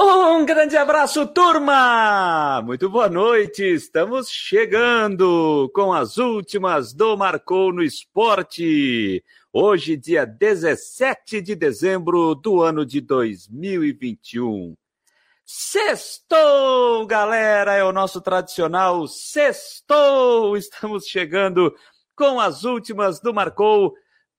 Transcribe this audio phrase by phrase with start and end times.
[0.00, 2.62] Um grande abraço, turma!
[2.64, 3.64] Muito boa noite!
[3.64, 9.24] Estamos chegando com as últimas do Marcou no Esporte.
[9.52, 14.76] Hoje, dia 17 de dezembro do ano de 2021.
[15.44, 17.74] Sextou, galera!
[17.74, 20.56] É o nosso tradicional Sextou!
[20.56, 21.74] Estamos chegando
[22.14, 23.96] com as últimas do Marcou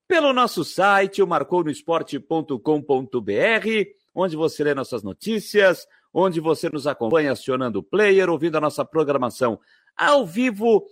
[0.07, 7.80] pelo nosso site, o marcounoesporte.com.br onde você lê nossas notícias, onde você nos acompanha acionando
[7.80, 9.59] o player, ouvindo a nossa programação
[9.95, 10.86] ao vivo,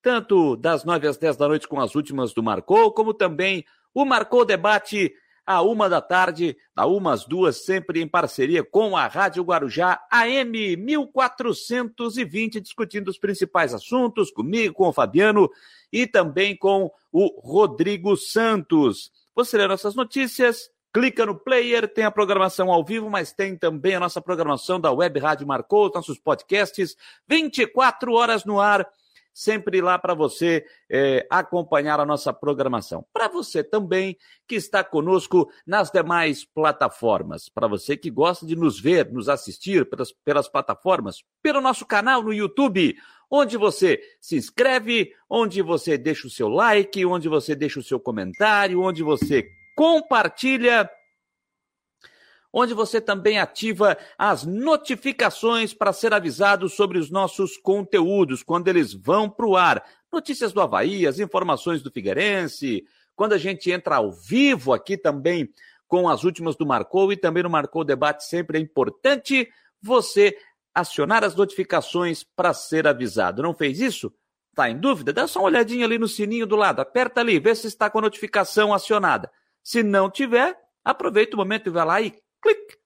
[0.00, 4.04] tanto das 9 às 10 da noite com as últimas do Marcou, como também o
[4.04, 5.12] Marcou Debate
[5.44, 10.00] à uma da tarde, da uma às duas, sempre em parceria com a Rádio Guarujá
[10.10, 15.50] AM 1420, discutindo os principais assuntos comigo, com o Fabiano
[15.92, 19.10] e também com o Rodrigo Santos.
[19.34, 23.94] Você lê nossas notícias, Clica no player, tem a programação ao vivo, mas tem também
[23.94, 26.94] a nossa programação da Web Rádio Marcou, nossos podcasts,
[27.26, 28.86] 24 horas no ar,
[29.32, 33.06] sempre lá para você é, acompanhar a nossa programação.
[33.10, 38.78] Para você também que está conosco nas demais plataformas, para você que gosta de nos
[38.78, 42.94] ver, nos assistir pelas, pelas plataformas, pelo nosso canal no YouTube,
[43.30, 47.98] onde você se inscreve, onde você deixa o seu like, onde você deixa o seu
[47.98, 50.88] comentário, onde você compartilha,
[52.52, 58.92] onde você também ativa as notificações para ser avisado sobre os nossos conteúdos quando eles
[58.92, 59.84] vão para o ar.
[60.12, 62.84] Notícias do Havaí, as informações do Figueirense,
[63.16, 65.48] quando a gente entra ao vivo aqui também
[65.88, 69.48] com as últimas do Marcou e também no Marcou Debate, sempre é importante
[69.80, 70.36] você
[70.74, 73.42] acionar as notificações para ser avisado.
[73.42, 74.12] Não fez isso?
[74.50, 75.12] Está em dúvida?
[75.12, 77.98] Dá só uma olhadinha ali no sininho do lado, aperta ali, vê se está com
[77.98, 79.30] a notificação acionada.
[79.62, 82.10] Se não tiver, aproveita o momento e vai lá e
[82.40, 82.76] clique.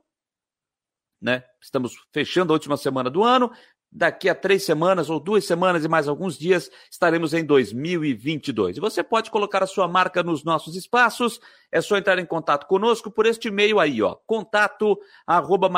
[1.22, 1.44] né?
[1.62, 3.52] Estamos fechando a última semana do ano.
[3.90, 8.78] Daqui a três semanas ou duas semanas e mais alguns dias estaremos em 2022.
[8.78, 11.40] E você pode colocar a sua marca nos nossos espaços,
[11.72, 15.70] é só entrar em contato conosco por este e-mail aí, ó, contato arroba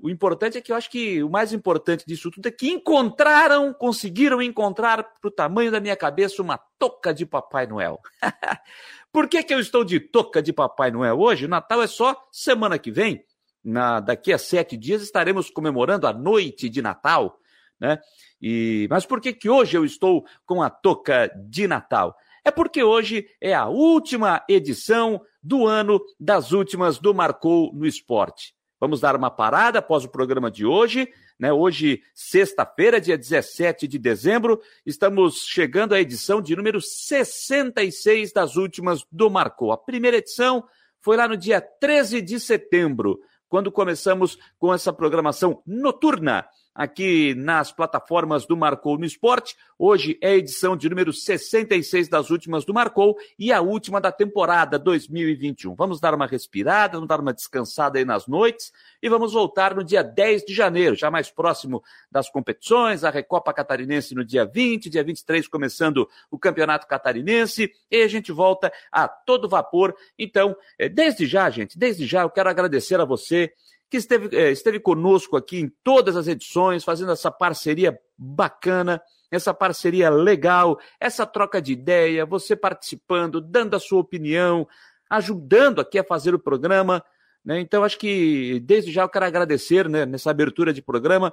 [0.00, 3.74] O importante é que eu acho que o mais importante disso tudo é que encontraram,
[3.74, 7.98] conseguiram encontrar para o tamanho da minha cabeça uma touca de Papai Noel.
[9.12, 11.46] Por que, que eu estou de touca de Papai Noel hoje?
[11.46, 13.24] O Natal é só semana que vem.
[13.64, 17.36] Na, daqui a sete dias estaremos comemorando a noite de Natal,
[17.80, 17.98] né?
[18.40, 22.16] E, mas por que, que hoje eu estou com a touca de Natal?
[22.44, 28.54] É porque hoje é a última edição do ano das últimas do Marcou no Esporte.
[28.80, 31.08] Vamos dar uma parada após o programa de hoje.
[31.38, 31.52] né?
[31.52, 39.04] Hoje, sexta-feira, dia 17 de dezembro, estamos chegando à edição de número 66 das últimas
[39.10, 39.72] do Marcou.
[39.72, 40.64] A primeira edição
[41.00, 46.46] foi lá no dia 13 de setembro, quando começamos com essa programação noturna
[46.78, 49.56] aqui nas plataformas do Marcou no Esporte.
[49.76, 54.12] Hoje é a edição de número 66 das últimas do Marcou e a última da
[54.12, 55.74] temporada 2021.
[55.74, 58.72] Vamos dar uma respirada, vamos dar uma descansada aí nas noites
[59.02, 63.52] e vamos voltar no dia 10 de janeiro, já mais próximo das competições, a Recopa
[63.52, 69.08] Catarinense no dia 20, dia 23 começando o Campeonato Catarinense e a gente volta a
[69.08, 69.96] todo vapor.
[70.16, 73.52] Então, eh, desde já, gente, desde já eu quero agradecer a você
[73.90, 79.00] que esteve, é, esteve conosco aqui em todas as edições, fazendo essa parceria bacana,
[79.30, 84.66] essa parceria legal, essa troca de ideia, você participando, dando a sua opinião,
[85.08, 87.02] ajudando aqui a fazer o programa.
[87.44, 87.60] Né?
[87.60, 91.32] Então, acho que desde já eu quero agradecer né, nessa abertura de programa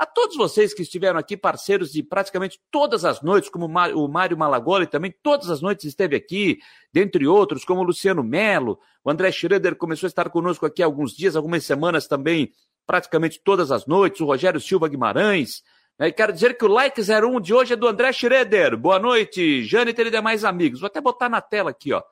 [0.00, 4.38] a todos vocês que estiveram aqui, parceiros de praticamente todas as noites, como o Mário
[4.38, 6.58] Malagoli também, todas as noites esteve aqui,
[6.90, 10.86] dentre outros, como o Luciano Melo, o André Schroeder começou a estar conosco aqui há
[10.86, 12.50] alguns dias, algumas semanas também,
[12.86, 15.62] praticamente todas as noites, o Rogério Silva Guimarães.
[15.98, 16.10] Né?
[16.10, 18.78] Quero dizer que o Like 01 de hoje é do André Schroeder.
[18.78, 20.80] Boa noite, Jâniter e demais amigos.
[20.80, 22.02] Vou até botar na tela aqui, ó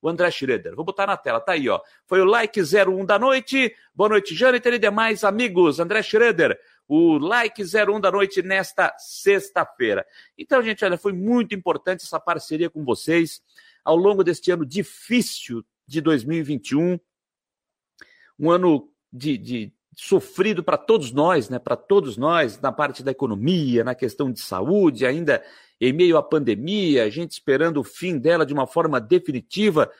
[0.00, 0.74] o André Schroeder.
[0.74, 1.80] Vou botar na tela, tá aí, ó.
[2.06, 3.74] Foi o like 01 da noite.
[3.94, 5.80] Boa noite, Jâniter e demais amigos.
[5.80, 10.06] André Schroeder o like 01 da noite nesta sexta-feira.
[10.36, 13.42] Então, gente, olha, foi muito importante essa parceria com vocês
[13.84, 16.98] ao longo deste ano difícil de 2021,
[18.38, 21.58] um ano de, de sofrido para todos nós, né?
[21.58, 25.42] Para todos nós, na parte da economia, na questão de saúde, ainda
[25.80, 29.90] em meio à pandemia, a gente esperando o fim dela de uma forma definitiva.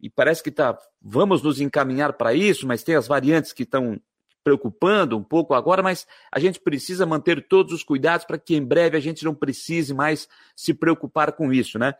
[0.00, 4.00] E parece que tá, vamos nos encaminhar para isso, mas tem as variantes que estão
[4.44, 8.62] preocupando um pouco agora, mas a gente precisa manter todos os cuidados para que em
[8.62, 11.94] breve a gente não precise mais se preocupar com isso, né?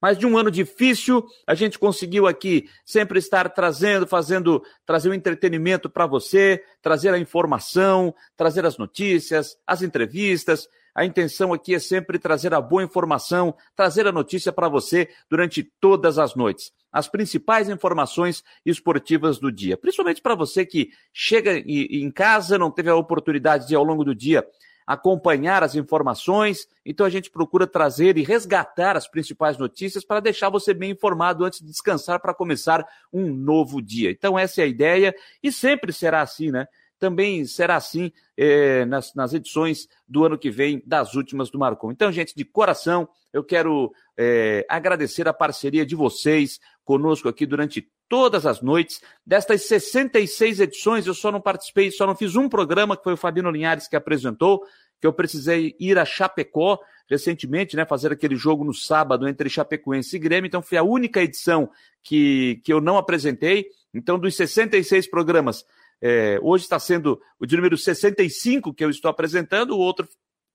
[0.00, 5.12] Mas de um ano difícil, a gente conseguiu aqui sempre estar trazendo, fazendo, trazer o
[5.12, 10.66] um entretenimento para você, trazer a informação, trazer as notícias, as entrevistas,
[11.00, 15.62] a intenção aqui é sempre trazer a boa informação, trazer a notícia para você durante
[15.80, 16.74] todas as noites.
[16.92, 19.78] As principais informações esportivas do dia.
[19.78, 24.14] Principalmente para você que chega em casa, não teve a oportunidade de, ao longo do
[24.14, 24.46] dia,
[24.86, 26.68] acompanhar as informações.
[26.84, 31.46] Então a gente procura trazer e resgatar as principais notícias para deixar você bem informado
[31.46, 34.10] antes de descansar para começar um novo dia.
[34.10, 36.68] Então essa é a ideia e sempre será assim, né?
[37.00, 41.90] Também será assim é, nas, nas, edições do ano que vem das últimas do Marcon.
[41.90, 47.88] Então, gente, de coração, eu quero é, agradecer a parceria de vocês conosco aqui durante
[48.08, 49.00] todas as noites.
[49.24, 53.16] Destas 66 edições, eu só não participei, só não fiz um programa, que foi o
[53.16, 54.62] Fabino Linhares que apresentou,
[55.00, 60.14] que eu precisei ir a Chapecó recentemente, né, fazer aquele jogo no sábado entre Chapecoense
[60.14, 61.68] e Grêmio, então foi a única edição
[62.04, 63.66] que, que eu não apresentei.
[63.92, 65.64] Então, dos 66 programas,
[66.02, 70.08] é, hoje está sendo o de número 65 que eu estou apresentando, o outro,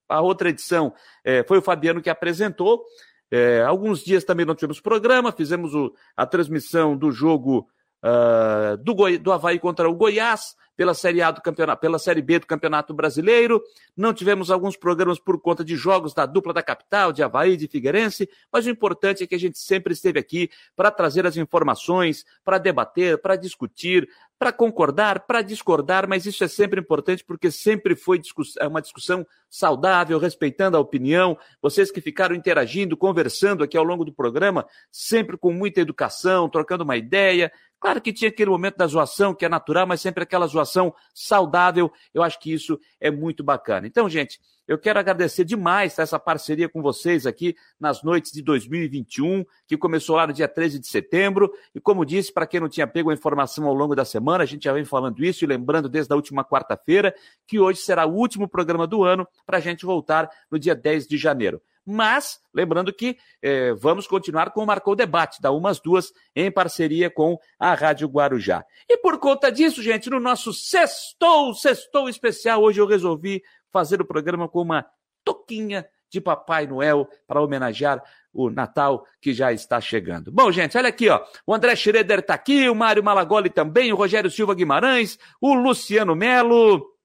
[0.08, 0.92] a outra edição
[1.24, 2.84] é, foi o Fabiano que apresentou.
[3.30, 7.68] É, alguns dias também não tivemos programa, fizemos o, a transmissão do jogo
[8.04, 12.20] uh, do, Goi, do Havaí contra o Goiás pela Série A do campeonato, pela Série
[12.20, 13.62] B do Campeonato Brasileiro.
[13.96, 17.66] Não tivemos alguns programas por conta de jogos da dupla da capital, de Havaí, de
[17.66, 22.24] Figueirense, mas o importante é que a gente sempre esteve aqui para trazer as informações,
[22.44, 24.08] para debater, para discutir,
[24.38, 28.20] para concordar, para discordar, mas isso é sempre importante porque sempre foi
[28.60, 31.38] é uma discussão saudável, respeitando a opinião.
[31.62, 36.84] Vocês que ficaram interagindo, conversando aqui ao longo do programa, sempre com muita educação, trocando
[36.84, 40.46] uma ideia, Claro que tinha aquele momento da zoação, que é natural, mas sempre aquela
[40.46, 40.65] zoação
[41.14, 41.90] saudável.
[42.12, 43.86] Eu acho que isso é muito bacana.
[43.86, 49.44] Então, gente, eu quero agradecer demais essa parceria com vocês aqui nas noites de 2021,
[49.66, 51.52] que começou lá no dia 13 de setembro.
[51.72, 54.46] E como disse, para quem não tinha pego a informação ao longo da semana, a
[54.46, 57.14] gente já vem falando isso e lembrando desde a última quarta-feira
[57.46, 61.06] que hoje será o último programa do ano para a gente voltar no dia 10
[61.06, 61.62] de janeiro.
[61.86, 67.08] Mas, lembrando que eh, vamos continuar com o Marcou Debate, da Umas Duas, em parceria
[67.08, 68.64] com a Rádio Guarujá.
[68.88, 73.40] E por conta disso, gente, no nosso Sextou, Sextou especial, hoje eu resolvi
[73.70, 74.84] fazer o programa com uma
[75.24, 78.02] toquinha de Papai Noel para homenagear
[78.32, 80.30] o Natal que já está chegando.
[80.32, 81.24] Bom, gente, olha aqui, ó.
[81.46, 86.14] O André Schroeder está aqui, o Mário Malagoli também, o Rogério Silva Guimarães, o Luciano
[86.14, 86.95] Melo.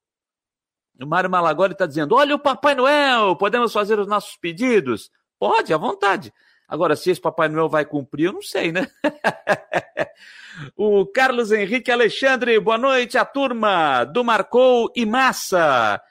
[1.03, 5.09] O Mário Malagoli está dizendo: olha o Papai Noel, podemos fazer os nossos pedidos?
[5.39, 6.33] Pode, à vontade.
[6.67, 8.87] Agora, se esse Papai Noel vai cumprir, eu não sei, né?
[10.75, 16.01] o Carlos Henrique Alexandre, boa noite, a turma do Marcou e Massa.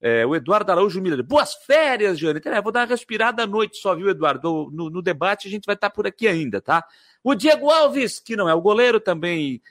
[0.00, 1.22] É, o Eduardo Araújo Miller.
[1.22, 2.52] Boas férias, Jâniter.
[2.52, 4.68] É, vou dar uma respirada à noite só, viu, Eduardo?
[4.72, 6.84] No, no, debate a gente vai estar por aqui ainda, tá?
[7.22, 9.62] O Diego Alves, que não é o goleiro, também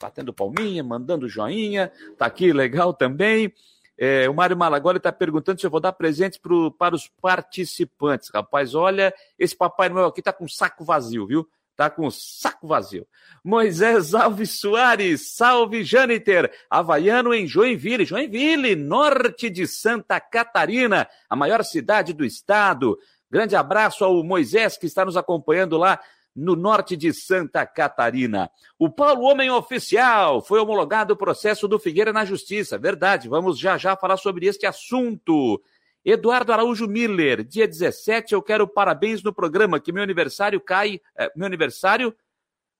[0.00, 3.52] batendo palminha, mandando joinha, tá aqui legal também.
[3.96, 8.30] É, o Mário Malagoli está perguntando se eu vou dar presente pro, para os participantes.
[8.32, 11.48] Rapaz, olha, esse Papai Noel aqui tá com saco vazio, viu?
[11.76, 13.06] Tá com saco vazio.
[13.42, 21.64] Moisés Alves Soares, salve Jâniter, havaiano em Joinville, Joinville, norte de Santa Catarina, a maior
[21.64, 22.96] cidade do estado.
[23.30, 26.00] Grande abraço ao Moisés que está nos acompanhando lá
[26.34, 28.50] no norte de Santa Catarina.
[28.78, 32.76] O Paulo Homem Oficial foi homologado o processo do Figueira na Justiça.
[32.76, 35.62] Verdade, vamos já já falar sobre este assunto.
[36.04, 41.00] Eduardo Araújo Miller, dia 17, eu quero parabéns no programa, que meu aniversário cai.
[41.16, 42.14] É, meu aniversário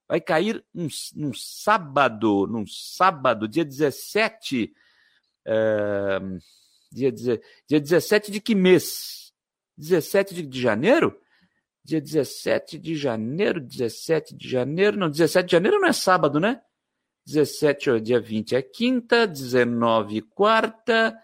[0.07, 4.75] vai cair num, num, sábado, num sábado, dia 17.
[5.47, 6.21] É,
[6.93, 9.33] dia, dia 17 de que mês?
[9.79, 11.19] 17 de, de janeiro?
[11.85, 16.61] Dia 17 de janeiro, 17 de janeiro, não, 17 de janeiro não é sábado, né?
[17.27, 21.17] 17, dia 20 é quinta, 19 quarta,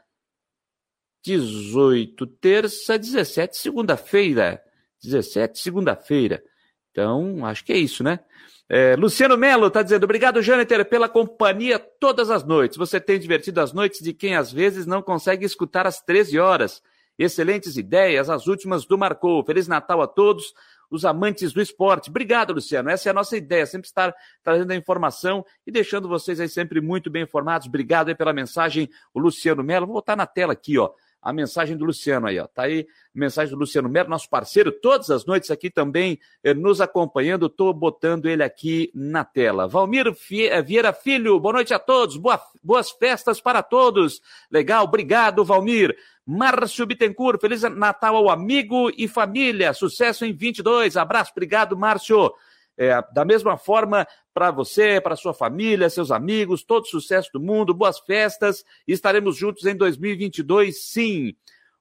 [1.24, 4.62] 18 terça, 17 segunda-feira.
[5.02, 6.42] 17 segunda-feira.
[6.90, 8.20] Então, acho que é isso, né?
[8.68, 12.76] É, Luciano Melo está dizendo: obrigado, Jâniter, pela companhia todas as noites.
[12.76, 16.82] Você tem divertido as noites de quem às vezes não consegue escutar às 13 horas.
[17.22, 19.44] Excelentes ideias, as últimas do Marcou.
[19.44, 20.54] Feliz Natal a todos
[20.90, 22.08] os amantes do esporte.
[22.08, 22.88] Obrigado, Luciano.
[22.88, 26.80] Essa é a nossa ideia, sempre estar trazendo a informação e deixando vocês aí sempre
[26.80, 27.66] muito bem informados.
[27.66, 29.86] Obrigado aí pela mensagem, o Luciano Melo.
[29.86, 30.90] Vou botar na tela aqui, ó
[31.22, 32.46] a mensagem do Luciano aí, ó.
[32.46, 36.54] Tá aí a mensagem do Luciano Melo, nosso parceiro, todas as noites aqui também eh,
[36.54, 37.48] nos acompanhando.
[37.48, 39.68] Tô botando ele aqui na tela.
[39.68, 44.20] Valmir eh, Vieira Filho, boa noite a todos, boa, boas festas para todos.
[44.50, 45.94] Legal, obrigado, Valmir.
[46.30, 49.72] Márcio Bittencourt, Feliz Natal ao amigo e família.
[49.74, 50.96] Sucesso em 22.
[50.96, 52.32] Abraço, obrigado, Márcio.
[52.78, 57.74] É, da mesma forma, para você, para sua família, seus amigos, todo sucesso do mundo,
[57.74, 58.64] boas festas.
[58.86, 61.34] Estaremos juntos em 2022, sim.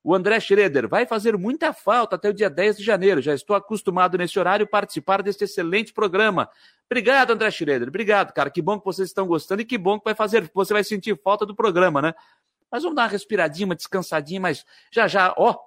[0.03, 3.21] O André Schroeder vai fazer muita falta até o dia 10 de janeiro.
[3.21, 6.49] Já estou acostumado nesse horário participar deste excelente programa.
[6.89, 7.87] Obrigado, André Schroeder.
[7.87, 8.49] Obrigado, cara.
[8.49, 11.15] Que bom que vocês estão gostando e que bom que vai fazer, você vai sentir
[11.21, 12.15] falta do programa, né?
[12.71, 15.57] Mas vamos dar uma respiradinha, uma descansadinha, mas já já, ó,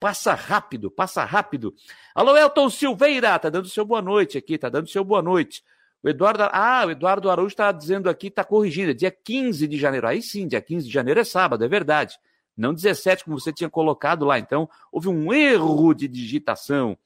[0.00, 1.74] Passa rápido, passa rápido.
[2.14, 5.64] Alô, Elton Silveira, tá dando seu boa noite aqui, tá dando seu boa noite.
[6.00, 9.76] O Eduardo, ah, o Eduardo Araújo está dizendo aqui, está corrigindo, é dia 15 de
[9.76, 10.06] janeiro.
[10.06, 12.16] Aí sim, dia 15 de janeiro é sábado, é verdade.
[12.56, 14.38] Não 17, como você tinha colocado lá.
[14.38, 16.96] Então, houve um erro de digitação.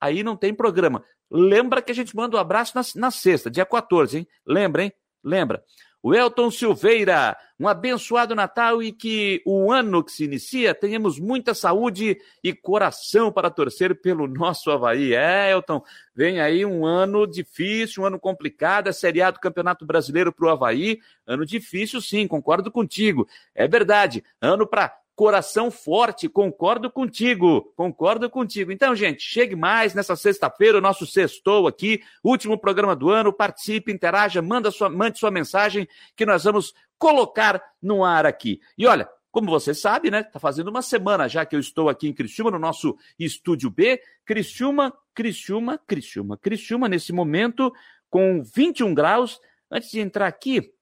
[0.00, 1.02] Aí não tem programa.
[1.28, 4.28] Lembra que a gente manda um abraço na, na sexta, dia 14, hein?
[4.46, 4.92] Lembra, hein?
[5.22, 5.64] Lembra.
[6.02, 11.52] O Elton Silveira, um abençoado Natal e que o ano que se inicia tenhamos muita
[11.52, 15.14] saúde e coração para torcer pelo nosso Havaí.
[15.14, 15.82] É, Elton,
[16.14, 21.00] vem aí um ano difícil, um ano complicado, é seriado Campeonato Brasileiro para o Havaí.
[21.26, 23.26] Ano difícil, sim, concordo contigo.
[23.54, 28.70] É verdade, ano para coração forte, concordo contigo, concordo contigo.
[28.70, 33.90] Então, gente, chegue mais nessa sexta-feira, o nosso sextou aqui, último programa do ano, participe,
[33.90, 38.60] interaja, manda sua, mande sua mensagem que nós vamos colocar no ar aqui.
[38.76, 40.22] E olha, como você sabe, né?
[40.22, 43.98] Tá fazendo uma semana já que eu estou aqui em Criciúma, no nosso estúdio B.
[44.22, 47.72] Criciúma, Criciúma, Criciúma, Criciúma, nesse momento,
[48.10, 49.40] com 21 graus.
[49.70, 50.74] Antes de entrar aqui,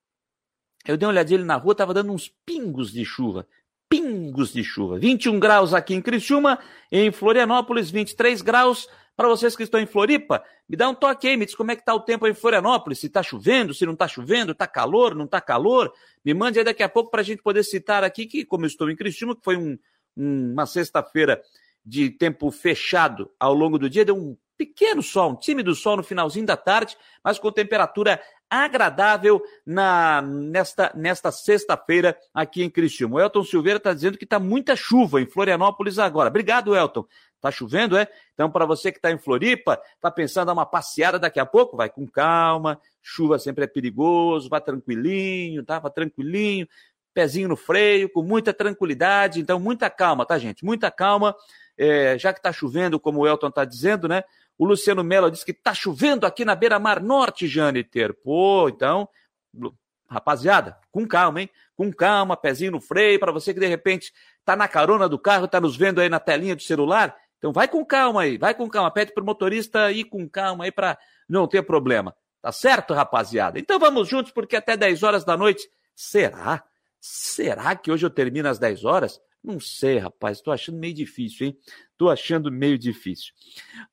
[0.86, 3.46] eu dei uma olhadinha ali na rua, tava dando uns pingos de chuva
[3.94, 4.98] pingos de chuva.
[4.98, 6.58] 21 graus aqui em Criciúma,
[6.90, 8.88] em Florianópolis, 23 graus.
[9.16, 11.76] Para vocês que estão em Floripa, me dá um toque aí, me diz como é
[11.76, 14.66] que está o tempo aí em Florianópolis, se está chovendo, se não está chovendo, está
[14.66, 15.92] calor, não está calor.
[16.24, 18.66] Me mande aí daqui a pouco para a gente poder citar aqui que, como eu
[18.66, 19.78] estou em Criciúma, que foi um,
[20.16, 21.40] um, uma sexta-feira
[21.86, 26.02] de tempo fechado ao longo do dia, deu um pequeno sol, um tímido sol no
[26.02, 28.20] finalzinho da tarde, mas com temperatura
[28.62, 33.16] agradável na, nesta, nesta sexta-feira aqui em Criciúma.
[33.16, 36.28] O Elton Silveira está dizendo que está muita chuva em Florianópolis agora.
[36.28, 37.04] Obrigado, Elton.
[37.40, 38.08] Tá chovendo, é?
[38.32, 41.76] Então, para você que está em Floripa, está pensando em uma passeada daqui a pouco,
[41.76, 42.80] vai com calma.
[43.02, 45.78] Chuva sempre é perigoso, vá tranquilinho, tá?
[45.78, 46.66] Vá tranquilinho,
[47.12, 49.40] pezinho no freio, com muita tranquilidade.
[49.40, 50.64] Então, muita calma, tá, gente?
[50.64, 51.36] Muita calma.
[51.76, 54.24] É, já que está chovendo, como o Elton está dizendo, né?
[54.56, 58.14] O Luciano Mello disse que está chovendo aqui na beira-mar norte, Jâniter.
[58.14, 59.08] Pô, então,
[60.08, 61.50] rapaziada, com calma, hein?
[61.76, 65.46] Com calma, pezinho no freio, para você que de repente está na carona do carro,
[65.46, 67.16] está nos vendo aí na telinha do celular.
[67.38, 70.72] Então vai com calma aí, vai com calma, pede pro motorista ir com calma aí
[70.72, 70.96] para
[71.28, 72.14] não ter problema.
[72.40, 73.58] Tá certo, rapaziada?
[73.58, 76.62] Então vamos juntos, porque até 10 horas da noite, será?
[77.00, 79.20] Será que hoje eu termino às 10 horas?
[79.44, 80.38] Não sei, rapaz.
[80.38, 81.58] Estou achando meio difícil, hein?
[81.92, 83.34] Estou achando meio difícil.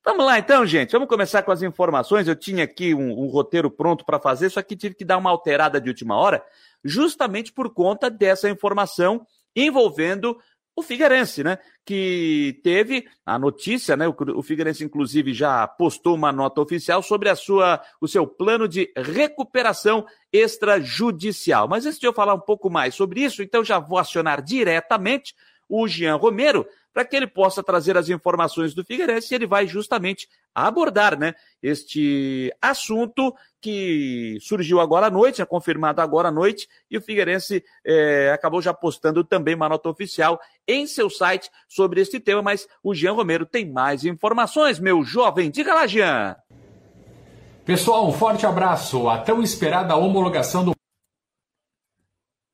[0.02, 0.92] Vamos lá, então, gente.
[0.92, 2.26] Vamos começar com as informações.
[2.26, 5.28] Eu tinha aqui um, um roteiro pronto para fazer, só que tive que dar uma
[5.28, 6.42] alterada de última hora,
[6.82, 10.38] justamente por conta dessa informação envolvendo
[10.74, 11.58] o Figueirense, né?
[11.84, 14.06] Que teve a notícia, né?
[14.08, 18.90] O, Figueirense, inclusive, já postou uma nota oficial sobre a sua, o seu plano de
[18.96, 21.68] recuperação extrajudicial.
[21.68, 25.34] Mas antes de eu falar um pouco mais sobre isso, então já vou acionar diretamente
[25.68, 29.66] o Jean Romero para que ele possa trazer as informações do Figueirense e ele vai
[29.66, 36.68] justamente abordar né, este assunto que surgiu agora à noite, é confirmado agora à noite,
[36.90, 42.00] e o Figueirense é, acabou já postando também uma nota oficial em seu site sobre
[42.00, 45.50] este tema, mas o Jean Romero tem mais informações, meu jovem.
[45.50, 46.36] Diga lá, Jean!
[47.64, 49.08] Pessoal, um forte abraço.
[49.08, 50.72] A tão esperada homologação do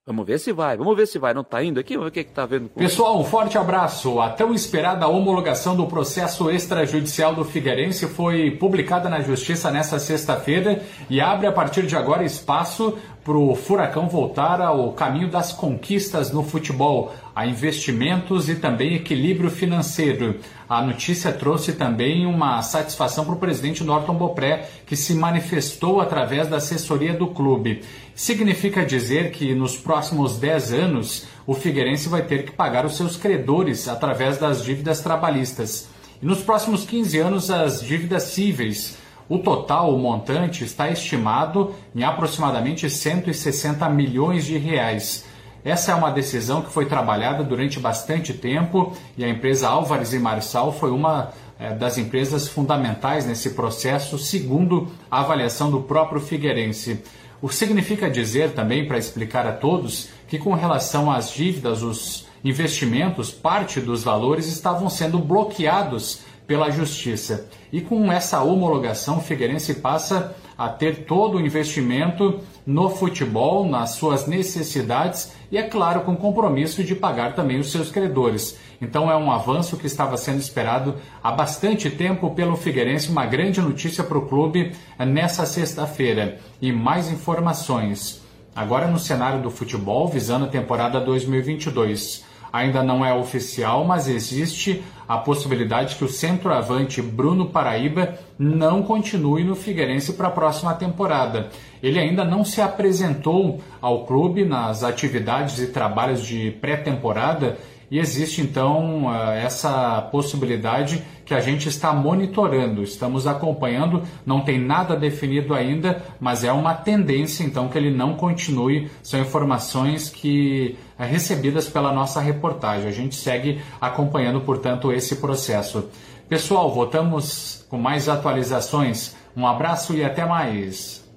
[0.08, 1.34] Vamos ver se vai, vamos ver se vai.
[1.34, 1.94] Não está indo aqui?
[1.94, 2.70] Vamos ver o que está vendo.
[2.70, 4.22] Pessoal, um forte abraço.
[4.22, 10.82] A tão esperada homologação do processo extrajudicial do Figueirense foi publicada na Justiça nesta sexta-feira
[11.10, 16.32] e abre a partir de agora espaço para o Furacão voltar ao caminho das conquistas
[16.32, 20.36] no futebol, a investimentos e também equilíbrio financeiro.
[20.66, 26.48] A notícia trouxe também uma satisfação para o presidente Norton Bopré, que se manifestou através
[26.48, 27.82] da assessoria do clube.
[28.18, 33.16] Significa dizer que nos próximos 10 anos o Figueirense vai ter que pagar os seus
[33.16, 35.88] credores através das dívidas trabalhistas.
[36.20, 38.98] E nos próximos 15 anos as dívidas cíveis
[39.28, 45.24] o total, o montante, está estimado em aproximadamente 160 milhões de reais.
[45.64, 50.18] Essa é uma decisão que foi trabalhada durante bastante tempo e a empresa Álvares e
[50.18, 57.00] Marçal foi uma é, das empresas fundamentais nesse processo, segundo a avaliação do próprio Figueirense.
[57.40, 62.26] O que significa dizer também, para explicar a todos, que com relação às dívidas, os
[62.44, 67.46] investimentos, parte dos valores estavam sendo bloqueados pela Justiça.
[67.72, 74.26] E com essa homologação, Figueirense passa a ter todo o investimento no futebol, nas suas
[74.26, 78.58] necessidades e, é claro, com compromisso de pagar também os seus credores.
[78.82, 83.60] Então é um avanço que estava sendo esperado há bastante tempo pelo Figueirense, uma grande
[83.60, 86.38] notícia para o clube nessa sexta-feira.
[86.60, 88.20] E mais informações.
[88.54, 94.82] Agora no cenário do futebol, visando a temporada 2022 ainda não é oficial, mas existe
[95.08, 101.48] a possibilidade que o centroavante Bruno Paraíba não continue no Figueirense para a próxima temporada.
[101.82, 107.56] Ele ainda não se apresentou ao clube nas atividades e trabalhos de pré-temporada
[107.90, 114.58] e existe então eh, essa possibilidade que a gente está monitorando, estamos acompanhando, não tem
[114.58, 118.90] nada definido ainda, mas é uma tendência então que ele não continue.
[119.02, 122.88] São informações que eh, recebidas pela nossa reportagem.
[122.88, 125.88] A gente segue acompanhando, portanto, esse processo.
[126.28, 129.16] Pessoal, voltamos com mais atualizações.
[129.34, 131.07] Um abraço e até mais.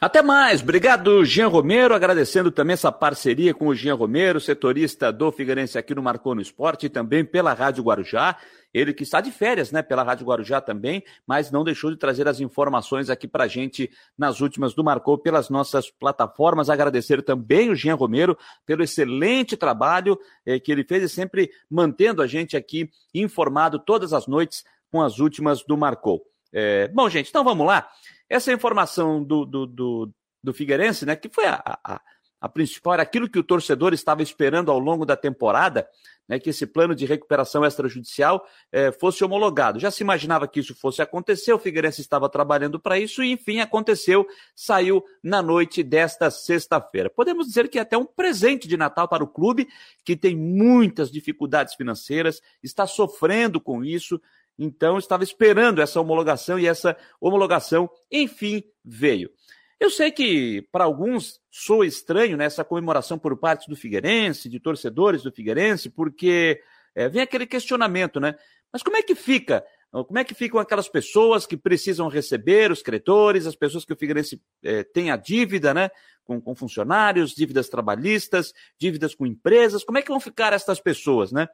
[0.00, 5.32] Até mais, obrigado Jean Romero, agradecendo também essa parceria com o Jean Romero, setorista do
[5.32, 8.36] Figueirense aqui no Marcou no Esporte e também pela Rádio Guarujá.
[8.72, 12.28] Ele que está de férias, né, pela Rádio Guarujá também, mas não deixou de trazer
[12.28, 16.70] as informações aqui para a gente nas últimas do Marcou pelas nossas plataformas.
[16.70, 22.22] Agradecer também o Jean Romero pelo excelente trabalho eh, que ele fez e sempre mantendo
[22.22, 26.22] a gente aqui informado todas as noites com as últimas do Marcou.
[26.52, 27.88] É, bom, gente, então vamos lá.
[28.28, 32.00] Essa informação do, do, do, do Figueirense, né, que foi a, a,
[32.40, 35.88] a principal, era aquilo que o torcedor estava esperando ao longo da temporada,
[36.28, 39.80] né, que esse plano de recuperação extrajudicial eh, fosse homologado.
[39.80, 43.60] Já se imaginava que isso fosse acontecer, o Figueirense estava trabalhando para isso e, enfim,
[43.60, 47.08] aconteceu, saiu na noite desta sexta-feira.
[47.08, 49.66] Podemos dizer que é até um presente de Natal para o clube,
[50.04, 54.20] que tem muitas dificuldades financeiras, está sofrendo com isso,
[54.58, 59.30] então, estava esperando essa homologação e essa homologação, enfim, veio.
[59.78, 65.22] Eu sei que para alguns soa estranho né, comemoração por parte do Figueirense, de torcedores
[65.22, 66.60] do Figueirense, porque
[66.94, 68.34] é, vem aquele questionamento, né?
[68.72, 69.64] Mas como é que fica?
[69.90, 73.96] Como é que ficam aquelas pessoas que precisam receber os credores, as pessoas que o
[73.96, 75.90] Figueirense é, tem a dívida, né?
[76.24, 79.84] Com, com funcionários, dívidas trabalhistas, dívidas com empresas.
[79.84, 81.48] Como é que vão ficar essas pessoas, né?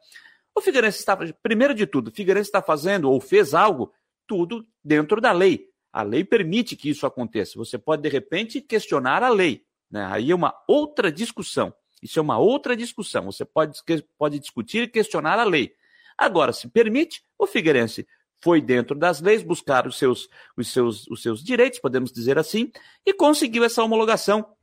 [0.55, 3.93] O Figueirense está, primeiro de tudo, o Figueirense está fazendo ou fez algo,
[4.25, 5.67] tudo dentro da lei.
[5.91, 7.57] A lei permite que isso aconteça.
[7.57, 9.63] Você pode, de repente, questionar a lei.
[9.91, 10.05] Né?
[10.09, 11.73] Aí é uma outra discussão.
[12.01, 13.25] Isso é uma outra discussão.
[13.25, 13.79] Você pode,
[14.17, 15.73] pode discutir e questionar a lei.
[16.17, 18.07] Agora, se permite, o Figueirense
[18.41, 22.71] foi dentro das leis buscar os seus, os seus, os seus direitos, podemos dizer assim,
[23.05, 24.54] e conseguiu essa homologação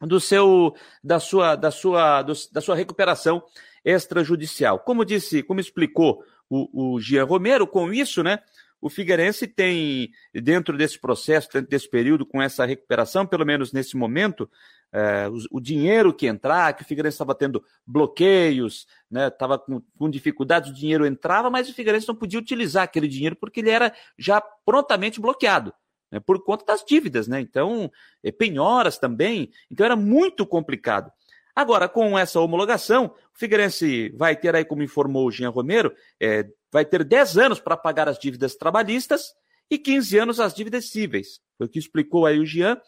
[0.00, 3.42] do seu da sua da sua do, da sua recuperação
[3.84, 4.78] extrajudicial.
[4.80, 8.40] Como disse, como explicou o, o Gian Romero, com isso, né?
[8.80, 13.94] O Figueirense tem, dentro desse processo, dentro desse período, com essa recuperação, pelo menos nesse
[13.94, 14.50] momento,
[14.90, 19.82] é, o, o, dinheiro que entrar, que o Figueirense estava tendo bloqueios, estava né, com,
[19.98, 23.70] com dificuldades, o dinheiro entrava, mas o Figueirense não podia utilizar aquele dinheiro porque ele
[23.70, 25.74] era já prontamente bloqueado.
[26.10, 27.40] Né, por conta das dívidas, né?
[27.40, 27.90] Então,
[28.22, 29.50] é, penhoras também.
[29.70, 31.10] Então, era muito complicado.
[31.54, 36.48] Agora, com essa homologação, o Figueirense vai ter aí, como informou o Jean Romero, é,
[36.72, 39.34] vai ter 10 anos para pagar as dívidas trabalhistas
[39.70, 41.40] e 15 anos as dívidas cíveis.
[41.58, 42.80] Foi o que explicou aí o Jean.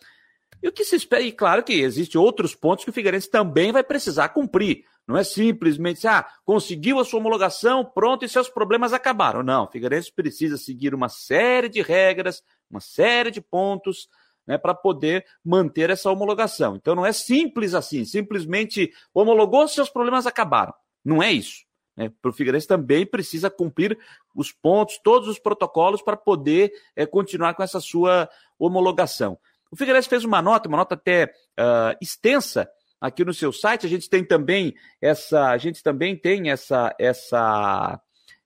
[0.63, 3.73] E o que se espera, e claro que existem outros pontos que o Figueirense também
[3.73, 4.85] vai precisar cumprir.
[5.07, 9.43] Não é simplesmente, ah, conseguiu a sua homologação, pronto, e seus problemas acabaram.
[9.43, 14.09] Não, o Figueirense precisa seguir uma série de regras, uma série de pontos,
[14.47, 16.75] né, para poder manter essa homologação.
[16.75, 20.75] Então não é simples assim, simplesmente homologou, seus problemas acabaram.
[21.05, 21.65] Não é isso.
[21.97, 22.11] Né?
[22.25, 23.99] o Figueirense também precisa cumprir
[24.35, 29.39] os pontos, todos os protocolos para poder é, continuar com essa sua homologação.
[29.71, 32.69] O Figueirense fez uma nota, uma nota até uh, extensa
[33.01, 33.87] aqui no seu site.
[33.87, 38.01] A gente tem também essa, a gente também tem essa essa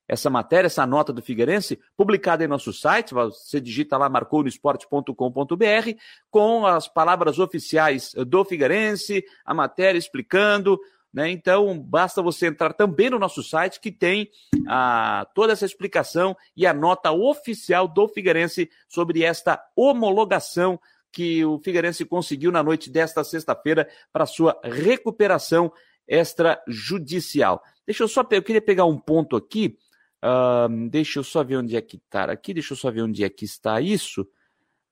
[0.09, 5.91] essa matéria, essa nota do Figueirense, publicada em nosso site, você digita lá marconosport.com.br,
[6.31, 10.79] com as palavras oficiais do Figueirense, a matéria explicando
[11.17, 11.31] né?
[11.31, 14.29] Então, basta você entrar também no nosso site que tem
[14.69, 20.79] a, toda essa explicação e a nota oficial do Figueirense sobre esta homologação
[21.11, 25.73] que o Figueirense conseguiu na noite desta sexta-feira para sua recuperação
[26.07, 27.63] extrajudicial.
[27.87, 29.79] Deixa eu só, eu queria pegar um ponto aqui,
[30.27, 33.23] uh, deixa eu só ver onde é que está aqui, deixa eu só ver onde
[33.23, 34.23] é que está isso.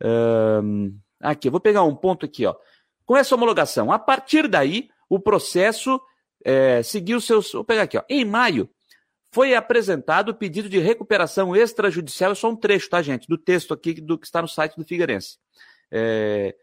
[0.03, 2.55] Uh, aqui, eu vou pegar um ponto aqui, ó.
[3.05, 6.01] Com essa homologação, a partir daí, o processo
[6.44, 7.53] é, seguiu seus.
[7.53, 8.03] Vou pegar aqui, ó.
[8.09, 8.68] Em maio,
[9.33, 12.33] foi apresentado o pedido de recuperação extrajudicial.
[12.33, 13.27] É só um trecho, tá, gente?
[13.27, 15.38] Do texto aqui do que está no site do Figueirense.
[15.90, 16.55] É,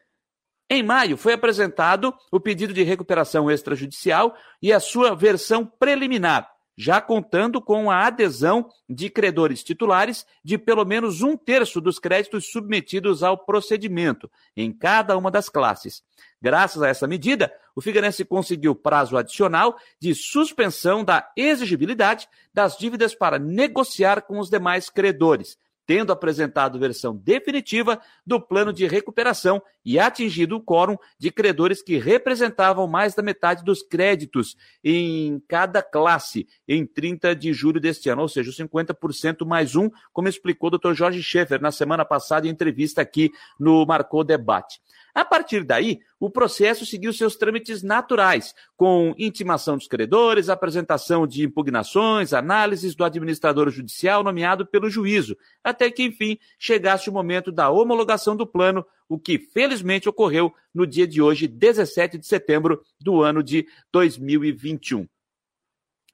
[0.70, 6.50] em maio, foi apresentado o pedido de recuperação extrajudicial e a sua versão preliminar,
[6.82, 12.52] já contando com a adesão de credores titulares de pelo menos um terço dos créditos
[12.52, 16.02] submetidos ao procedimento, em cada uma das classes.
[16.42, 23.14] Graças a essa medida, o Figueirense conseguiu prazo adicional de suspensão da exigibilidade das dívidas
[23.14, 25.60] para negociar com os demais credores,
[25.92, 31.98] tendo apresentado versão definitiva do plano de recuperação e atingido o quórum de credores que
[31.98, 38.22] representavam mais da metade dos créditos em cada classe em 30 de julho deste ano,
[38.22, 40.94] ou seja, 50% mais um, como explicou o Dr.
[40.94, 44.80] Jorge Schaeffer na semana passada em entrevista aqui no Marcou Debate.
[45.14, 51.44] A partir daí, o processo seguiu seus trâmites naturais, com intimação dos credores, apresentação de
[51.44, 57.70] impugnações, análises do administrador judicial nomeado pelo juízo, até que, enfim, chegasse o momento da
[57.70, 63.22] homologação do plano, o que felizmente ocorreu no dia de hoje, 17 de setembro do
[63.22, 65.08] ano de 2021.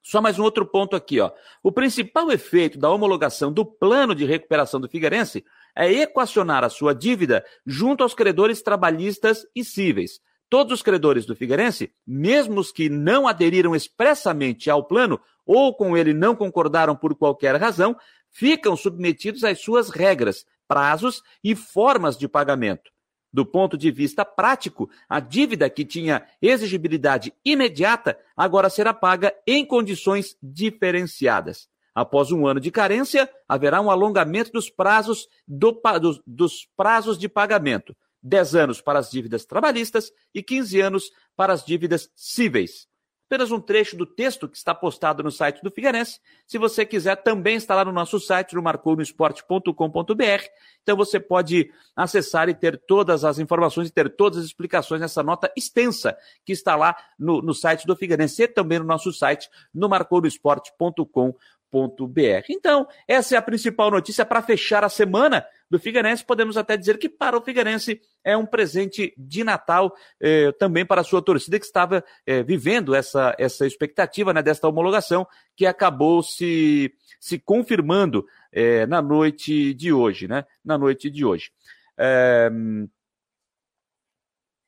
[0.08, 1.30] Só mais um outro ponto aqui, ó.
[1.62, 5.44] O principal efeito da homologação do plano de recuperação do Figueirense
[5.78, 10.20] é equacionar a sua dívida junto aos credores trabalhistas e cíveis.
[10.50, 15.96] Todos os credores do Figueirense, mesmo os que não aderiram expressamente ao plano ou com
[15.96, 17.96] ele não concordaram por qualquer razão,
[18.28, 22.90] ficam submetidos às suas regras, prazos e formas de pagamento.
[23.32, 29.64] Do ponto de vista prático, a dívida que tinha exigibilidade imediata agora será paga em
[29.64, 31.68] condições diferenciadas.
[31.94, 37.28] Após um ano de carência, haverá um alongamento dos prazos, do, dos, dos prazos de
[37.28, 37.96] pagamento.
[38.22, 42.86] 10 anos para as dívidas trabalhistas e 15 anos para as dívidas cíveis.
[43.28, 46.18] Apenas um trecho do texto que está postado no site do Figueirense.
[46.46, 50.44] Se você quiser, também está lá no nosso site, no marconosport.com.br.
[50.82, 55.22] Então você pode acessar e ter todas as informações e ter todas as explicações nessa
[55.22, 59.50] nota extensa que está lá no, no site do Figueirense e também no nosso site,
[59.74, 61.36] no marconosport.com.br
[61.70, 66.24] br Então, essa é a principal notícia para fechar a semana do Figueirense.
[66.24, 71.00] Podemos até dizer que para o Figueirense é um presente de Natal eh, também para
[71.00, 75.26] a sua torcida que estava eh, vivendo essa, essa expectativa né, desta homologação
[75.56, 80.44] que acabou se, se confirmando eh, na noite de hoje, né?
[80.64, 81.50] Na noite de hoje.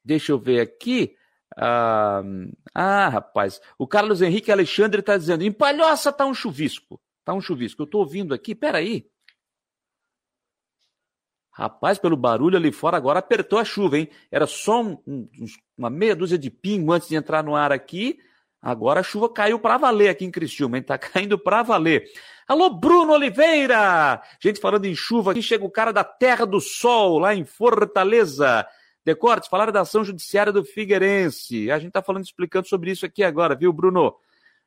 [0.04, 1.14] deixa eu ver aqui.
[1.56, 2.22] Ah,
[2.74, 7.00] ah, rapaz, o Carlos Henrique Alexandre está dizendo: em Palhoça tá um chuvisco.
[7.24, 7.82] Tá um chuvisco.
[7.82, 9.06] Eu estou ouvindo aqui, peraí.
[11.52, 14.08] Rapaz, pelo barulho ali fora, agora apertou a chuva, hein?
[14.30, 15.28] Era só um, um,
[15.76, 18.18] uma meia dúzia de pingo antes de entrar no ar aqui.
[18.62, 20.82] Agora a chuva caiu para valer aqui em Criciúma, hein?
[20.82, 22.04] Tá caindo para valer.
[22.46, 24.22] Alô, Bruno Oliveira!
[24.42, 28.66] Gente, falando em chuva, aqui chega o cara da Terra do Sol, lá em Fortaleza.
[29.04, 31.70] Decortes, falaram da ação judiciária do Figueirense.
[31.70, 34.14] A gente tá falando, explicando sobre isso aqui agora, viu, Bruno?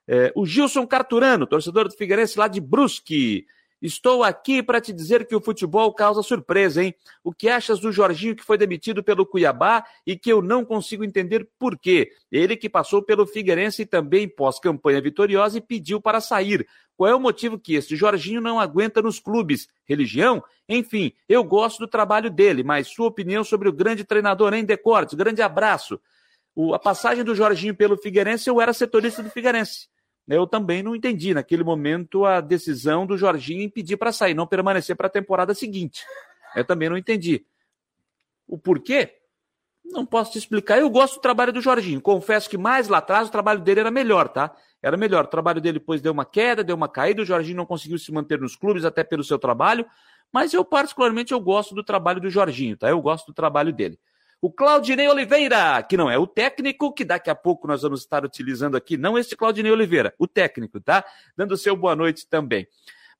[0.07, 3.45] É, o Gilson Carturano, torcedor do Figueirense lá de Brusque.
[3.83, 6.95] Estou aqui para te dizer que o futebol causa surpresa, hein?
[7.21, 11.03] O que achas do Jorginho que foi demitido pelo Cuiabá e que eu não consigo
[11.03, 12.09] entender por quê?
[12.31, 16.65] Ele que passou pelo Figueirense e também pós-campanha vitoriosa e pediu para sair.
[16.95, 19.67] Qual é o motivo que este Jorginho não aguenta nos clubes?
[19.83, 20.41] Religião?
[20.69, 25.13] Enfim, eu gosto do trabalho dele, mas sua opinião sobre o grande treinador em Decortes?
[25.13, 25.99] Grande abraço.
[26.55, 29.89] O, a passagem do Jorginho pelo Figueirense, eu era setorista do Figueirense
[30.27, 34.47] eu também não entendi naquele momento a decisão do Jorginho em pedir para sair, não
[34.47, 36.03] permanecer para a temporada seguinte.
[36.55, 37.45] Eu também não entendi.
[38.47, 39.17] O porquê?
[39.83, 40.79] Não posso te explicar.
[40.79, 41.99] Eu gosto do trabalho do Jorginho.
[42.01, 44.55] Confesso que mais lá atrás o trabalho dele era melhor, tá?
[44.81, 45.25] Era melhor.
[45.25, 47.21] O trabalho dele depois deu uma queda, deu uma caída.
[47.21, 49.85] O Jorginho não conseguiu se manter nos clubes, até pelo seu trabalho.
[50.31, 52.89] Mas eu, particularmente, eu gosto do trabalho do Jorginho, tá?
[52.89, 53.99] Eu gosto do trabalho dele.
[54.43, 58.25] O Claudinei Oliveira, que não é o técnico, que daqui a pouco nós vamos estar
[58.25, 61.05] utilizando aqui, não este Claudinei Oliveira, o técnico, tá?
[61.33, 62.67] Dando seu boa noite também.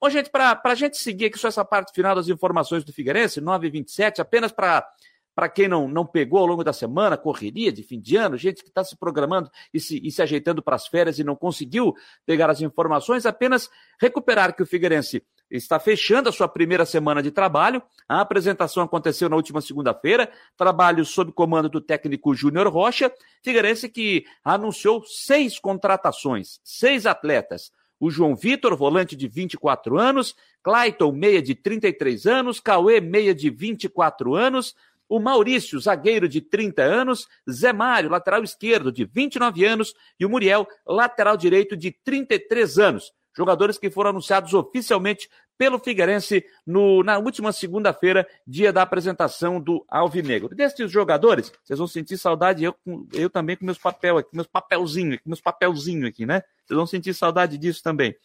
[0.02, 3.40] Bom, gente, para a gente seguir aqui só essa parte final das informações do Figueirense,
[3.40, 4.86] 9h27, apenas para
[5.34, 8.62] para quem não, não pegou ao longo da semana, correria de fim de ano, gente
[8.62, 11.96] que está se programando e se, e se ajeitando para as férias e não conseguiu
[12.26, 15.24] pegar as informações, apenas recuperar que o Figueirense
[15.58, 17.82] está fechando a sua primeira semana de trabalho.
[18.10, 23.12] A apresentação aconteceu na última segunda-feira, trabalho sob comando do técnico Júnior Rocha.
[23.44, 27.72] Figueirense que anunciou seis contratações, seis atletas.
[28.00, 33.50] O João Vitor, volante de 24 anos, Clayton, meia de 33 anos, Cauê, meia de
[33.50, 34.76] 24 anos,
[35.08, 40.30] o Maurício, zagueiro de 30 anos, Zé Mário, lateral esquerdo de 29 anos e o
[40.30, 43.14] Muriel, lateral direito de 33 anos.
[43.36, 49.86] Jogadores que foram anunciados oficialmente pelo Figueirense no, na última segunda-feira, dia da apresentação do
[49.88, 50.54] Alvinegro.
[50.56, 52.76] Destes jogadores, vocês vão sentir saudade, eu,
[53.14, 56.44] eu também com meus papel aqui, meus papelzinhos, meus papelzinhos aqui, né?
[56.66, 58.16] Vocês vão sentir saudade disso também.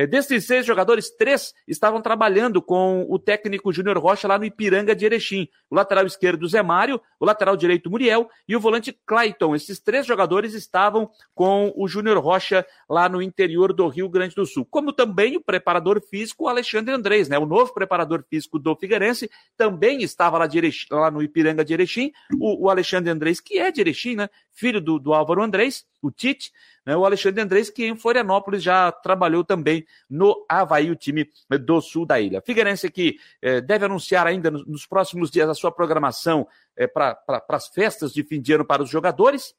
[0.00, 4.96] É, desses seis jogadores, três estavam trabalhando com o técnico Júnior Rocha lá no Ipiranga
[4.96, 5.46] de Erechim.
[5.68, 9.54] O lateral esquerdo, Zé Mário, o lateral direito, Muriel, e o volante Clayton.
[9.54, 14.46] Esses três jogadores estavam com o Júnior Rocha lá no interior do Rio Grande do
[14.46, 14.66] Sul.
[14.70, 17.38] Como também o preparador físico, Alexandre Andrés, né?
[17.38, 22.10] O novo preparador físico do Figueirense, também estava lá, Erechim, lá no Ipiranga de Erechim.
[22.40, 24.30] O, o Alexandre Andrés, que é de Erechim, né?
[24.60, 26.52] Filho do, do Álvaro Andrés, o Tite,
[26.84, 31.80] né, o Alexandre Andrés, que em Florianópolis já trabalhou também no Havaí, o time do
[31.80, 32.42] sul da ilha.
[32.42, 36.46] Figueirense que eh, deve anunciar ainda nos próximos dias a sua programação
[36.76, 39.54] eh, para pra, as festas de fim de ano para os jogadores.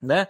[0.00, 0.26] Né?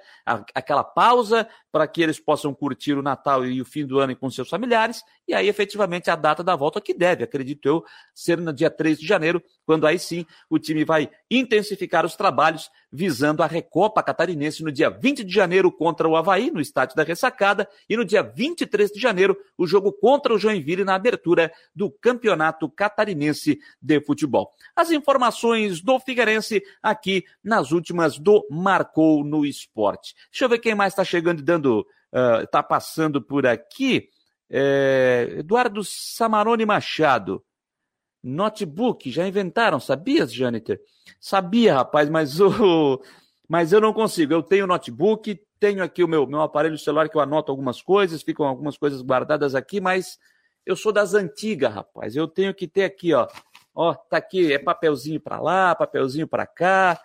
[0.54, 4.30] Aquela pausa para que eles possam curtir o Natal e o fim do ano com
[4.30, 7.82] seus familiares, e aí efetivamente a data da volta que deve, acredito eu,
[8.14, 12.70] ser no dia 3 de janeiro, quando aí sim o time vai intensificar os trabalhos
[12.92, 17.02] visando a Recopa Catarinense no dia 20 de janeiro contra o Havaí, no estádio da
[17.02, 21.90] Ressacada, e no dia 23 de janeiro, o jogo contra o Joinville na abertura do
[21.90, 24.52] Campeonato Catarinense de Futebol.
[24.76, 30.14] As informações do Figueirense aqui nas últimas do Marcou no Esporte.
[30.30, 31.86] Deixa eu ver quem mais está chegando e dando,
[32.42, 34.08] está uh, passando por aqui.
[34.50, 37.42] É, Eduardo Samarone Machado.
[38.22, 40.80] Notebook, já inventaram, sabias, Jâniter?
[41.18, 43.02] Sabia, rapaz, mas, o,
[43.48, 44.32] mas eu não consigo.
[44.32, 48.22] Eu tenho notebook, tenho aqui o meu, meu aparelho celular que eu anoto algumas coisas,
[48.22, 50.18] ficam algumas coisas guardadas aqui, mas
[50.64, 52.14] eu sou das antigas, rapaz.
[52.14, 53.26] Eu tenho que ter aqui, ó.
[53.74, 57.00] Ó, tá aqui, é papelzinho para lá, papelzinho para cá.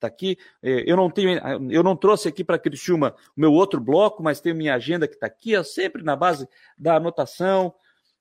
[0.00, 0.36] Tá aqui.
[0.62, 1.38] É, eu não tenho,
[1.70, 5.14] eu não trouxe aqui para Criciúma o meu outro bloco, mas tenho minha agenda que
[5.14, 7.72] está aqui, ó, sempre na base da anotação.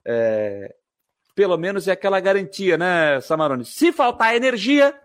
[0.05, 0.75] É,
[1.35, 3.65] pelo menos é aquela garantia, né, Samarone?
[3.65, 4.97] Se faltar energia,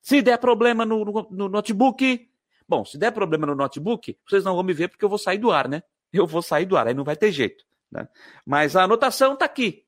[0.00, 2.28] se der problema no, no, no, notebook,
[2.68, 5.38] bom, se der problema no notebook, vocês não vão me ver porque eu vou sair
[5.38, 5.82] do ar, né?
[6.12, 7.64] Eu vou sair do ar, aí não vai ter jeito.
[7.90, 8.08] Né?
[8.44, 9.84] Mas a anotação está aqui.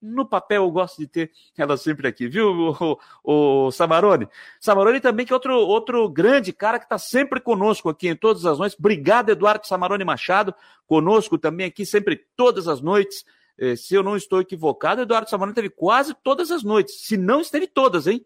[0.00, 4.26] No papel eu gosto de ter ela sempre aqui, viu, o, o, o Samarone?
[4.60, 8.44] Samarone também que é outro, outro grande cara que está sempre conosco aqui em todas
[8.44, 8.76] as noites.
[8.76, 10.52] Obrigado, Eduardo Samarone Machado,
[10.84, 13.24] conosco também aqui sempre todas as noites.
[13.58, 17.06] É, se eu não estou equivocado, Eduardo Samarone teve quase todas as noites.
[17.06, 18.24] Se não esteve todas, hein?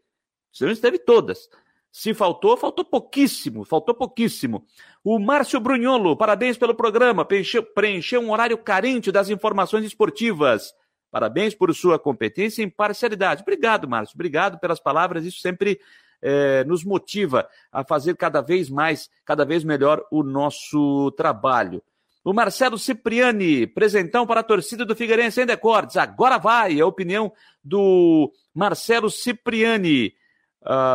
[0.53, 1.49] Se não esteve todas.
[1.91, 4.67] Se faltou, faltou pouquíssimo, faltou pouquíssimo.
[5.03, 10.75] O Márcio Brunholo, parabéns pelo programa, preencheu, preencheu um horário carente das informações esportivas.
[11.11, 13.43] Parabéns por sua competência e imparcialidade.
[13.43, 14.15] Obrigado, Márcio.
[14.15, 15.25] Obrigado pelas palavras.
[15.25, 15.81] Isso sempre
[16.21, 21.83] é, nos motiva a fazer cada vez mais, cada vez melhor o nosso trabalho.
[22.27, 25.97] O Marcelo Cipriani, presentão para a torcida do Figueirense em Decordes.
[25.97, 30.13] Agora vai, é a opinião do Marcelo Cipriani.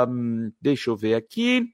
[0.10, 1.74] Um, deixa eu ver aqui.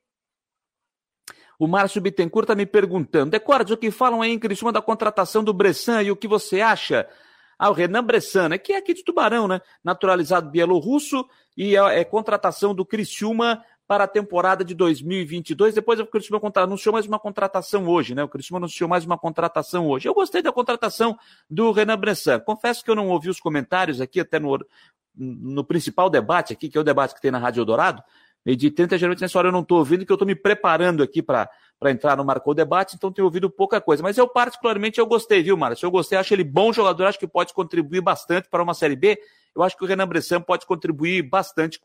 [1.57, 3.31] O Márcio Bittencourt está me perguntando.
[3.31, 6.61] Decordes, o que falam aí em Criciúma da contratação do Bressan e o que você
[6.61, 7.09] acha?
[7.57, 9.59] Ah, o Renan Bressan, né, que é aqui de Tubarão, né?
[9.83, 15.73] Naturalizado bielorrusso e é, é contratação do Criciúma para a temporada de 2022.
[15.73, 18.23] Depois o Criciúma anunciou mais uma contratação hoje, né?
[18.23, 20.07] O Criciúma anunciou mais uma contratação hoje.
[20.07, 21.17] Eu gostei da contratação
[21.49, 22.39] do Renan Bressan.
[22.41, 24.59] Confesso que eu não ouvi os comentários aqui, até no,
[25.15, 28.03] no principal debate aqui, que é o debate que tem na Rádio Eldorado.
[28.45, 31.03] Meio de 30, geralmente nessa hora eu não estou ouvindo, que eu estou me preparando
[31.03, 31.49] aqui para
[31.87, 34.01] entrar no Marcou Debate, então tenho ouvido pouca coisa.
[34.01, 35.85] Mas eu, particularmente, eu gostei, viu, Márcio?
[35.85, 39.19] Eu gostei, acho ele bom jogador, acho que pode contribuir bastante para uma Série B.
[39.53, 41.77] Eu acho que o Renan Bressan pode contribuir bastante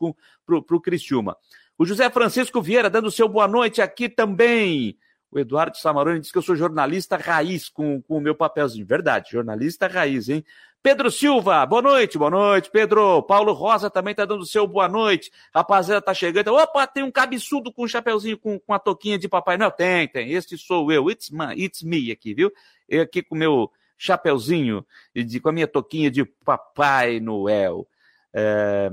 [0.45, 1.35] para o Criciúma.
[1.77, 4.97] O José Francisco Vieira dando seu boa noite aqui também.
[5.31, 8.85] O Eduardo Samaroni diz que eu sou jornalista raiz com, com o meu papelzinho.
[8.85, 10.45] Verdade, jornalista raiz, hein?
[10.83, 13.23] Pedro Silva, boa noite, boa noite, Pedro.
[13.23, 15.31] Paulo Rosa também está dando seu boa noite.
[15.55, 16.53] Rapaziada tá chegando.
[16.53, 19.71] Opa, tem um cabeçudo com um chapeuzinho com, com a toquinha de Papai Noel.
[19.71, 20.31] Tem, tem.
[20.33, 21.09] Este sou eu.
[21.09, 22.51] It's, my, it's me aqui, viu?
[22.87, 27.87] Eu aqui com o meu chapeuzinho de, com a minha toquinha de Papai Noel.
[28.33, 28.91] É,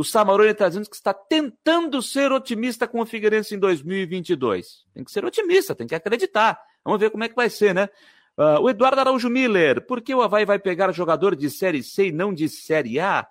[0.00, 4.86] o Samarone está dizendo que está tentando ser otimista com o Figueirense em 2022.
[4.94, 6.58] Tem que ser otimista, tem que acreditar.
[6.82, 7.86] Vamos ver como é que vai ser, né?
[8.34, 12.06] Uh, o Eduardo Araújo Miller, por que o Havaí vai pegar jogador de Série C
[12.06, 13.28] e não de Série A?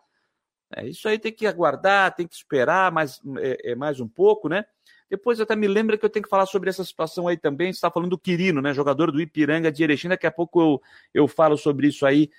[0.76, 4.48] É, isso aí tem que aguardar, tem que esperar mais, é, é, mais um pouco,
[4.48, 4.64] né?
[5.10, 7.74] Depois até me lembra que eu tenho que falar sobre essa situação aí também.
[7.74, 8.76] Você está falando do Quirino, né?
[8.76, 10.10] Jogador do Ipiranga de Erechim.
[10.10, 10.82] Daqui a pouco eu,
[11.16, 12.30] eu falo sobre isso aí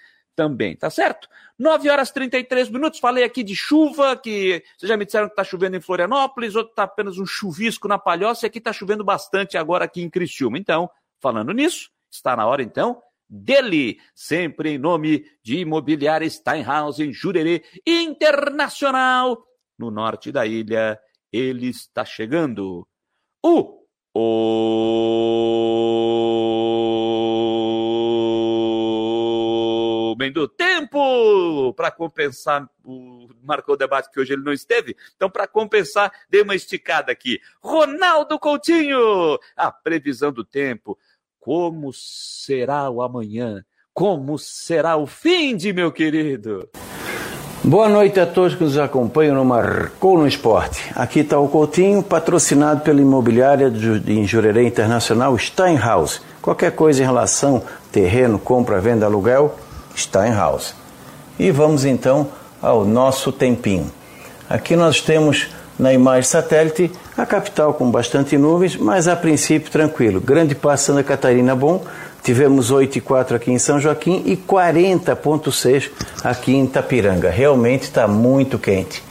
[0.40, 1.28] também, tá certo?
[1.58, 5.34] 9 horas e 33 minutos, falei aqui de chuva, que vocês já me disseram que
[5.34, 9.04] tá chovendo em Florianópolis, outro tá apenas um chuvisco na Palhoça, e aqui tá chovendo
[9.04, 10.56] bastante agora aqui em Criciúma.
[10.56, 10.88] Então,
[11.20, 17.62] falando nisso, está na hora então dele, sempre em nome de Imobiliária Steinhaus em Jurerê
[17.86, 19.46] Internacional,
[19.78, 20.98] no norte da ilha.
[21.30, 22.88] Ele está chegando.
[23.44, 23.78] O
[24.14, 25.69] homem
[31.80, 34.94] para compensar o marcou o debate que hoje ele não esteve.
[35.16, 37.40] Então, para compensar, dei uma esticada aqui.
[37.58, 40.98] Ronaldo Coutinho, a previsão do tempo.
[41.38, 43.64] Como será o amanhã?
[43.94, 46.68] Como será o fim de meu querido?
[47.64, 50.92] Boa noite a todos que nos acompanham no Marcou no Esporte.
[50.94, 56.20] Aqui está o Coutinho, patrocinado pela imobiliária de Jurerê Internacional Steinhaus.
[56.42, 59.58] Qualquer coisa em relação terreno, compra, venda, aluguel,
[59.96, 60.78] Steinhaus.
[61.40, 62.28] E vamos então
[62.60, 63.90] ao nosso tempinho.
[64.46, 65.48] Aqui nós temos
[65.78, 70.20] na imagem satélite a capital com bastante nuvens, mas a princípio tranquilo.
[70.20, 71.82] Grande Passo Santa Catarina bom,
[72.22, 75.88] tivemos 8,4 aqui em São Joaquim e 40,6
[76.22, 77.30] aqui em Itapiranga.
[77.30, 79.02] Realmente está muito quente.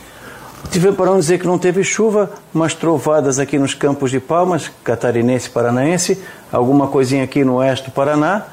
[0.70, 4.70] Tivemos para não dizer que não teve chuva, umas trovadas aqui nos campos de Palmas,
[4.84, 8.46] catarinense e paranaense, alguma coisinha aqui no oeste do Paraná,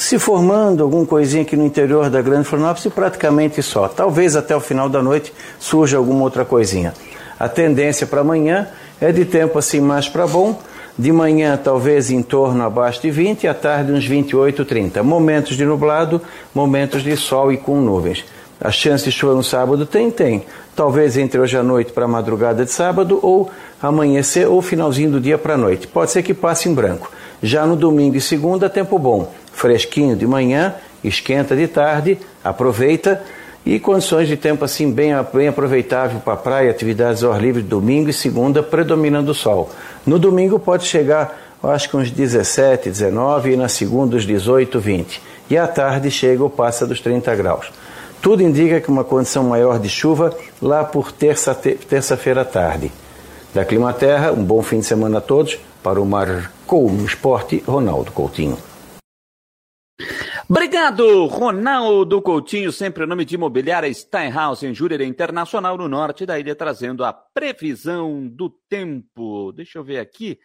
[0.00, 3.86] se formando alguma coisinha aqui no interior da Grande Florianópolis praticamente só.
[3.86, 6.94] Talvez até o final da noite surja alguma outra coisinha.
[7.38, 8.66] A tendência para amanhã
[8.98, 10.58] é de tempo assim mais para bom.
[10.98, 15.02] De manhã talvez em torno abaixo de 20 e à tarde uns 28, 30.
[15.02, 16.22] Momentos de nublado,
[16.54, 18.24] momentos de sol e com nuvens.
[18.58, 20.10] A chance de chuva no sábado tem?
[20.10, 20.46] Tem.
[20.74, 23.50] Talvez entre hoje à noite para a madrugada de sábado ou
[23.82, 25.86] amanhecer ou finalzinho do dia para a noite.
[25.86, 27.10] Pode ser que passe em branco.
[27.42, 29.30] Já no domingo e segunda, tempo bom.
[29.60, 33.22] Fresquinho de manhã, esquenta de tarde, aproveita
[33.66, 38.08] e condições de tempo assim bem, bem aproveitável para praia, atividades ao ar livre domingo
[38.08, 39.68] e segunda, predominando o sol.
[40.06, 45.20] No domingo pode chegar, acho que uns 17, 19 e na segunda os 18, 20.
[45.50, 47.70] E à tarde chega ou passa dos 30 graus.
[48.22, 52.90] Tudo indica que uma condição maior de chuva lá por terça-feira terça à tarde.
[53.52, 55.58] Da Climaterra, um bom fim de semana a todos.
[55.82, 58.69] Para o Marcou no Esporte, Ronaldo Coutinho.
[60.50, 66.40] Obrigado, Ronaldo Coutinho, sempre o nome de imobiliária Steinhaus, em Jurerê Internacional, no norte da
[66.40, 69.52] ilha, trazendo a previsão do tempo.
[69.52, 70.40] Deixa eu ver aqui,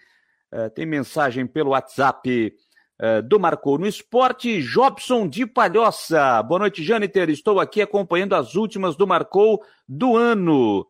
[0.54, 2.56] uh, tem mensagem pelo WhatsApp
[3.02, 6.44] uh, do Marcou no Esporte, Jobson de Palhoça.
[6.44, 10.86] Boa noite, Jâniter, estou aqui acompanhando as últimas do Marcou do ano.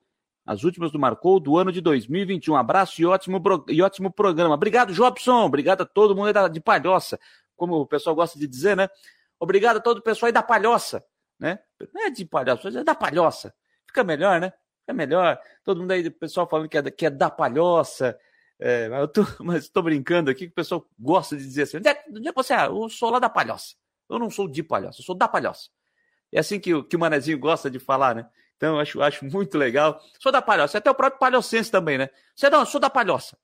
[0.45, 2.53] As últimas do Marcou do ano de 2021.
[2.53, 4.55] Um abraço e ótimo, e ótimo programa.
[4.55, 5.45] Obrigado, Jobson.
[5.45, 7.17] Obrigado a todo mundo de Palhoça
[7.55, 8.89] como o pessoal gosta de dizer, né?
[9.39, 11.03] Obrigado a todo o pessoal aí da Palhoça.
[11.39, 11.59] né?
[11.93, 13.53] Não é de palhaço, é da palhoça.
[13.87, 14.53] Fica melhor, né?
[14.81, 15.39] Fica melhor.
[15.63, 18.17] Todo mundo aí, o pessoal falando que é, que é da palhoça.
[18.59, 21.89] É, eu tô, mas tô brincando aqui que o pessoal gosta de dizer assim: onde
[21.89, 22.67] é, onde é que você é?
[22.67, 23.75] Eu sou lá da palhoça.
[24.09, 25.69] Eu não sou de palhoça, eu sou da palhoça.
[26.31, 28.29] É assim que, que o Manezinho gosta de falar, né?
[28.57, 29.99] Então, eu acho, acho muito legal.
[30.19, 32.09] Sou da palhoça, até o próprio palhocense também, né?
[32.35, 33.37] Você não, eu sou da palhoça.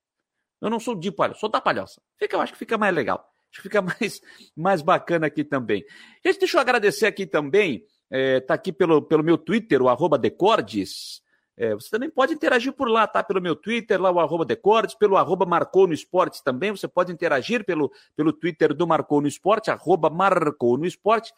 [0.62, 2.02] Eu não sou de palhoça, sou da palhoça.
[2.18, 3.31] Fica, eu acho que fica mais legal.
[3.52, 4.22] Acho que fica mais,
[4.56, 5.84] mais bacana aqui também.
[6.26, 7.86] Gente, deixa eu agradecer aqui também.
[8.10, 11.22] É, tá aqui pelo, pelo meu Twitter, o arroba Decordes.
[11.58, 13.24] É, você também pode interagir por lá, tá?
[13.24, 16.72] Pelo meu Twitter, lá o arroba Decordes, pelo arroba Marcou no Esporte também.
[16.72, 21.34] Você pode interagir pelo, pelo Twitter do Marcou no Esporte, arroba Marcou no Esporte.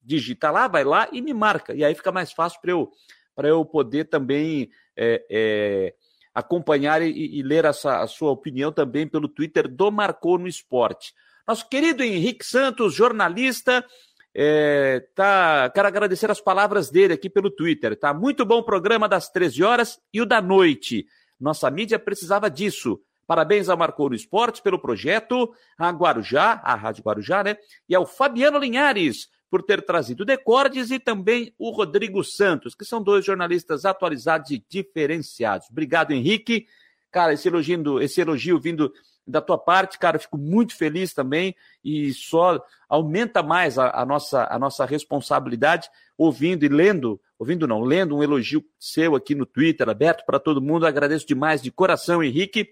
[0.00, 1.74] Digita lá, vai lá e me marca.
[1.74, 2.92] E aí fica mais fácil para eu,
[3.38, 5.94] eu poder também é, é,
[6.34, 11.14] acompanhar e, e ler essa, a sua opinião também pelo Twitter do Marcou no Esporte.
[11.46, 13.84] Nosso querido Henrique Santos, jornalista,
[14.34, 17.94] é, tá, quero agradecer as palavras dele aqui pelo Twitter.
[17.94, 21.06] Tá muito bom o programa das 13 horas e o da noite.
[21.38, 22.98] Nossa mídia precisava disso.
[23.26, 27.56] Parabéns ao Marcou no Esporte pelo projeto, a Guarujá, a Rádio Guarujá, né?
[27.88, 33.02] E ao Fabiano Linhares por ter trazido Decordes e também o Rodrigo Santos, que são
[33.02, 35.68] dois jornalistas atualizados e diferenciados.
[35.70, 36.66] Obrigado, Henrique.
[37.10, 37.48] Cara, esse
[38.02, 38.92] esse elogio vindo
[39.26, 44.46] da tua parte, cara, fico muito feliz também e só aumenta mais a, a, nossa,
[44.50, 49.88] a nossa responsabilidade ouvindo e lendo, ouvindo não, lendo um elogio seu aqui no Twitter,
[49.88, 50.86] aberto para todo mundo.
[50.86, 52.68] Agradeço demais de coração, Henrique.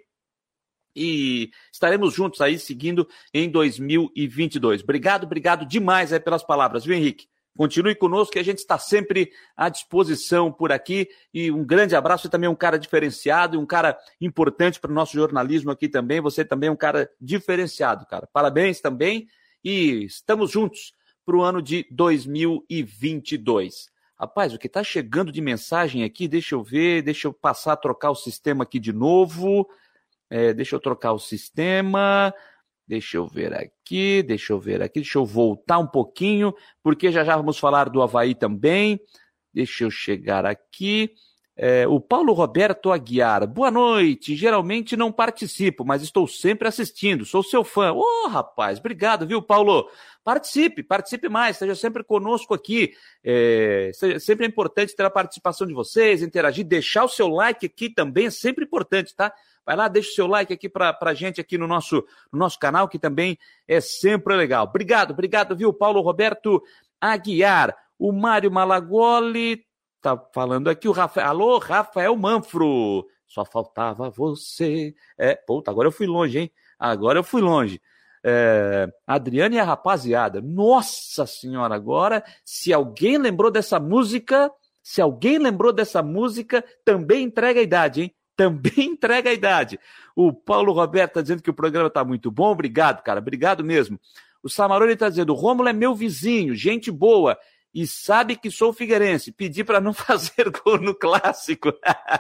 [0.95, 4.83] E estaremos juntos aí seguindo em 2022.
[4.83, 7.29] Obrigado, obrigado demais aí pelas palavras, viu, Henrique?
[7.57, 11.09] Continue conosco, que a gente está sempre à disposição por aqui.
[11.35, 12.25] E um grande abraço.
[12.25, 16.21] Você também é um cara diferenciado, um cara importante para o nosso jornalismo aqui também.
[16.21, 18.27] Você também é um cara diferenciado, cara.
[18.33, 19.29] Parabéns também.
[19.63, 20.95] E estamos juntos
[21.25, 23.91] para o ano de 2022.
[24.19, 27.77] Rapaz, o que está chegando de mensagem aqui, deixa eu ver, deixa eu passar a
[27.77, 29.69] trocar o sistema aqui de novo.
[30.31, 32.33] É, deixa eu trocar o sistema.
[32.93, 37.25] Deixa eu ver aqui, deixa eu ver aqui, deixa eu voltar um pouquinho, porque já
[37.25, 39.01] já vamos falar do Havaí também.
[39.51, 41.11] Deixa eu chegar aqui.
[41.57, 44.37] É, o Paulo Roberto Aguiar, boa noite.
[44.37, 47.25] Geralmente não participo, mas estou sempre assistindo.
[47.25, 47.95] Sou seu fã.
[47.95, 49.89] Ô, oh, rapaz, obrigado, viu, Paulo?
[50.23, 52.93] Participe, participe mais, esteja sempre conosco aqui.
[53.25, 53.91] É,
[54.21, 58.27] sempre é importante ter a participação de vocês, interagir, deixar o seu like aqui também
[58.27, 59.33] é sempre importante, tá?
[59.65, 62.59] Vai lá, deixa o seu like aqui para a gente aqui no nosso, no nosso
[62.59, 64.65] canal, que também é sempre legal.
[64.65, 66.63] Obrigado, obrigado, viu, Paulo Roberto
[67.01, 67.77] Aguiar.
[67.99, 69.65] O Mário Malagoli
[70.01, 71.29] tá falando aqui, o Rafael.
[71.29, 73.07] Alô, Rafael Manfro.
[73.27, 74.95] Só faltava você.
[75.17, 76.53] É, puta, agora eu fui longe, hein?
[76.79, 77.81] Agora eu fui longe.
[78.25, 80.41] É, Adriane e a rapaziada.
[80.41, 84.53] Nossa senhora, agora, se alguém lembrou dessa música,
[84.83, 88.15] se alguém lembrou dessa música, também entrega a idade, hein?
[88.37, 89.79] Também entrega a idade.
[90.15, 92.51] O Paulo Roberto está dizendo que o programa está muito bom.
[92.51, 93.21] Obrigado, cara.
[93.21, 93.99] Obrigado mesmo.
[94.43, 97.39] O Samarone está dizendo: o Rômulo é meu vizinho, gente boa.
[97.75, 99.33] E sabe que sou figueirense.
[99.33, 101.73] Pedi para não fazer gol no clássico.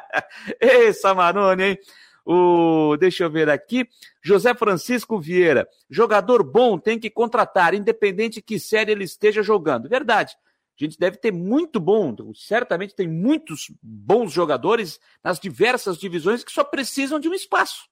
[0.60, 1.78] Ei, Samarone, hein?
[2.24, 3.86] O, deixa eu ver aqui.
[4.22, 5.68] José Francisco Vieira.
[5.90, 9.88] Jogador bom tem que contratar, independente que série ele esteja jogando.
[9.88, 10.36] Verdade.
[10.84, 16.50] A gente deve ter muito bom, certamente tem muitos bons jogadores nas diversas divisões que
[16.50, 17.88] só precisam de um espaço.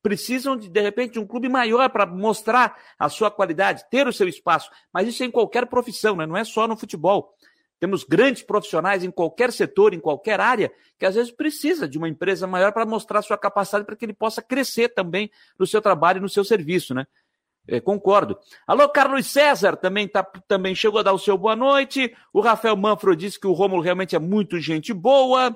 [0.00, 4.12] Precisam, de, de repente, de um clube maior para mostrar a sua qualidade, ter o
[4.12, 4.70] seu espaço.
[4.92, 6.26] Mas isso é em qualquer profissão, né?
[6.26, 7.34] não é só no futebol.
[7.80, 12.08] Temos grandes profissionais em qualquer setor, em qualquer área, que às vezes precisa de uma
[12.08, 16.18] empresa maior para mostrar sua capacidade para que ele possa crescer também no seu trabalho
[16.18, 17.06] e no seu serviço, né?
[17.70, 18.38] É, concordo.
[18.66, 22.16] Alô, Carlos César também, tá, também chegou a dar o seu boa noite.
[22.32, 25.54] O Rafael Manfro disse que o Rômulo realmente é muito gente boa.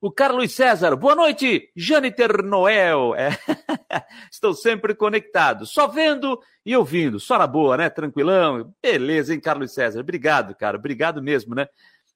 [0.00, 3.14] O Carlos César, boa noite, Jâniter Noel.
[3.14, 3.30] É.
[4.30, 7.20] Estou sempre conectado, só vendo e ouvindo.
[7.20, 7.88] Só na boa, né?
[7.88, 8.74] Tranquilão.
[8.82, 10.00] Beleza, hein, Carlos César?
[10.00, 10.76] Obrigado, cara.
[10.76, 11.68] Obrigado mesmo, né?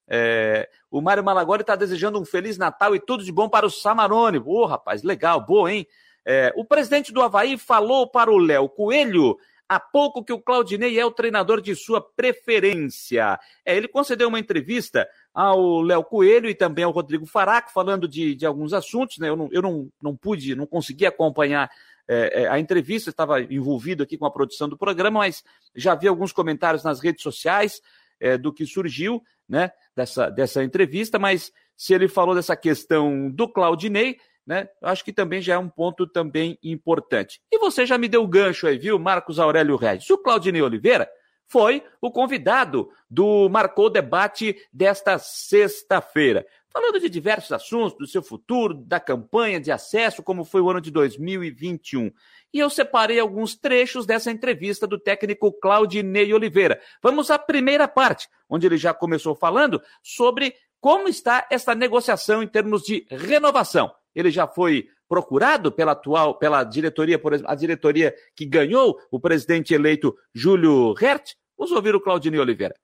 [0.09, 3.71] É, o Mário Malagoli está desejando um Feliz Natal e tudo de bom para o
[3.71, 4.39] Samarone.
[4.39, 5.87] Ô, oh, rapaz, legal, boa, hein?
[6.25, 10.99] É, o presidente do Havaí falou para o Léo Coelho há pouco que o Claudinei
[10.99, 13.39] é o treinador de sua preferência.
[13.65, 18.35] É, ele concedeu uma entrevista ao Léo Coelho e também ao Rodrigo Faraco, falando de,
[18.35, 19.19] de alguns assuntos.
[19.19, 19.29] Né?
[19.29, 21.71] Eu, não, eu não, não pude, não consegui acompanhar
[22.09, 25.45] é, é, a entrevista, estava envolvido aqui com a produção do programa, mas
[25.77, 27.81] já vi alguns comentários nas redes sociais
[28.19, 33.49] é, do que surgiu né, dessa, dessa entrevista, mas se ele falou dessa questão do
[33.49, 34.69] Claudinei, né?
[34.83, 37.41] Acho que também já é um ponto também importante.
[37.51, 40.11] E você já me deu o gancho aí, viu, Marcos Aurélio Regis?
[40.11, 41.09] O Claudinei Oliveira
[41.47, 46.47] foi o convidado do Marcou Debate desta sexta-feira.
[46.73, 50.81] Falando de diversos assuntos, do seu futuro, da campanha de acesso, como foi o ano
[50.81, 52.13] de 2021.
[52.55, 56.81] E eu separei alguns trechos dessa entrevista do técnico Claudinei Oliveira.
[57.03, 62.47] Vamos à primeira parte, onde ele já começou falando sobre como está essa negociação em
[62.47, 63.93] termos de renovação.
[64.15, 69.19] Ele já foi procurado pela atual, pela diretoria, por exemplo, a diretoria que ganhou o
[69.19, 71.35] presidente eleito Júlio Hert.
[71.59, 72.75] Vamos ouvir o Claudinei Oliveira.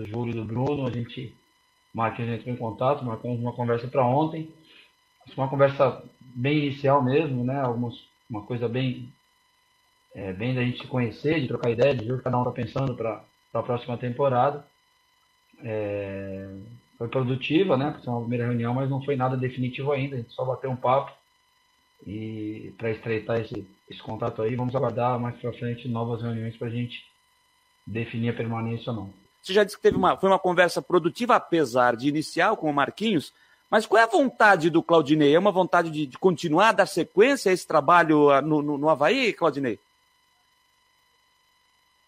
[0.00, 1.34] do Júlio e do Bruno, a gente,
[1.94, 4.52] Marquinhos entrou em contato, marcamos uma conversa para ontem,
[5.36, 6.02] uma conversa
[6.34, 7.94] bem inicial mesmo, né, algumas,
[8.28, 9.12] uma coisa bem,
[10.14, 12.42] é, bem da gente se conhecer, de trocar ideia, de ver o que cada um
[12.42, 14.64] está pensando para a próxima temporada.
[15.64, 16.48] É,
[16.96, 20.18] foi produtiva, né, porque foi uma primeira reunião, mas não foi nada definitivo ainda, a
[20.18, 21.12] gente só bateu um papo
[22.06, 26.68] e para estreitar esse, esse contato aí, vamos aguardar mais para frente novas reuniões para
[26.68, 27.04] a gente
[27.86, 29.14] definir a permanência ou não.
[29.42, 32.74] Você já disse que teve uma, foi uma conversa produtiva, apesar de inicial com o
[32.74, 33.32] Marquinhos,
[33.70, 35.34] mas qual é a vontade do Claudinei?
[35.34, 38.88] É uma vontade de, de continuar, dar sequência a esse trabalho ah, no, no, no
[38.88, 39.78] Havaí, Claudinei?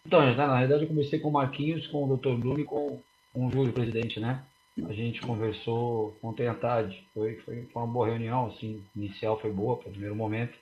[0.05, 2.35] Então, na realidade eu comecei com o Marquinhos, com o Dr.
[2.35, 3.01] Bruno e com,
[3.33, 4.45] com o Júlio, presidente, né?
[4.87, 7.07] A gente conversou ontem à tarde.
[7.13, 10.57] Foi, foi, foi uma boa reunião, assim, inicial foi boa para o primeiro momento.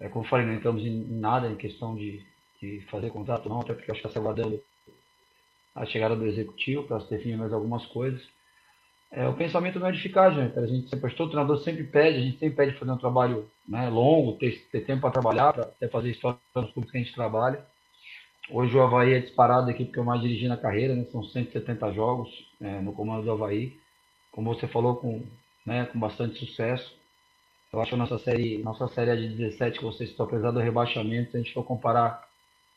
[0.00, 2.24] É, como eu falei, não entramos em nada em questão de,
[2.60, 4.60] de fazer contrato, não, até porque acho que está aguardando
[5.74, 8.22] a chegada do executivo para se definir mais algumas coisas.
[9.10, 10.58] É, o pensamento não é de ficar, gente.
[10.58, 13.88] A gente sempre, todo treinador sempre pede, a gente sempre pede fazer um trabalho né,
[13.88, 17.14] longo, ter, ter tempo para trabalhar, para até fazer história nos clubes que a gente
[17.14, 17.64] trabalha.
[18.48, 21.04] Hoje o Havaí é disparado a equipe que eu mais dirigi na carreira, né?
[21.10, 22.28] são 170 jogos
[22.60, 23.76] é, no comando do Havaí.
[24.30, 25.22] Como você falou, com,
[25.64, 26.94] né, com bastante sucesso.
[27.72, 30.52] Eu acho que a nossa série, nossa série é de 17 que vocês estão apesar
[30.52, 32.24] do rebaixamento, se a gente for comparar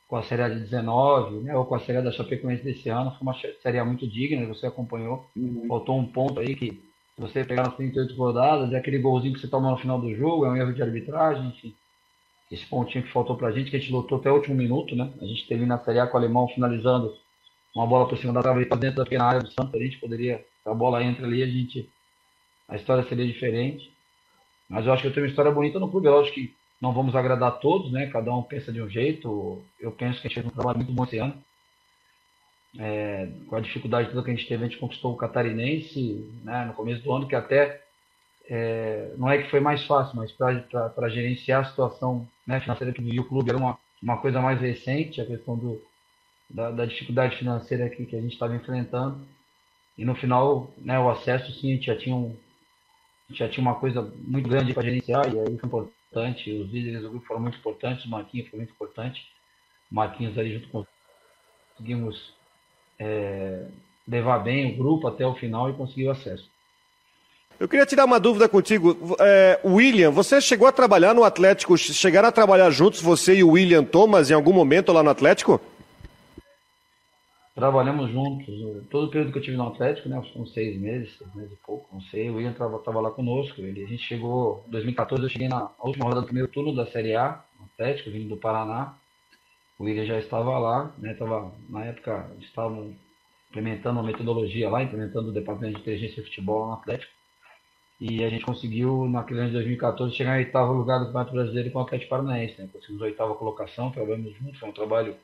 [0.08, 2.90] com a Série A de 19, né, ou com a Série A da Chapecoense desse
[2.90, 5.24] ano, foi uma Série A muito digna, você acompanhou.
[5.36, 5.68] Uhum.
[5.68, 9.40] Faltou um ponto aí que, se você pegar nas 38 rodadas, é aquele golzinho que
[9.40, 11.76] você toma no final do jogo, é um erro de arbitragem, enfim.
[12.52, 15.14] Esse pontinho que faltou pra gente, que a gente lutou até o último minuto, né?
[15.22, 17.16] A gente teve na Série A com o Alemão finalizando
[17.76, 20.44] uma bola por cima da trave dentro da pequena área do Santos, a gente poderia,
[20.66, 21.88] a bola entra ali, a gente,
[22.68, 23.92] a história seria diferente.
[24.68, 26.94] Mas eu acho que eu tenho uma história bonita no clube, eu acho que não
[26.94, 28.08] vamos agradar todos, né?
[28.08, 29.62] Cada um pensa de um jeito.
[29.80, 31.44] Eu penso que a gente fez um trabalho muito bom esse ano.
[32.78, 36.66] É, com a dificuldade toda que a gente teve, a gente conquistou o catarinense né,
[36.66, 37.84] no começo do ano, que até
[38.50, 43.02] é, não é que foi mais fácil, mas para gerenciar a situação né, financeira que
[43.02, 45.80] vivia o clube era uma, uma coisa mais recente, a questão do,
[46.50, 49.20] da, da dificuldade financeira que, que a gente estava enfrentando.
[49.96, 52.36] E no final, né, o acesso, sim, a gente já tinha, um,
[53.30, 57.12] já tinha uma coisa muito grande para gerenciar, e aí foi importante os líderes do
[57.12, 59.28] grupo foram muito importantes, o Marquinhos foi muito importante.
[59.92, 60.86] O Marquinhos ali junto com
[61.76, 62.34] conseguimos
[62.98, 63.68] é,
[64.08, 66.50] levar bem o grupo até o final e conseguir o acesso.
[67.60, 69.18] Eu queria tirar uma dúvida contigo.
[69.20, 73.50] É, William, você chegou a trabalhar no Atlético, chegaram a trabalhar juntos, você e o
[73.50, 75.60] William Thomas, em algum momento lá no Atlético?
[77.54, 78.48] Trabalhamos juntos,
[78.90, 81.58] todo o período que eu tive no Atlético, né, uns seis meses, seis meses e
[81.58, 85.30] pouco, não sei, o William estava lá conosco, ele, a gente chegou, em 2014 eu
[85.30, 88.94] cheguei na última rodada do primeiro turno da Série A, no Atlético, vindo do Paraná,
[89.78, 92.96] o William já estava lá, né, tava, na época estavam
[93.50, 97.19] implementando uma metodologia lá, implementando o departamento de inteligência e futebol no Atlético,
[98.00, 101.72] e a gente conseguiu, naquele ano de 2014, chegar em oitavo lugar do Campeonato Brasileiro
[101.72, 105.16] com o Atlético Paranaense, né, conseguimos a oitava colocação, trabalhamos juntos, foi um trabalho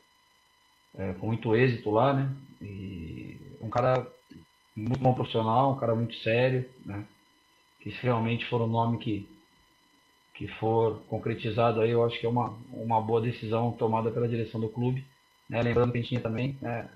[0.97, 2.29] é, com muito êxito lá, né?
[2.61, 4.07] E um cara
[4.75, 7.05] muito bom profissional, um cara muito sério, né?
[7.79, 9.29] Que se realmente for o nome que,
[10.33, 14.59] que for concretizado aí, eu acho que é uma, uma boa decisão tomada pela direção
[14.59, 15.05] do clube.
[15.49, 15.61] Né?
[15.61, 16.89] Lembrando que a gente tinha também né,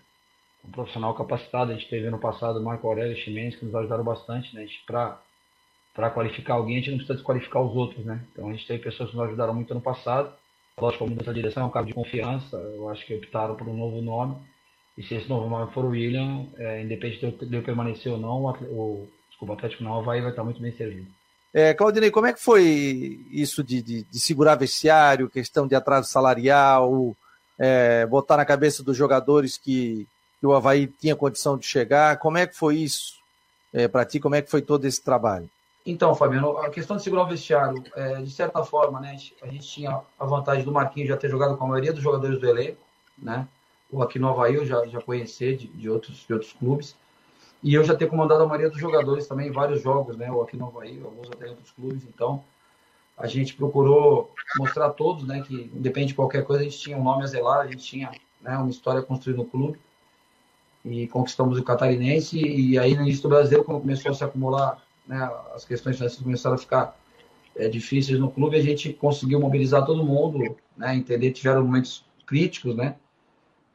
[0.65, 4.03] um profissional capacitado, a gente teve no passado o Marco Aurélio Chimenez, que nos ajudaram
[4.03, 4.65] bastante, né?
[4.88, 5.21] Para
[6.10, 8.24] qualificar alguém, a gente não precisa desqualificar os outros, né?
[8.32, 10.32] Então a gente teve pessoas que nos ajudaram muito ano passado
[10.82, 13.76] Lógico, como mudança direção é um cargo de confiança, eu acho que optaram por um
[13.76, 14.38] novo nome.
[14.97, 18.45] E se esse novo nome for o William, é, independente de eu, permanecer ou não,
[18.45, 21.08] o, desculpa, o Atlético não vai, vai estar muito bem servido.
[21.54, 26.10] É, Claudinei, como é que foi isso de, de, de segurar vestiário, questão de atraso
[26.10, 27.16] salarial,
[27.58, 30.08] é, botar na cabeça dos jogadores que,
[30.39, 32.18] que, o Havaí tinha condição de chegar?
[32.18, 33.16] Como é que foi isso
[33.74, 34.20] é, para ti?
[34.20, 35.50] Como é que foi todo esse trabalho?
[35.86, 39.67] Então, Fabiano, a questão de segurar o vestiário, é, de certa forma, né, a gente
[39.67, 42.77] tinha a vantagem do Marquinhos já ter jogado com a maioria dos jogadores do elenco,
[43.17, 43.47] né?
[43.91, 46.95] Ou aqui no Havaí eu já, já conhecer de, de, outros, de outros clubes.
[47.63, 50.32] E eu já ter comandado a maioria dos jogadores também em vários jogos, né?
[50.32, 52.03] Ou aqui no Havaí, alguns até em outros clubes.
[52.03, 52.43] Então,
[53.19, 56.97] a gente procurou mostrar a todos, né, que independente de qualquer coisa, a gente tinha
[56.97, 58.11] um nome a zelar, a gente tinha
[58.41, 59.77] né, uma história construída no clube
[60.86, 64.82] e conquistamos o catarinense e aí no início do brasileiro, quando começou a se acumular,
[65.10, 66.95] né, as questões financeiras começaram a ficar
[67.55, 72.76] é, difíceis no clube, a gente conseguiu mobilizar todo mundo, né, entender, tiveram momentos críticos,
[72.76, 72.95] né,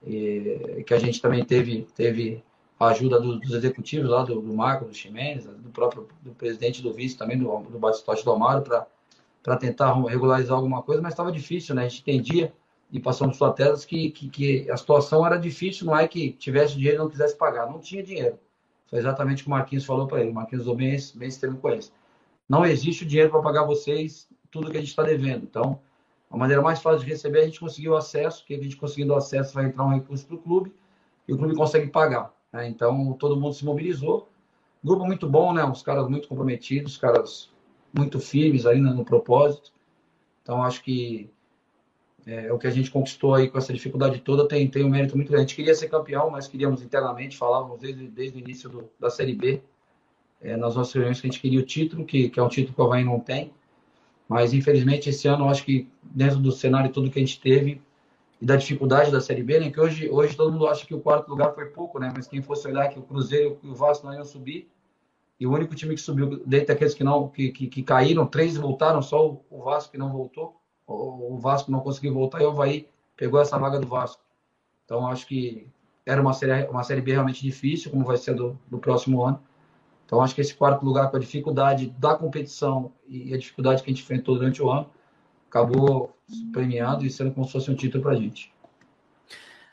[0.06, 2.42] e, que a gente também teve, teve
[2.78, 6.80] a ajuda do, dos executivos lá, do, do Marco, do Ximenes, do próprio do presidente
[6.80, 8.62] do vice também, do, do Batistote do Amaro,
[9.42, 11.84] para tentar regularizar alguma coisa, mas estava difícil, né?
[11.84, 12.52] A gente entendia
[12.92, 16.74] e passamos por telas que, que, que, a situação era difícil, não é que tivesse
[16.74, 18.38] dinheiro e não quisesse pagar, não tinha dinheiro.
[18.86, 21.40] Foi exatamente o que o Marquinhos falou para ele, o Marquinhos usou bem, bem esse
[21.40, 21.92] termo com eles.
[22.48, 25.44] Não existe o dinheiro para pagar vocês tudo que a gente está devendo.
[25.44, 25.80] Então,
[26.30, 29.54] a maneira mais fácil de receber, a gente conseguiu acesso, que a gente conseguindo acesso
[29.54, 30.72] vai entrar um recurso para o clube
[31.26, 32.32] e o clube consegue pagar.
[32.52, 32.68] Né?
[32.68, 34.28] Então, todo mundo se mobilizou.
[34.82, 35.64] Grupo muito bom, né?
[35.64, 37.50] Uns caras muito comprometidos, caras
[37.92, 39.72] muito firmes ainda no propósito.
[40.42, 41.30] Então, acho que
[42.26, 45.16] é, o que a gente conquistou aí com essa dificuldade toda tem, tem um mérito
[45.16, 45.44] muito grande.
[45.44, 49.10] A gente queria ser campeão, mas queríamos internamente, falávamos desde, desde o início do, da
[49.10, 49.62] Série B,
[50.40, 52.74] é, nas nossas reuniões, que a gente queria o título, que, que é um título
[52.74, 53.52] que o Havaí não tem.
[54.28, 57.82] Mas, infelizmente, esse ano, eu acho que dentro do cenário todo que a gente teve
[58.40, 61.00] e da dificuldade da Série B, né, que hoje, hoje todo mundo acha que o
[61.00, 64.06] quarto lugar foi pouco, né, mas quem fosse olhar que o Cruzeiro e o Vasco
[64.06, 64.68] não iam subir,
[65.38, 68.56] e o único time que subiu, dentre aqueles que não que, que, que caíram, três
[68.56, 70.56] voltaram, só o Vasco que não voltou.
[70.86, 74.22] O, Vasco não conseguiu voltar e o Havaí pegou essa vaga do Vasco.
[74.84, 75.66] Então acho que
[76.04, 79.42] era uma série, uma série B realmente difícil, como vai ser do, do próximo ano.
[80.04, 83.90] Então acho que esse quarto lugar, com a dificuldade da competição e a dificuldade que
[83.90, 84.90] a gente enfrentou durante o ano,
[85.48, 86.14] acabou
[86.52, 88.52] premiando e sendo como se fosse um título para a gente.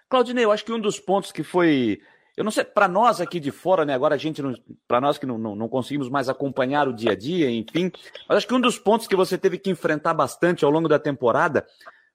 [0.10, 2.02] Claudinei, eu acho que um dos pontos que foi
[2.42, 3.94] eu não sei, para nós aqui de fora, né?
[3.94, 4.42] Agora a gente,
[4.88, 7.92] para nós que não, não, não, conseguimos mais acompanhar o dia a dia, enfim,
[8.28, 10.98] mas acho que um dos pontos que você teve que enfrentar bastante ao longo da
[10.98, 11.64] temporada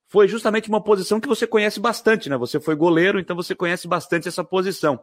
[0.08, 2.36] foi justamente uma posição que você conhece bastante, né?
[2.38, 4.98] Você foi goleiro, então você conhece bastante essa posição.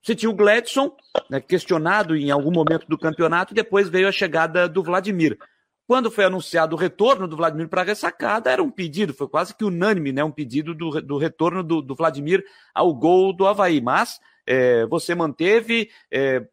[0.00, 0.94] Você tinha o Gladson,
[1.28, 5.36] né, questionado em algum momento do campeonato, e depois veio a chegada do Vladimir.
[5.84, 9.52] Quando foi anunciado o retorno do Vladimir para a ressacada, era um pedido, foi quase
[9.52, 10.22] que unânime, né?
[10.22, 13.80] Um pedido do, do retorno do, do Vladimir ao gol do Havaí.
[13.80, 14.20] Mas
[14.50, 16.44] é, você manteve é,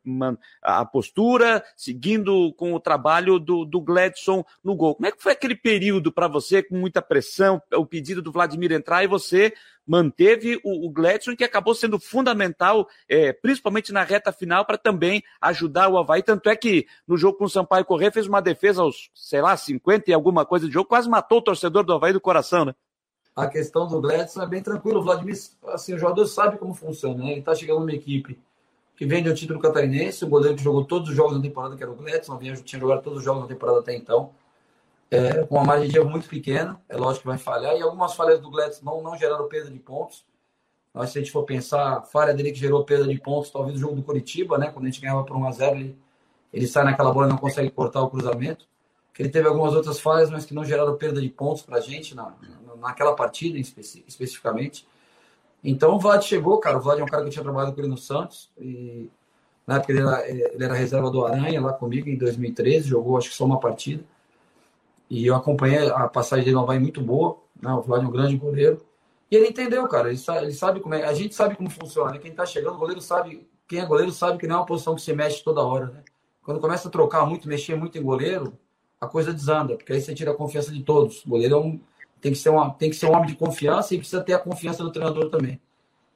[0.62, 4.94] a postura, seguindo com o trabalho do, do Gladson no gol.
[4.94, 8.72] Como é que foi aquele período para você, com muita pressão, o pedido do Vladimir
[8.72, 9.52] entrar e você
[9.88, 15.24] manteve o, o Gladson, que acabou sendo fundamental, é, principalmente na reta final, para também
[15.42, 16.22] ajudar o Havaí.
[16.22, 19.58] Tanto é que no jogo com o Sampaio Corrêa fez uma defesa aos, sei lá,
[19.58, 22.76] 50 e alguma coisa de jogo, quase matou o torcedor do Havaí do coração, né?
[23.38, 25.00] A questão do Gladson é bem tranquilo.
[25.00, 27.32] O Vladimir, assim, o jogador sabe como funciona, né?
[27.34, 28.40] Ele está chegando numa equipe
[28.96, 31.78] que vem de um título catarinense, o goleiro que jogou todos os jogos da temporada,
[31.78, 34.32] que era o Gladson, tinha jogado todos os jogos da temporada até então,
[35.12, 38.16] é, com uma margem de erro muito pequena, é lógico que vai falhar, e algumas
[38.16, 40.26] falhas do Gladson não, não geraram perda de pontos.
[40.92, 43.78] Mas se a gente for pensar, a falha dele que gerou perda de pontos, talvez
[43.78, 44.72] o jogo do Curitiba, né?
[44.72, 45.96] Quando a gente ganhava por 1x0, ele,
[46.52, 48.66] ele sai naquela bola e não consegue cortar o cruzamento
[49.18, 51.82] que ele teve algumas outras falhas, mas que não geraram perda de pontos para a
[51.82, 52.36] gente na,
[52.80, 54.88] naquela partida especi especificamente.
[55.64, 56.78] Então o Vlad chegou, cara.
[56.78, 58.50] O Vlad é um cara que eu tinha trabalhado com ele no Santos.
[58.58, 59.10] E
[59.66, 63.30] na época ele era, ele era reserva do Aranha lá comigo em 2013, jogou acho
[63.30, 64.04] que só uma partida.
[65.10, 67.38] E eu acompanhei a passagem dele vai muito boa.
[67.62, 67.72] Né?
[67.72, 68.82] O Vlad é um grande goleiro.
[69.30, 70.10] E ele entendeu, cara.
[70.10, 71.04] Ele sabe, ele sabe como é.
[71.04, 72.12] A gente sabe como funciona.
[72.12, 72.20] Né?
[72.20, 73.48] Quem tá chegando, o goleiro sabe.
[73.68, 76.04] Quem é goleiro sabe que não é uma posição que se mexe toda hora, né?
[76.42, 78.58] Quando começa a trocar muito, mexer muito em goleiro,
[79.02, 81.26] a coisa desanda, porque aí você tira a confiança de todos.
[81.26, 81.78] O goleiro é um,
[82.22, 84.40] tem, que ser uma, tem que ser um homem de confiança e precisa ter a
[84.40, 85.60] confiança do treinador também.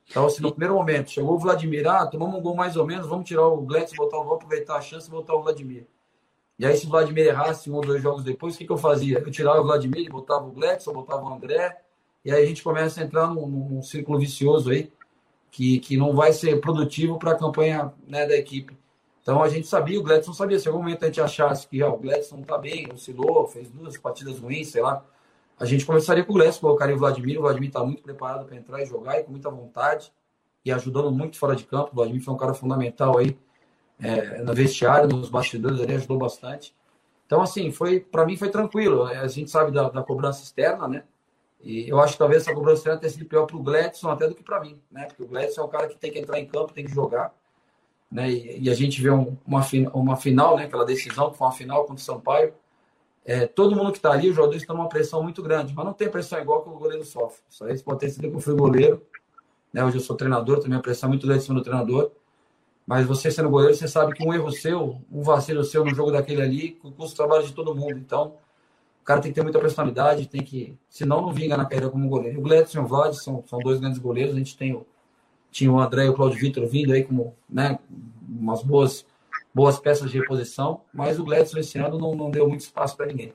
[0.10, 3.08] Então, assim, no primeiro momento, chegou o Vladimir, ah, tomamos um gol mais ou menos,
[3.08, 5.88] vamos tirar o Gletz, botar, vamos aproveitar a chance e botar o Vladimir.
[6.60, 8.78] E aí, se o Vladimir errasse um ou dois jogos depois, o que, que eu
[8.78, 9.20] fazia?
[9.20, 11.78] Eu tirava o Vladimir, botava o ou botava o André,
[12.24, 14.92] e aí a gente começa a entrar num, num círculo vicioso aí,
[15.50, 18.78] que, que não vai ser produtivo para a campanha né, da equipe.
[19.22, 21.94] Então a gente sabia, o Gladson sabia, se algum momento a gente achasse que ó,
[21.94, 25.06] o Gladson está bem, oscilou, fez duas partidas ruins, sei lá,
[25.62, 28.56] a gente começaria com o Gladson, colocaria o Vladimir, o Vladimir está muito preparado para
[28.56, 30.12] entrar e jogar e com muita vontade
[30.66, 31.92] e ajudando muito fora de campo.
[31.92, 33.38] O Vladimir foi um cara fundamental aí
[34.00, 36.76] é, no vestiário, nos bastidores, ele ajudou bastante.
[37.26, 39.04] Então, assim, foi para mim foi tranquilo.
[39.04, 41.04] A gente sabe da, da, cobrança externa, né?
[41.62, 44.28] E eu acho que talvez essa cobrança externa tenha sido pior para o Gladson até
[44.28, 45.06] do que para mim, né?
[45.06, 47.34] Porque o Gladson é o cara que tem que entrar em campo, tem que jogar
[48.12, 48.30] né?
[48.30, 49.62] E, e a gente vê um, uma,
[49.94, 50.66] uma final, né?
[50.66, 52.54] Aquela decisão que foi uma final contra o Sampaio.
[53.24, 55.94] É, todo mundo que está ali, os jogadores estão numa pressão muito grande, mas não
[55.94, 57.42] tem pressão igual que o goleiro sofre.
[57.50, 59.06] Isso aí pode ter sido que eu fui goleiro,
[59.72, 59.84] né?
[59.84, 62.12] Hoje eu sou treinador, também a pressão é muito grande em cima do treinador.
[62.86, 66.12] Mas você sendo goleiro, você sabe que um erro seu, um vacilo seu no jogo
[66.12, 67.98] daquele ali, custa o trabalho de todo mundo.
[67.98, 68.34] Então,
[69.02, 70.78] o cara tem que ter muita personalidade, tem que.
[70.90, 72.40] Senão não vinga na carreira como goleiro.
[72.40, 74.36] O Gledson e o Vlad são, são dois grandes goleiros.
[74.36, 74.86] A gente tem o,
[75.50, 77.80] tinha o André e o Claudio Vitor vindo aí como né,
[78.28, 79.06] umas boas,
[79.54, 83.08] boas peças de reposição, mas o Gledson esse ano não, não deu muito espaço para
[83.08, 83.34] ninguém.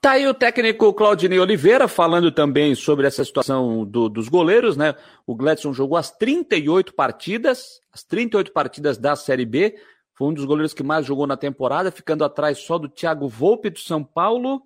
[0.00, 4.94] Tá aí o técnico Claudinei Oliveira falando também sobre essa situação do, dos goleiros, né?
[5.26, 9.78] O Gledson jogou as 38 partidas, as 38 partidas da Série B,
[10.20, 13.70] foi um dos goleiros que mais jogou na temporada, ficando atrás só do Thiago Volpe
[13.70, 14.62] do São Paulo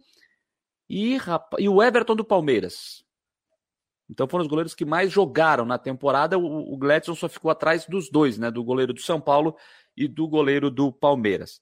[0.90, 1.16] e,
[1.60, 3.03] e o Everton do Palmeiras.
[4.08, 6.38] Então foram os goleiros que mais jogaram na temporada.
[6.38, 8.50] O, o Gladson só ficou atrás dos dois, né?
[8.50, 9.56] Do goleiro do São Paulo
[9.96, 11.60] e do goleiro do Palmeiras.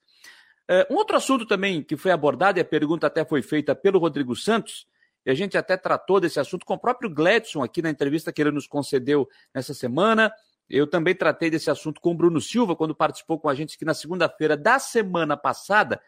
[0.69, 3.99] É, um outro assunto também que foi abordado, e a pergunta até foi feita pelo
[3.99, 4.87] Rodrigo Santos,
[5.25, 8.41] e a gente até tratou desse assunto com o próprio Gladson aqui na entrevista que
[8.41, 10.33] ele nos concedeu nessa semana.
[10.69, 13.85] Eu também tratei desse assunto com o Bruno Silva, quando participou com a gente aqui
[13.85, 16.01] na segunda-feira da semana passada,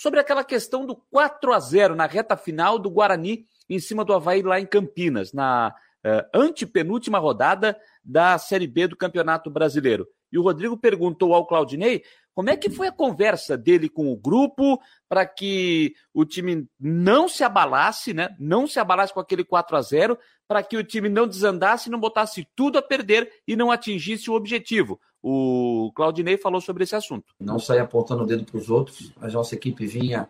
[0.00, 4.14] sobre aquela questão do 4 a 0 na reta final do Guarani em cima do
[4.14, 10.08] Havaí lá em Campinas, na uh, antepenúltima rodada da Série B do Campeonato Brasileiro.
[10.32, 12.02] E o Rodrigo perguntou ao Claudinei
[12.34, 17.28] como é que foi a conversa dele com o grupo para que o time não
[17.28, 18.34] se abalasse, né?
[18.38, 22.00] Não se abalasse com aquele 4 a 0 para que o time não desandasse, não
[22.00, 24.98] botasse tudo a perder e não atingisse o objetivo.
[25.22, 27.34] O Claudinei falou sobre esse assunto.
[27.38, 29.12] Não sair apontando o dedo para os outros.
[29.20, 30.28] A nossa equipe vinha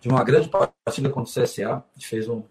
[0.00, 1.74] de uma grande partida contra o CSA.
[1.74, 2.42] A gente fez um,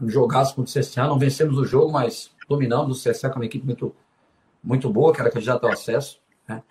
[0.00, 1.06] um jogaço contra o CSA.
[1.06, 3.94] Não vencemos o jogo, mas dominamos o CSA com uma equipe muito,
[4.62, 6.20] muito boa, que era candidato ao acesso.
[6.46, 6.62] Né?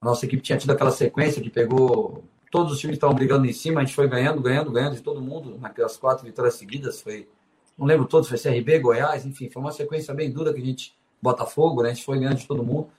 [0.00, 2.22] A nossa equipe tinha tido aquela sequência que pegou.
[2.50, 5.20] Todos os times estavam brigando em cima, a gente foi ganhando, ganhando, ganhando de todo
[5.20, 7.00] mundo naquelas quatro vitórias seguidas.
[7.00, 7.28] Foi,
[7.76, 10.96] não lembro todos, foi CRB, Goiás, enfim, foi uma sequência bem dura que a gente.
[11.20, 11.90] Botafogo, né?
[11.90, 12.90] A gente foi ganhando de todo mundo.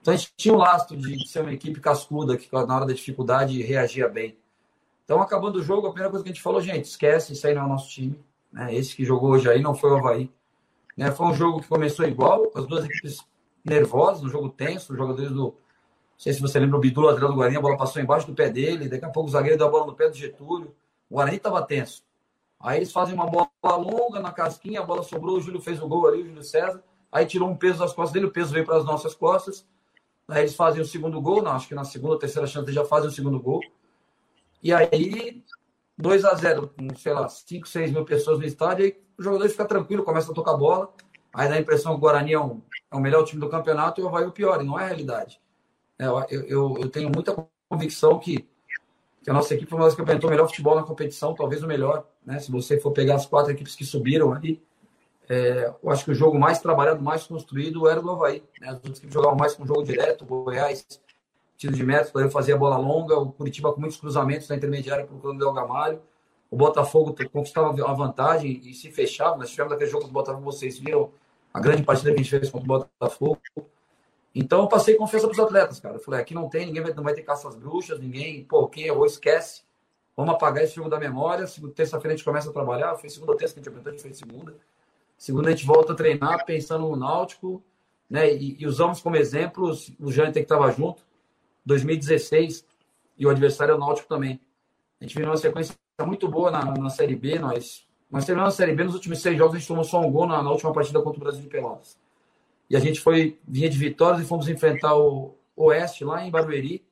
[0.00, 2.92] Então a gente tinha um lastro de ser uma equipe cascuda, que na hora da
[2.92, 4.36] dificuldade reagia bem.
[5.04, 7.52] Então, acabando o jogo, a primeira coisa que a gente falou, gente, esquece, isso aí
[7.52, 8.16] não é o nosso time.
[8.52, 8.74] Né?
[8.74, 10.30] Esse que jogou hoje aí não foi o Havaí.
[10.96, 11.10] Né?
[11.10, 13.18] Foi um jogo que começou igual, as duas equipes
[13.64, 15.46] nervosas, um jogo tenso, os jogadores do.
[15.46, 15.54] Não
[16.16, 18.50] sei se você lembra o Bidu, lateral do Guarani, a bola passou embaixo do pé
[18.50, 20.74] dele, daqui a pouco o zagueiro deu a bola no pé do Getúlio.
[21.08, 22.04] O Guarani estava tenso.
[22.60, 25.88] Aí eles fazem uma bola longa na casquinha, a bola sobrou, o Júlio fez o
[25.88, 26.84] gol ali, o Júlio César.
[27.10, 29.66] Aí tirou um peso das costas dele, o peso veio para as nossas costas.
[30.30, 32.84] Aí eles fazem o segundo gol, não, acho que na segunda terceira chance eles já
[32.84, 33.60] fazem o segundo gol.
[34.62, 35.42] E aí,
[35.98, 39.48] 2 a 0 com, sei lá, 5, 6 mil pessoas no estádio, aí o jogador
[39.48, 40.92] fica tranquilo, começa a tocar bola.
[41.32, 42.60] Aí dá a impressão que o Guarani é, um,
[42.90, 44.84] é o melhor time do campeonato e o Havaí é o pior, e não é
[44.84, 45.40] a realidade.
[45.98, 47.36] É, eu, eu, eu, tenho muita
[47.68, 48.48] convicção que,
[49.22, 51.62] que a nossa equipe foi uma das que apresentou o melhor futebol na competição, talvez
[51.62, 52.06] o melhor.
[52.24, 52.38] Né?
[52.38, 54.62] Se você for pegar as quatro equipes que subiram ali,
[55.30, 58.42] é, eu acho que o jogo mais trabalhado, mais construído era do Havaí.
[58.60, 58.66] Né?
[58.66, 60.84] As outras equipes jogavam mais com jogo direto, o Goiás,
[61.56, 65.36] tiro de metro, eu fazia bola longa, o Curitiba com muitos cruzamentos na intermediária procurando
[65.36, 66.02] o Del Gamalho.
[66.50, 69.36] O Botafogo conquistava a vantagem e se fechava.
[69.36, 71.12] Nós tivemos aquele jogo do Botafogo, vocês viram
[71.54, 73.40] a grande partida que a gente fez contra o Botafogo.
[74.34, 75.94] Então eu passei confiança para os atletas, cara.
[75.94, 78.66] Eu falei, aqui não tem, ninguém vai, não vai ter caça às bruxas, ninguém, pô,
[78.66, 79.62] quem errou, esquece.
[80.16, 81.46] Vamos apagar esse jogo da memória.
[81.72, 82.96] Terça-feira a gente começa a trabalhar.
[82.96, 84.56] Foi segunda terça que a gente apresentou, a gente fez segunda.
[85.20, 87.62] Segunda a gente volta a treinar pensando no Náutico,
[88.08, 88.34] né?
[88.34, 91.02] E, e usamos como exemplo o Jâniter que estava junto,
[91.66, 92.64] 2016,
[93.18, 94.40] e o adversário é o Náutico também.
[94.98, 98.56] A gente virou uma sequência muito boa na, na Série B, nós, nós terminamos a
[98.56, 100.72] Série B, nos últimos seis jogos a gente tomou só um gol na, na última
[100.72, 101.98] partida contra o Brasil de Pelotas.
[102.70, 106.82] E a gente foi, vinha de vitórias e fomos enfrentar o Oeste lá em Barueri.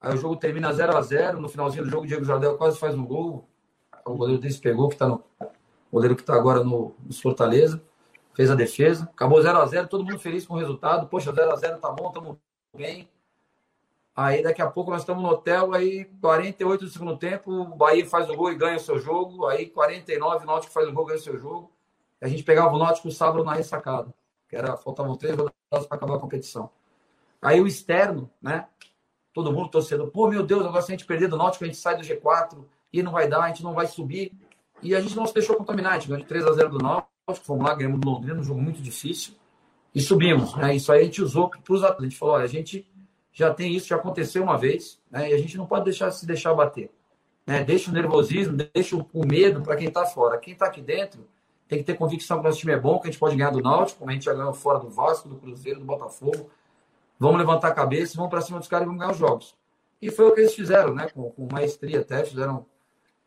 [0.00, 2.78] Aí o jogo termina 0 a 0 no finalzinho do jogo o Diego Jardel quase
[2.78, 3.48] faz um gol.
[4.04, 5.24] O goleiro desse pegou, que está no.
[5.94, 7.80] Goleiro que está agora no, no Fortaleza.
[8.34, 9.04] Fez a defesa.
[9.04, 11.06] Acabou 0 a 0 todo mundo feliz com o resultado.
[11.06, 12.36] Poxa, 0 a 0 tá bom, estamos
[12.76, 13.08] bem.
[14.16, 18.04] Aí daqui a pouco nós estamos no hotel, aí 48 do segundo tempo, o Bahia
[18.06, 19.46] faz o gol e ganha o seu jogo.
[19.46, 21.70] Aí 49, o Náutico faz o gol e ganha o seu jogo.
[22.20, 24.12] A gente pegava o Náutico sábado na ressacada,
[24.48, 26.70] que era faltavam três rodadas para acabar a competição.
[27.40, 28.66] Aí o externo, né?
[29.32, 31.78] Todo mundo torcendo, pô, meu Deus, agora se a gente perder do Náutico, a gente
[31.78, 34.32] sai do G4 e não vai dar, a gente não vai subir.
[34.84, 37.10] E a gente não se deixou contaminar, de 3 a 0 do Náutico,
[37.42, 39.32] fomos lá, ganhamos do Londrina, um jogo muito difícil,
[39.94, 40.54] e subimos.
[40.56, 40.76] Né?
[40.76, 42.02] Isso aí a gente usou para os atletas.
[42.04, 42.86] A gente falou, olha, a gente
[43.32, 45.30] já tem isso, já aconteceu uma vez, né?
[45.30, 46.90] e a gente não pode deixar se deixar bater.
[47.46, 47.64] Né?
[47.64, 50.36] Deixa o nervosismo, deixa o medo para quem está fora.
[50.36, 51.26] Quem está aqui dentro
[51.66, 53.50] tem que ter convicção que o nosso time é bom, que a gente pode ganhar
[53.50, 56.50] do Náutico, como a gente já ganhou fora do Vasco, do Cruzeiro, do Botafogo.
[57.18, 59.56] Vamos levantar a cabeça, vamos para cima dos caras e vamos ganhar os jogos.
[60.02, 61.08] E foi o que eles fizeram, né?
[61.08, 62.66] Com, com maestria até, fizeram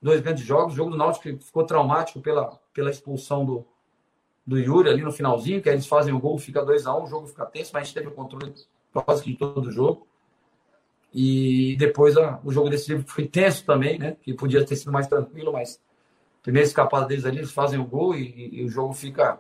[0.02, 0.74] dois grandes jogos.
[0.74, 3.66] O jogo do Náutico ficou traumático pela, pela expulsão do,
[4.46, 7.00] do Yuri ali no finalzinho, que aí eles fazem o gol, fica 2 a 1
[7.00, 8.54] um, o jogo fica tenso, mas a gente teve o controle
[8.94, 10.08] quase que de todo o jogo.
[11.14, 14.18] E depois o jogo decisivo foi tenso também, né?
[14.22, 15.82] Que podia ter sido mais tranquilo, mas
[16.42, 19.40] primeira escapada deles ali, eles fazem o gol e, e, e, o jogo fica,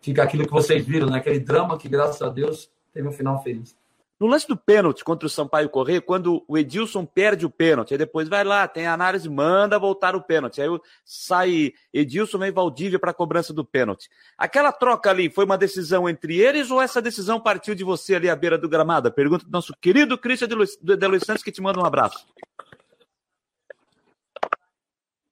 [0.00, 1.18] fica aquilo que vocês viram, né?
[1.18, 3.76] Aquele drama que, graças a Deus, teve um final feliz.
[4.18, 7.98] No lance do pênalti contra o Sampaio Corrêa, quando o Edilson perde o pênalti, aí
[7.98, 10.62] depois vai lá, tem a análise, manda voltar o pênalti.
[10.62, 10.68] Aí
[11.04, 14.08] sai Edilson e Valdívia para a cobrança do pênalti.
[14.38, 18.30] Aquela troca ali foi uma decisão entre eles ou essa decisão partiu de você ali
[18.30, 19.12] à beira do gramado?
[19.12, 20.18] Pergunta do nosso querido
[20.54, 22.26] Luiz, de Luiz Santos, que te manda um abraço.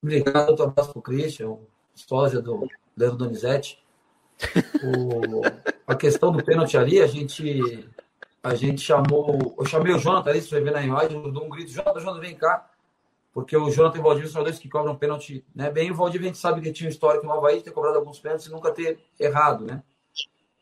[0.03, 1.57] Obrigado, outro abraço para o Christian,
[1.95, 3.82] sósia do Leandro Donizete.
[4.82, 5.41] O,
[5.87, 7.89] a questão do pênalti ali, a gente
[8.45, 9.57] a gente chamou.
[9.59, 11.99] Eu chamei o Jonathan ali, se você ver na imagem, eu dou um grito: Jonathan,
[11.99, 12.70] Jonathan, vem cá.
[13.32, 15.68] Porque o Jonathan e o Valdívia são dois que cobram pênalti né?
[15.70, 15.90] bem.
[15.90, 18.20] O Valdívia a gente sabe que tinha um histórico no Havaí de ter cobrado alguns
[18.20, 19.82] pênaltis e nunca ter errado, né?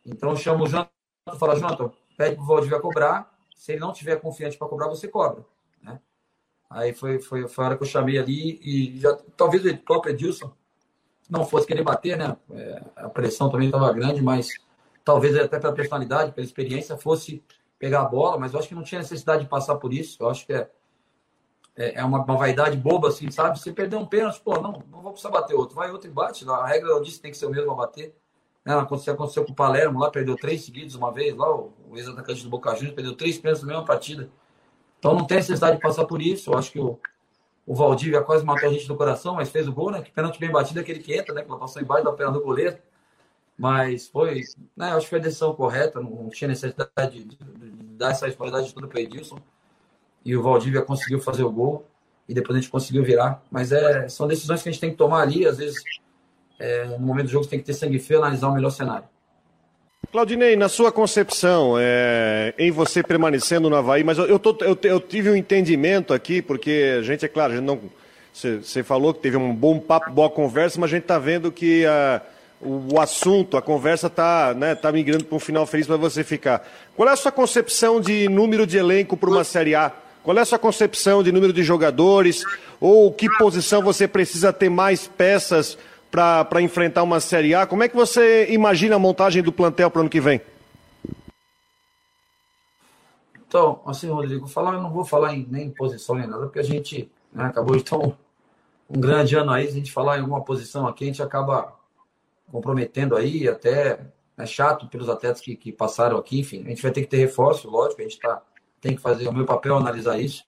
[0.06, 0.90] Então eu chamo o Jonathan
[1.34, 3.30] e falo: Jonathan, pede pro Valdívia cobrar.
[3.56, 5.44] Se ele não tiver confiante para cobrar, você cobra.
[5.82, 6.00] Né?
[6.70, 10.12] Aí foi, foi, foi a hora que eu chamei ali e já, talvez o próprio
[10.12, 10.52] Edilson
[11.28, 12.36] não fosse querer bater, né?
[12.52, 14.48] É, a pressão também estava grande, mas
[15.04, 17.42] talvez até pela personalidade, pela experiência, fosse
[17.82, 20.22] pegar a bola, mas eu acho que não tinha necessidade de passar por isso.
[20.22, 20.70] Eu acho que é,
[21.74, 23.58] é, é uma, uma, vaidade boba, assim, sabe?
[23.58, 25.74] Você perder um pênalti, pô, não, não vou precisar bater outro.
[25.74, 26.48] Vai outro e bate.
[26.48, 28.14] A regra eu disse tem que ser o mesmo a bater.
[28.64, 28.72] Né?
[28.72, 32.44] Aconteceu, aconteceu com o Palermo lá, perdeu três seguidos uma vez, lá, o, o ex-atacante
[32.44, 34.30] do Boca Juniors perdeu três pênaltis na mesma partida.
[35.00, 36.52] Então não tem necessidade de passar por isso.
[36.52, 37.00] Eu acho que o,
[37.66, 40.02] o Valdívia quase matou a gente do coração, mas fez o gol, né?
[40.02, 41.42] Que pênalti bem batido é aquele que entra, né?
[41.42, 42.78] Que ela passou embaixo da perna do goleiro.
[43.62, 44.42] Mas foi,
[44.76, 47.61] né, acho que foi a decisão correta, não, tinha necessidade de, de, de
[47.96, 49.38] dar essa responsabilidade toda para Edilson.
[50.24, 51.86] E o Valdívia conseguiu fazer o gol
[52.28, 53.42] e depois a gente conseguiu virar.
[53.50, 55.82] Mas é, são decisões que a gente tem que tomar ali, às vezes,
[56.58, 59.04] é, no momento do jogo, você tem que ter sangue frio analisar o melhor cenário.
[60.10, 64.76] Claudinei, na sua concepção, é, em você permanecendo no Havaí, mas eu, eu, tô, eu,
[64.82, 67.80] eu, tive um entendimento aqui, porque a gente, é claro, a gente não.
[68.32, 71.84] Você falou que teve um bom papo, boa conversa, mas a gente está vendo que
[71.86, 72.22] a
[72.62, 76.66] o, assunto, a conversa está né, tá migrando para um final feliz para você ficar.
[76.96, 79.92] Qual é a sua concepção de número de elenco para uma Série A?
[80.22, 82.44] Qual é a sua concepção de número de jogadores?
[82.80, 85.76] Ou que posição você precisa ter mais peças
[86.10, 87.66] para enfrentar uma Série A?
[87.66, 90.40] Como é que você imagina a montagem do plantel para o ano que vem?
[93.48, 96.60] Então, assim, Rodrigo, falar, eu não vou falar em, nem em posição nem nada, porque
[96.60, 98.12] a gente né, acabou de ter um,
[98.88, 101.74] um grande ano aí, se a gente falar em alguma posição aqui, a gente acaba
[102.52, 103.98] comprometendo aí, até
[104.36, 107.16] é chato pelos atletas que, que passaram aqui, enfim, a gente vai ter que ter
[107.16, 108.42] reforço, lógico, a gente tá,
[108.80, 110.44] tem que fazer o meu papel analisar isso.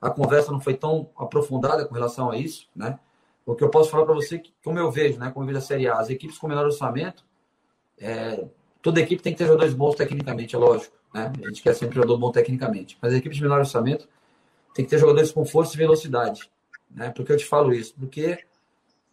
[0.00, 2.98] A conversa não foi tão aprofundada com relação a isso, né?
[3.44, 5.58] O que eu posso falar para você, que, como eu vejo, né, como eu vejo
[5.58, 7.24] a Série A, as equipes com menor orçamento,
[7.98, 8.44] é,
[8.82, 11.32] toda equipe tem que ter jogadores bons tecnicamente, é lógico, né?
[11.42, 14.08] A gente quer sempre jogador bom tecnicamente, mas as equipes de menor orçamento
[14.74, 16.50] tem que ter jogadores com força e velocidade,
[16.90, 17.10] né?
[17.10, 17.94] Por que eu te falo isso?
[17.98, 18.44] Porque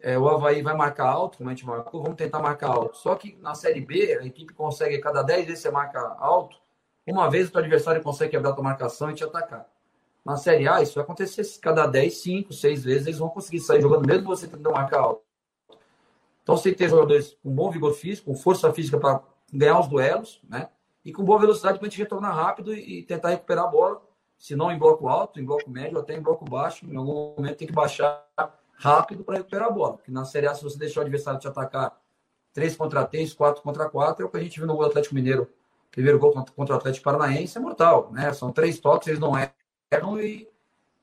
[0.04, 2.94] é, o Havaí vai marcar alto, como a gente marcou, vamos tentar marcar alto.
[2.98, 6.58] Só que na Série B, a equipe consegue, cada 10 vezes você marca alto,
[7.06, 9.66] uma vez o teu adversário consegue quebrar a tua marcação e te atacar.
[10.22, 13.80] Na Série A, isso vai acontecer cada 10, 5, 6 vezes, eles vão conseguir sair
[13.80, 15.22] jogando, mesmo você tentando marcar alto.
[16.42, 19.80] Então você tem que ter jogadores com bom vigor físico, com força física para ganhar
[19.80, 20.68] os duelos, né?
[21.02, 24.02] E com boa velocidade para a gente retornar rápido e tentar recuperar a bola,
[24.36, 26.84] se não em bloco alto, em bloco médio, até em bloco baixo.
[26.84, 28.22] Em algum momento tem que baixar
[28.76, 29.94] rápido para recuperar a bola.
[29.94, 31.98] Porque na Série A, se você deixar o adversário te atacar
[32.52, 34.90] 3 contra 3, 4 contra 4, é o que a gente viu no gol do
[34.90, 35.50] Atlético Mineiro.
[35.90, 38.10] Primeiro gol contra o Atlético Paranaense é mortal.
[38.12, 38.32] Né?
[38.32, 40.48] São três toques, eles não erram e,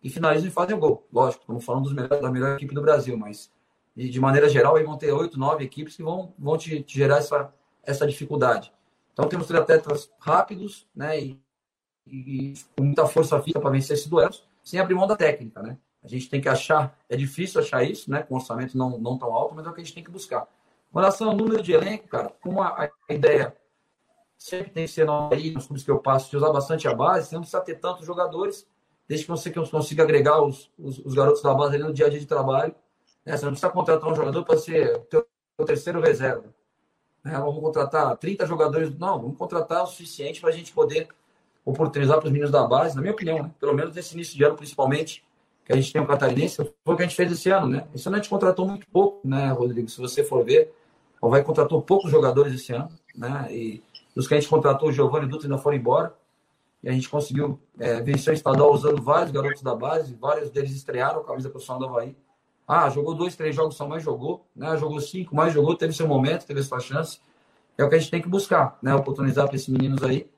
[0.03, 1.07] e finalizam e fazem o gol.
[1.11, 3.51] Lógico, estamos falando dos melhores, da melhor equipe do Brasil, mas
[3.95, 7.17] de, maneira geral, aí vão ter 8, 9 equipes que vão, vão te, te gerar
[7.17, 7.53] essa,
[7.83, 8.71] essa dificuldade.
[9.13, 11.19] Então temos três atletas rápidos né?
[11.19, 11.39] e,
[12.07, 15.61] e, e com muita força física para vencer esses duelos, sem abrir mão da técnica.
[15.61, 15.77] Né?
[16.03, 18.23] A gente tem que achar, é difícil achar isso, né?
[18.23, 20.47] Com orçamento não, não tão alto, mas é o que a gente tem que buscar.
[20.91, 23.55] Com relação ao número de elenco, cara, como a, a ideia
[24.37, 27.27] sempre tem que ser aí, nos clubes que eu passo, de usar bastante a base,
[27.27, 28.67] você não precisa ter tantos jogadores,
[29.07, 32.09] desde que você consiga agregar os, os, os garotos da base ali no dia a
[32.09, 32.73] dia de trabalho.
[33.23, 33.37] Né?
[33.37, 35.27] Você não precisa contratar um jogador para ser o teu,
[35.57, 36.45] teu terceiro reserva.
[37.23, 37.33] Né?
[37.33, 38.97] Vamos contratar 30 jogadores.
[38.97, 41.09] Não, vamos contratar o suficiente para a gente poder
[41.63, 43.51] oportunizar para os meninos da base, na minha opinião, né?
[43.59, 45.23] pelo menos nesse início de ano, principalmente,
[45.71, 47.87] que a gente tem o catarinense, foi o que a gente fez esse ano, né?
[47.93, 49.89] Esse ano a gente contratou muito pouco, né, Rodrigo?
[49.89, 50.73] Se você for ver,
[51.21, 53.47] o Vai contratou poucos jogadores esse ano, né?
[53.51, 53.83] E
[54.15, 56.13] dos que a gente contratou, o Giovanni e o Dutra ainda foram embora.
[56.83, 60.71] E a gente conseguiu é, vencer o estadual usando vários garotos da base, vários deles
[60.71, 62.15] estrearam a camisa profissional do Havaí.
[62.67, 64.75] Ah, jogou dois, três jogos, só mais jogou, né?
[64.77, 67.19] Jogou cinco, mais jogou, teve seu momento, teve sua chance.
[67.77, 68.95] É o que a gente tem que buscar, né?
[68.95, 70.29] Oportunizar para esses meninos aí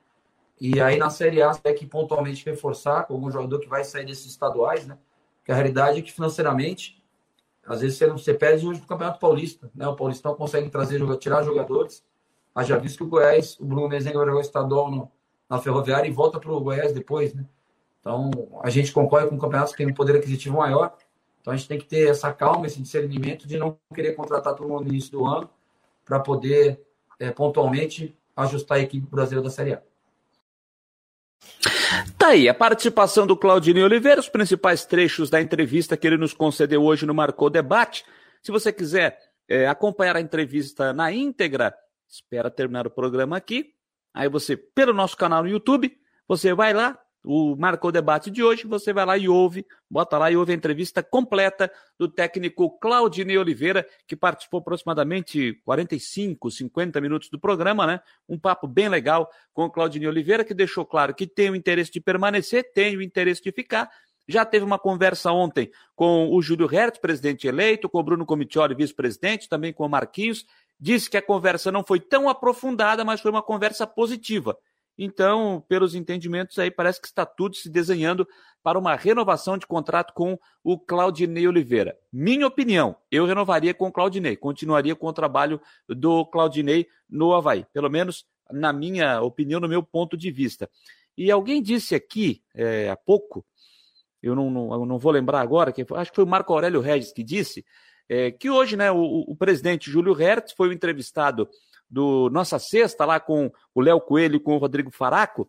[0.60, 4.04] E aí na Série A, tem que pontualmente reforçar com algum jogador que vai sair
[4.04, 4.98] desses estaduais, né?
[5.44, 7.04] Porque a realidade é que financeiramente,
[7.66, 9.86] às vezes você, você perde hoje do Campeonato Paulista, né?
[9.86, 12.02] O Paulistão consegue trazer, tirar jogadores.
[12.54, 15.12] Mas já visto que o Goiás, o Bruno Mezenga vai jogar estadual no,
[15.50, 17.44] na Ferroviária e volta para o Goiás depois, né?
[18.00, 18.30] Então,
[18.62, 20.96] a gente concorre com campeonatos que tem um poder aquisitivo maior.
[21.42, 24.66] Então, a gente tem que ter essa calma, esse discernimento de não querer contratar todo
[24.66, 25.50] mundo no início do ano
[26.06, 26.80] para poder,
[27.18, 29.82] é, pontualmente, ajustar a equipe brasileira da Série A.
[32.18, 36.32] Tá aí a participação do Claudinei Oliveira, os principais trechos da entrevista que ele nos
[36.32, 38.04] concedeu hoje no Marcou Debate.
[38.42, 39.18] Se você quiser
[39.48, 41.74] é, acompanhar a entrevista na íntegra,
[42.08, 43.72] espera terminar o programa aqui.
[44.12, 45.92] Aí você, pelo nosso canal no YouTube,
[46.26, 50.30] você vai lá, o Marcou Debate de hoje, você vai lá e ouve, bota lá
[50.30, 57.30] e ouve a entrevista completa do técnico Claudinei Oliveira, que participou aproximadamente 45, 50 minutos
[57.30, 58.00] do programa, né?
[58.28, 61.90] Um papo bem legal com o Claudinei Oliveira, que deixou claro que tem o interesse
[61.90, 63.90] de permanecer, tem o interesse de ficar.
[64.28, 68.74] Já teve uma conversa ontem com o Júlio Hertz, presidente eleito, com o Bruno Comitioli,
[68.74, 70.44] vice-presidente, também com o Marquinhos.
[70.78, 74.56] Disse que a conversa não foi tão aprofundada, mas foi uma conversa positiva
[74.96, 78.26] então, pelos entendimentos aí, parece que está tudo se desenhando
[78.62, 81.98] para uma renovação de contrato com o Claudinei Oliveira.
[82.12, 87.66] Minha opinião, eu renovaria com o Claudinei, continuaria com o trabalho do Claudinei no Havaí,
[87.72, 90.70] pelo menos na minha opinião, no meu ponto de vista.
[91.16, 93.44] E alguém disse aqui é, há pouco,
[94.22, 96.80] eu não, não, eu não vou lembrar agora, que acho que foi o Marco Aurélio
[96.80, 97.64] Regis que disse,
[98.08, 101.48] é, que hoje né, o, o presidente Júlio Hertz foi entrevistado
[101.88, 105.48] do Nossa Sexta, lá com o Léo Coelho e com o Rodrigo Faraco,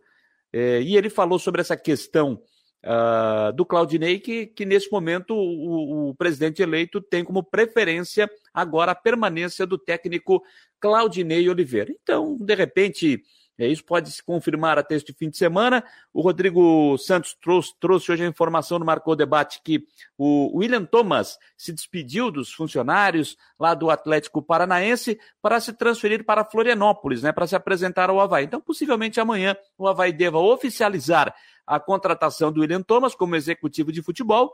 [0.53, 2.41] é, e ele falou sobre essa questão
[2.85, 8.91] uh, do Claudinei, que, que nesse momento o, o, presidente eleito tem como preferência agora
[8.91, 10.41] a permanência do técnico
[10.79, 11.93] Claudinei Oliveira.
[12.01, 13.21] Então, de repente,
[13.57, 15.83] isso pode se confirmar até este fim de semana.
[16.13, 19.85] O Rodrigo Santos trouxe, trouxe hoje a informação no Marcou Debate que
[20.17, 26.43] o William Thomas se despediu dos funcionários lá do Atlético Paranaense para se transferir para
[26.43, 28.45] Florianópolis, né, para se apresentar ao Havaí.
[28.45, 31.33] Então, possivelmente amanhã o Havaí deva oficializar
[31.65, 34.53] a contratação do William Thomas como executivo de futebol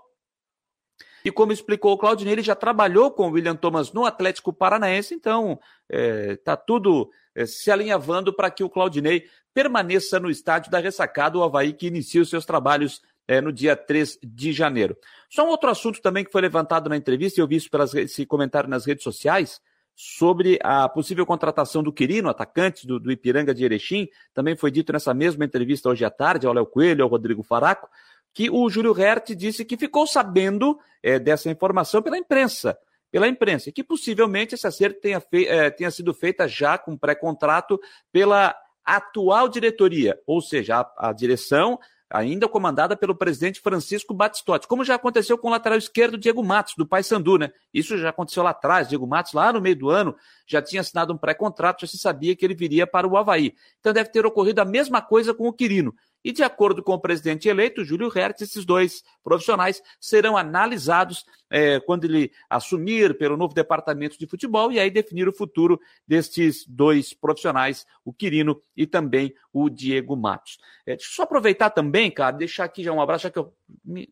[1.23, 5.13] e como explicou o Claudinei, ele já trabalhou com o William Thomas no Atlético Paranaense,
[5.13, 5.59] então
[5.89, 11.37] está é, tudo é, se alinhavando para que o Claudinei permaneça no estádio da ressacada,
[11.37, 14.97] o Havaí que inicia os seus trabalhos é, no dia 3 de janeiro.
[15.29, 17.93] Só um outro assunto também que foi levantado na entrevista, e eu vi isso pelas,
[17.93, 19.61] esse comentário nas redes sociais,
[19.95, 24.91] sobre a possível contratação do Quirino, atacante do, do Ipiranga de Erechim, também foi dito
[24.91, 27.89] nessa mesma entrevista hoje à tarde ao Léo Coelho, ao Rodrigo Faraco,
[28.33, 32.77] que o Júlio Hertz disse que ficou sabendo é, dessa informação pela imprensa,
[33.11, 36.97] pela imprensa, e que possivelmente esse acerto tenha, fei é, tenha sido feita já com
[36.97, 37.79] pré-contrato
[38.11, 38.55] pela
[38.85, 41.77] atual diretoria, ou seja, a, a direção
[42.11, 46.75] ainda comandada pelo presidente Francisco Batistotti, como já aconteceu com o lateral esquerdo Diego Matos,
[46.77, 47.51] do Paysandu, né?
[47.73, 50.15] Isso já aconteceu lá atrás, Diego Matos, lá no meio do ano,
[50.45, 53.53] já tinha assinado um pré-contrato, já se sabia que ele viria para o Havaí.
[53.79, 55.95] Então deve ter ocorrido a mesma coisa com o Quirino.
[56.23, 61.79] E, de acordo com o presidente eleito, Júlio Hertz, esses dois profissionais serão analisados é,
[61.79, 67.13] quando ele assumir pelo novo departamento de futebol e aí definir o futuro destes dois
[67.13, 70.57] profissionais, o Quirino e também o Diego Matos.
[70.85, 73.53] É, deixa eu só aproveitar também, cara, deixar aqui já um abraço, já que eu
[73.83, 74.09] me.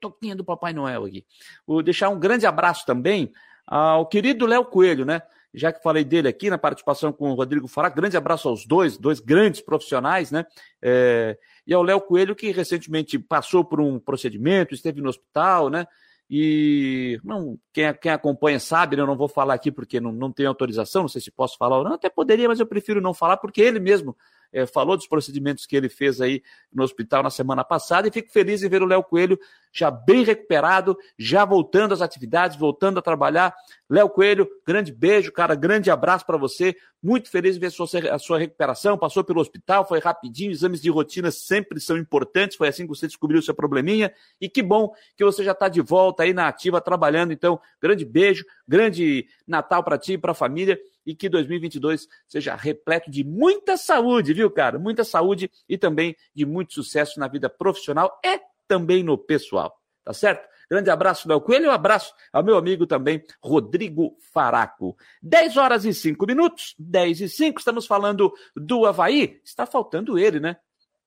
[0.00, 1.26] Toquinha do Papai Noel aqui.
[1.66, 3.32] Vou deixar um grande abraço também
[3.66, 5.22] ao querido Léo Coelho, né?
[5.54, 8.98] Já que falei dele aqui na participação com o Rodrigo Fará, grande abraço aos dois,
[8.98, 10.44] dois grandes profissionais, né?
[10.82, 15.86] É, e ao Léo Coelho, que recentemente passou por um procedimento, esteve no hospital, né?
[16.28, 19.02] E não, quem, quem acompanha sabe, né?
[19.02, 21.78] eu não vou falar aqui porque não, não tenho autorização, não sei se posso falar
[21.78, 24.16] ou não, até poderia, mas eu prefiro não falar porque ele mesmo
[24.50, 26.42] é, falou dos procedimentos que ele fez aí
[26.72, 29.38] no hospital na semana passada e fico feliz em ver o Léo Coelho
[29.72, 33.54] já bem recuperado, já voltando às atividades, voltando a trabalhar.
[33.88, 36.74] Léo Coelho, grande beijo, cara, grande abraço para você.
[37.02, 38.96] Muito feliz em ver a sua, a sua recuperação.
[38.96, 40.50] Passou pelo hospital, foi rapidinho.
[40.50, 42.56] Exames de rotina sempre são importantes.
[42.56, 44.12] Foi assim que você descobriu o seu probleminha.
[44.40, 47.32] E que bom que você já está de volta aí na ativa, trabalhando.
[47.32, 52.54] Então, grande beijo, grande Natal para ti e para a família e que 2022 seja
[52.54, 54.78] repleto de muita saúde, viu, cara?
[54.78, 60.14] Muita saúde e também de muito sucesso na vida profissional e também no pessoal, tá
[60.14, 60.48] certo?
[60.74, 64.96] Grande abraço, Léo Coelho, e um abraço ao meu amigo também, Rodrigo Faraco.
[65.22, 69.40] 10 horas e 5 minutos, 10 e 5, estamos falando do Havaí.
[69.44, 70.56] Está faltando ele, né?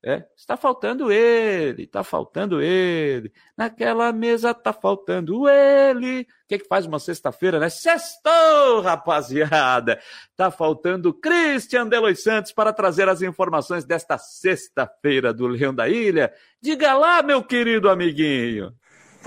[0.01, 3.29] É, está faltando ele, está faltando ele.
[3.57, 6.21] Naquela mesa está faltando ele.
[6.21, 7.67] O que, é que faz uma sexta-feira, né?
[7.67, 9.99] Sextou, rapaziada!
[10.31, 16.33] Está faltando Christian Delois Santos para trazer as informações desta sexta-feira do Leão da Ilha.
[16.61, 18.73] Diga lá, meu querido amiguinho.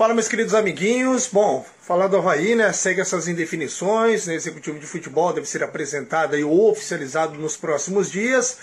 [0.01, 1.29] Fala, meus queridos amiguinhos.
[1.31, 2.73] Bom, falar do Havaí, né?
[2.73, 4.25] Segue essas indefinições.
[4.25, 4.33] Né?
[4.33, 8.57] Executivo de futebol deve ser apresentado e oficializado nos próximos dias.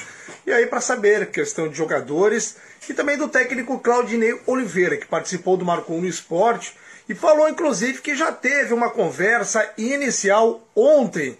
[0.44, 2.56] E aí, para saber, questão de jogadores
[2.88, 6.74] e também do técnico Claudinei Oliveira, que participou do Marcou no Esporte
[7.08, 11.38] e falou, inclusive, que já teve uma conversa inicial ontem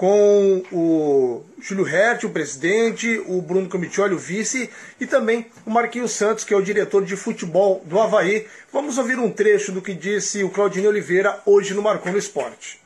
[0.00, 6.12] com o Júlio Hertz, o presidente, o Bruno Comitioli, o vice, e também o Marquinhos
[6.12, 8.46] Santos, que é o diretor de futebol do Havaí.
[8.72, 12.80] Vamos ouvir um trecho do que disse o Claudinho Oliveira hoje no Marcou no Esporte.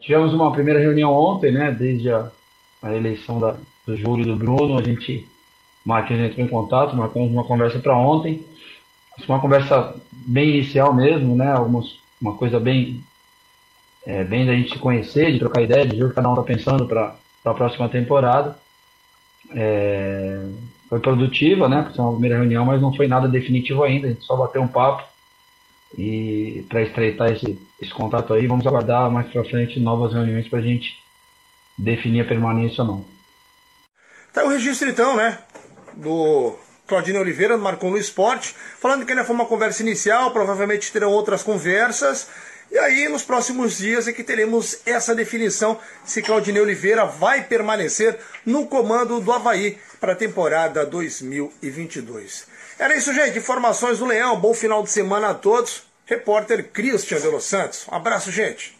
[0.00, 2.28] Tivemos uma primeira reunião ontem, né, desde a,
[2.82, 3.54] a eleição da,
[3.86, 5.24] do Júlio e do Bruno, a gente,
[5.86, 8.44] o Marquinhos entrou em contato, marcamos uma conversa para ontem,
[9.28, 9.94] uma conversa
[10.26, 11.86] bem inicial mesmo, né, algumas,
[12.20, 13.00] uma coisa bem
[14.08, 16.32] é, bem da gente se conhecer, de trocar ideia, de ver o que cada um
[16.32, 18.56] está pensando para a próxima temporada.
[19.54, 20.46] É,
[20.88, 21.92] foi produtiva, né?
[21.94, 24.06] Foi uma primeira reunião, mas não foi nada definitivo ainda.
[24.06, 25.04] A gente só bateu um papo
[25.96, 30.60] e para estreitar esse, esse contato aí, vamos aguardar mais para frente novas reuniões para
[30.60, 30.96] a gente
[31.76, 33.04] definir a permanência ou não.
[34.32, 35.38] Tá o registro então, né?
[35.94, 36.56] Do
[36.86, 41.42] Claudinho Oliveira, marcou no esporte, falando que ainda foi uma conversa inicial, provavelmente terão outras
[41.42, 42.30] conversas.
[42.70, 48.18] E aí, nos próximos dias é que teremos essa definição se Claudinei Oliveira vai permanecer
[48.44, 52.46] no comando do Havaí para a temporada 2022.
[52.78, 53.38] Era isso, gente.
[53.38, 54.38] Informações do Leão.
[54.38, 55.84] Bom final de semana a todos.
[56.04, 57.86] Repórter Christian de Los Santos.
[57.90, 58.77] Um abraço, gente.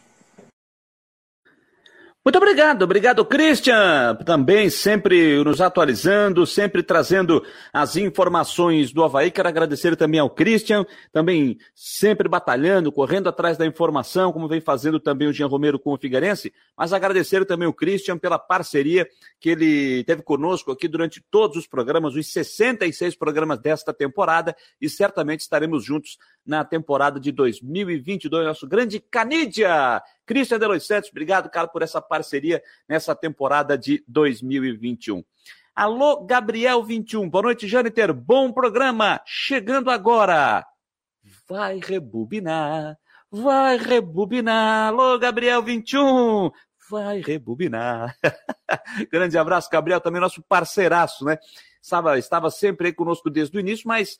[2.21, 4.13] Muito obrigado, obrigado, Christian.
[4.25, 7.41] Também sempre nos atualizando, sempre trazendo
[7.71, 9.31] as informações do Havaí.
[9.31, 14.99] Quero agradecer também ao Christian, também sempre batalhando, correndo atrás da informação, como vem fazendo
[14.99, 16.53] também o Jean Romero com o Figueirense.
[16.77, 19.07] Mas agradecer também o Christian pela parceria
[19.39, 24.89] que ele teve conosco aqui durante todos os programas, os 66 programas desta temporada, e
[24.89, 26.17] certamente estaremos juntos
[26.49, 28.47] na temporada de 2022.
[28.47, 35.23] Nosso grande Canídia Cristian Delois Santos, obrigado, cara, por essa parceria nessa temporada de 2021.
[35.75, 37.29] Alô, Gabriel 21.
[37.29, 38.11] Boa noite, Jâniter.
[38.11, 39.21] Bom programa.
[39.25, 40.65] Chegando agora.
[41.47, 42.97] Vai rebobinar.
[43.29, 44.87] Vai rebobinar.
[44.87, 46.49] Alô, Gabriel 21.
[46.89, 48.17] Vai rebobinar.
[49.13, 51.37] Grande abraço, Gabriel, também nosso parceiraço, né?
[51.81, 54.17] Estava, estava sempre aí conosco desde o início, mas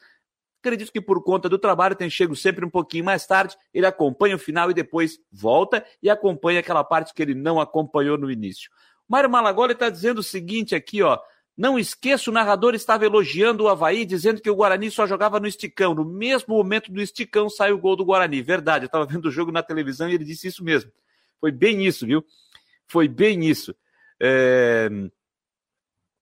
[0.61, 4.35] Acredito que por conta do trabalho tem chego sempre um pouquinho mais tarde, ele acompanha
[4.35, 8.69] o final e depois volta e acompanha aquela parte que ele não acompanhou no início.
[9.07, 11.17] Mário Malagoli está dizendo o seguinte aqui, ó.
[11.57, 15.47] Não esqueça, o narrador estava elogiando o Havaí, dizendo que o Guarani só jogava no
[15.47, 15.93] esticão.
[15.93, 18.41] No mesmo momento do esticão saiu o gol do Guarani.
[18.41, 20.89] Verdade, eu estava vendo o jogo na televisão e ele disse isso mesmo.
[21.39, 22.23] Foi bem isso, viu?
[22.87, 23.75] Foi bem isso.
[24.21, 24.89] É...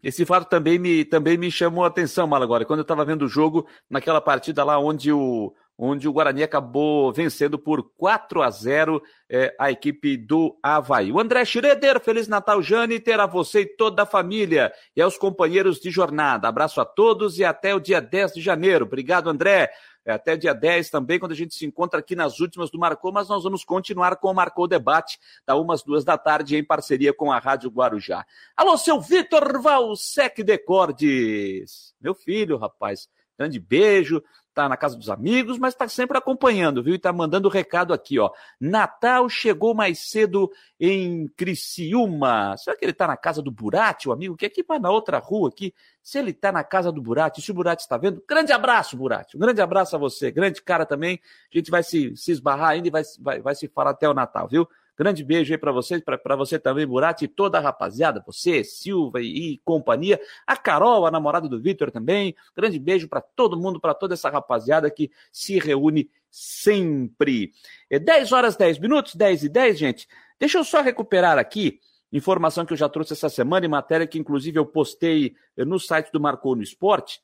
[0.02, 3.28] Esse fato também me, também me chamou a atenção, Malagora, quando eu estava vendo o
[3.28, 9.02] jogo, naquela partida lá onde o, onde o Guarani acabou vencendo por 4 a 0
[9.30, 11.12] é, a equipe do Havaí.
[11.12, 15.80] O André Schroeder, Feliz Natal, Jane, terá você e toda a família e aos companheiros
[15.80, 16.48] de jornada.
[16.48, 18.86] Abraço a todos e até o dia 10 de janeiro.
[18.86, 19.70] Obrigado, André.
[20.04, 23.12] É, até dia 10 também, quando a gente se encontra aqui nas últimas do Marcou,
[23.12, 27.14] mas nós vamos continuar com o Marcou Debate, da umas duas da tarde, em parceria
[27.14, 28.26] com a Rádio Guarujá.
[28.56, 31.94] Alô, seu Vitor Valsec Decordes.
[32.00, 33.10] Meu filho, rapaz.
[33.38, 34.24] Grande beijo
[34.58, 36.96] tá na casa dos amigos, mas está sempre acompanhando, viu?
[36.96, 38.32] E tá mandando recado aqui, ó.
[38.60, 42.58] Natal chegou mais cedo em Criciúma.
[42.58, 44.36] Será que ele tá na casa do Burati, o amigo?
[44.36, 45.72] Que é aqui na outra rua aqui.
[46.02, 49.38] Se ele tá na casa do Burati, se o Burati está vendo, grande abraço, Burati.
[49.38, 50.32] Um grande abraço a você.
[50.32, 51.20] Grande cara também.
[51.54, 54.14] A gente vai se, se esbarrar ainda e vai, vai, vai se falar até o
[54.14, 54.68] Natal, viu?
[54.98, 59.22] Grande beijo aí para vocês, para você também, Burati, e toda a rapaziada, você, Silva
[59.22, 62.36] e, e companhia, a Carol, a namorada do Vitor também.
[62.56, 67.54] Grande beijo para todo mundo, para toda essa rapaziada que se reúne sempre.
[67.90, 70.08] É 10 horas 10 minutos, 10 e 10, gente.
[70.40, 71.80] Deixa eu só recuperar aqui
[72.12, 76.12] informação que eu já trouxe essa semana, em matéria que inclusive eu postei no site
[76.12, 77.22] do Marcou no Esporte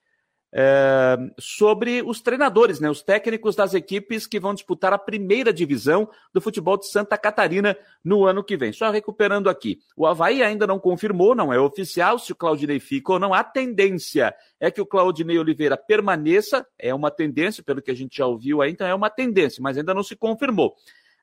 [0.55, 6.07] é, sobre os treinadores, né, os técnicos das equipes que vão disputar a primeira divisão
[6.31, 8.71] do futebol de Santa Catarina no ano que vem.
[8.71, 9.79] Só recuperando aqui.
[9.97, 13.33] O Havaí ainda não confirmou, não é oficial, se o Claudinei fica ou não.
[13.33, 18.17] A tendência é que o Claudinei Oliveira permaneça, é uma tendência, pelo que a gente
[18.17, 20.75] já ouviu aí, então é uma tendência, mas ainda não se confirmou.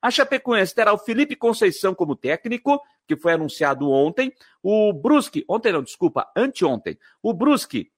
[0.02, 4.32] A Chapecoense terá o Felipe Conceição como técnico, que foi anunciado ontem.
[4.62, 6.98] O Brusque, ontem não, desculpa, anteontem.
[7.22, 7.90] O Brusque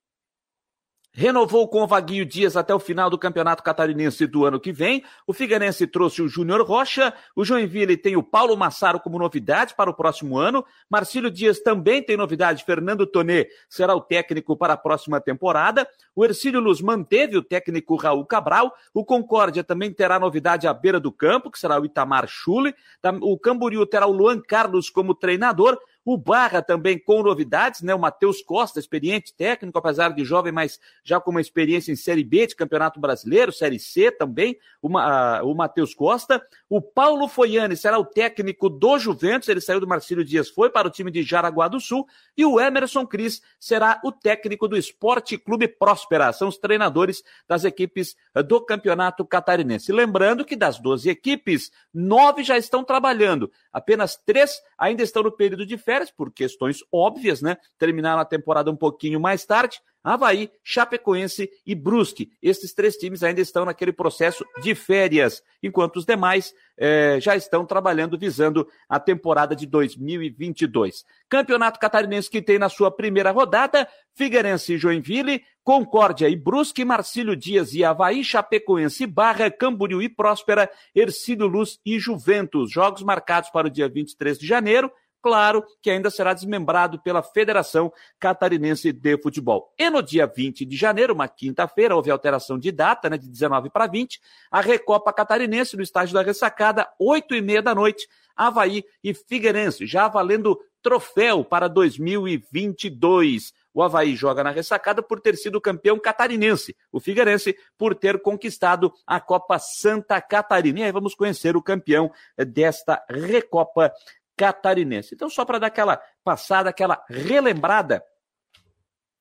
[1.12, 5.04] renovou com o Vaguinho Dias até o final do Campeonato Catarinense do ano que vem.
[5.26, 7.12] O Figueirense trouxe o Júnior Rocha.
[7.36, 10.64] O Joinville tem o Paulo Massaro como novidade para o próximo ano.
[10.88, 12.64] Marcílio Dias também tem novidade.
[12.64, 15.86] Fernando Tonê será o técnico para a próxima temporada.
[16.16, 18.72] O Ercílio Luz manteve o técnico Raul Cabral.
[18.94, 22.74] O Concórdia também terá novidade à beira do campo, que será o Itamar Chule.
[23.20, 25.78] O Camboriú terá o Luan Carlos como treinador.
[26.04, 27.94] O Barra também com novidades, né?
[27.94, 32.24] O Matheus Costa, experiente técnico, apesar de jovem, mas já com uma experiência em Série
[32.24, 36.42] B de Campeonato Brasileiro, Série C também, uma, o Matheus Costa.
[36.68, 40.88] O Paulo Foiane será o técnico do Juventus, ele saiu do Marcílio Dias, foi para
[40.88, 42.06] o time de Jaraguá do Sul.
[42.36, 47.64] E o Emerson Cris será o técnico do Esporte Clube Próspera, são os treinadores das
[47.64, 48.16] equipes
[48.48, 49.92] do Campeonato Catarinense.
[49.92, 55.64] Lembrando que das 12 equipes, nove já estão trabalhando, apenas três ainda estão no período
[55.64, 57.58] de férias férias, por questões óbvias, né?
[57.78, 59.78] Terminaram a temporada um pouquinho mais tarde.
[60.02, 62.32] Havaí, Chapecoense e Brusque.
[62.42, 67.64] Esses três times ainda estão naquele processo de férias, enquanto os demais eh, já estão
[67.64, 71.04] trabalhando visando a temporada de 2022.
[71.28, 77.36] Campeonato Catarinense que tem na sua primeira rodada Figueirense e Joinville, Concórdia e Brusque, Marcílio
[77.36, 82.72] Dias e Havaí, Chapecoense, Barra, Camboriú e Próspera, Ercílio Luz e Juventus.
[82.72, 84.90] Jogos marcados para o dia 23 de janeiro
[85.22, 89.72] claro que ainda será desmembrado pela Federação Catarinense de Futebol.
[89.78, 93.70] E no dia 20 de janeiro, uma quinta-feira, houve alteração de data, né, de 19
[93.70, 94.20] para 20,
[94.50, 99.86] a Recopa Catarinense no estádio da Ressacada, 8 e meia da noite, Havaí e Figueirense,
[99.86, 103.54] já valendo troféu para 2022.
[103.74, 106.76] O Havaí joga na ressacada por ter sido campeão catarinense.
[106.90, 110.80] O Figueirense por ter conquistado a Copa Santa Catarina.
[110.80, 113.90] E aí vamos conhecer o campeão desta Recopa
[114.36, 115.14] catarinense.
[115.14, 118.02] Então, só para dar aquela passada, aquela relembrada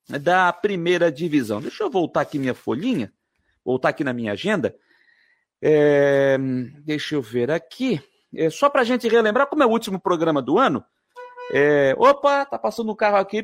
[0.08, 1.62] da primeira divisão.
[1.62, 3.14] Deixa eu voltar aqui minha folhinha,
[3.64, 4.76] voltar aqui na minha agenda.
[5.62, 6.38] É,
[6.84, 8.02] deixa eu ver aqui.
[8.36, 10.84] É, só para a gente relembrar, como é o último programa do ano,
[11.54, 13.44] é, opa, tá passando um carro aqui,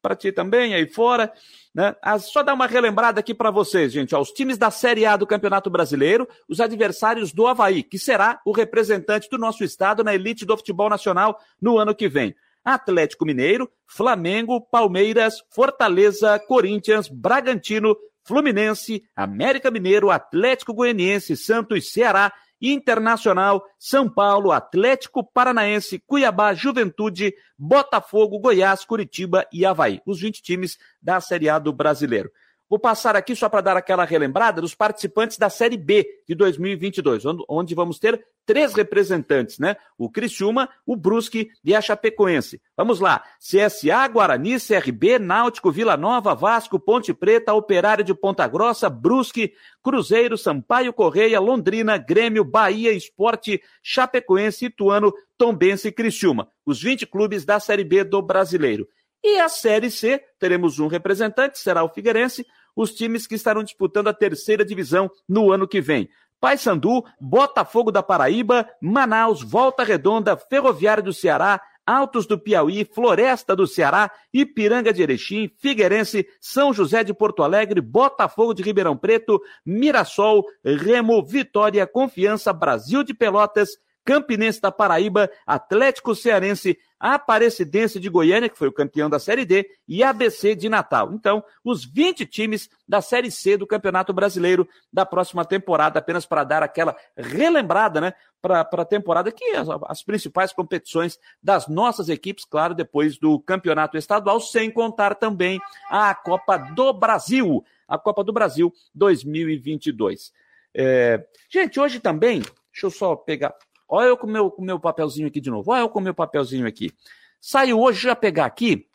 [0.00, 1.32] para ti também, aí fora.
[1.74, 1.94] Né?
[2.00, 4.14] Ah, só dar uma relembrada aqui para vocês, gente.
[4.14, 8.40] Ó, os times da Série A do Campeonato Brasileiro, os adversários do Havaí, que será
[8.44, 12.34] o representante do nosso estado na elite do futebol nacional no ano que vem.
[12.64, 23.64] Atlético Mineiro, Flamengo, Palmeiras, Fortaleza, Corinthians, Bragantino, Fluminense, América Mineiro, Atlético Goianiense, Santos, Ceará Internacional,
[23.78, 30.00] São Paulo, Atlético Paranaense, Cuiabá, Juventude, Botafogo, Goiás, Curitiba e Havaí.
[30.06, 32.30] Os 20 times da Série A do Brasileiro.
[32.70, 37.24] Vou passar aqui só para dar aquela relembrada dos participantes da Série B de 2022,
[37.48, 39.76] onde vamos ter três representantes, né?
[39.98, 42.62] O Criciúma, o Brusque e a Chapecoense.
[42.76, 43.24] Vamos lá.
[43.40, 49.52] CSA, Guarani, CRB, Náutico, Vila Nova, Vasco, Ponte Preta, Operário de Ponta Grossa, Brusque,
[49.82, 56.48] Cruzeiro, Sampaio Correia, Londrina, Grêmio, Bahia, Esporte, Chapecoense, Ituano, Tombense e Criciúma.
[56.64, 58.86] Os 20 clubes da Série B do Brasileiro.
[59.22, 64.08] E a Série C, teremos um representante, será o Figueirense, os times que estarão disputando
[64.08, 66.08] a terceira divisão no ano que vem.
[66.40, 73.66] Paysandu, Botafogo da Paraíba, Manaus, Volta Redonda, Ferroviário do Ceará, Altos do Piauí, Floresta do
[73.66, 80.44] Ceará, Ipiranga de Erechim, Figueirense, São José de Porto Alegre, Botafogo de Ribeirão Preto, Mirassol,
[80.64, 83.70] Remo, Vitória, Confiança, Brasil de Pelotas,
[84.10, 89.64] Campinense da Paraíba, Atlético Cearense, Aparecidense de Goiânia, que foi o campeão da Série D,
[89.86, 91.12] e ABC de Natal.
[91.14, 96.42] Então, os 20 times da Série C do Campeonato Brasileiro da próxima temporada, apenas para
[96.42, 98.12] dar aquela relembrada, né,
[98.42, 103.96] para a temporada, que as, as principais competições das nossas equipes, claro, depois do Campeonato
[103.96, 110.32] Estadual, sem contar também a Copa do Brasil, a Copa do Brasil 2022.
[110.74, 111.24] É...
[111.48, 112.40] Gente, hoje também,
[112.72, 113.54] deixa eu só pegar
[113.90, 115.72] Olha eu com o meu, com meu papelzinho aqui de novo.
[115.72, 116.92] Olha eu com o meu papelzinho aqui.
[117.40, 118.86] Saiu hoje, já pegar aqui,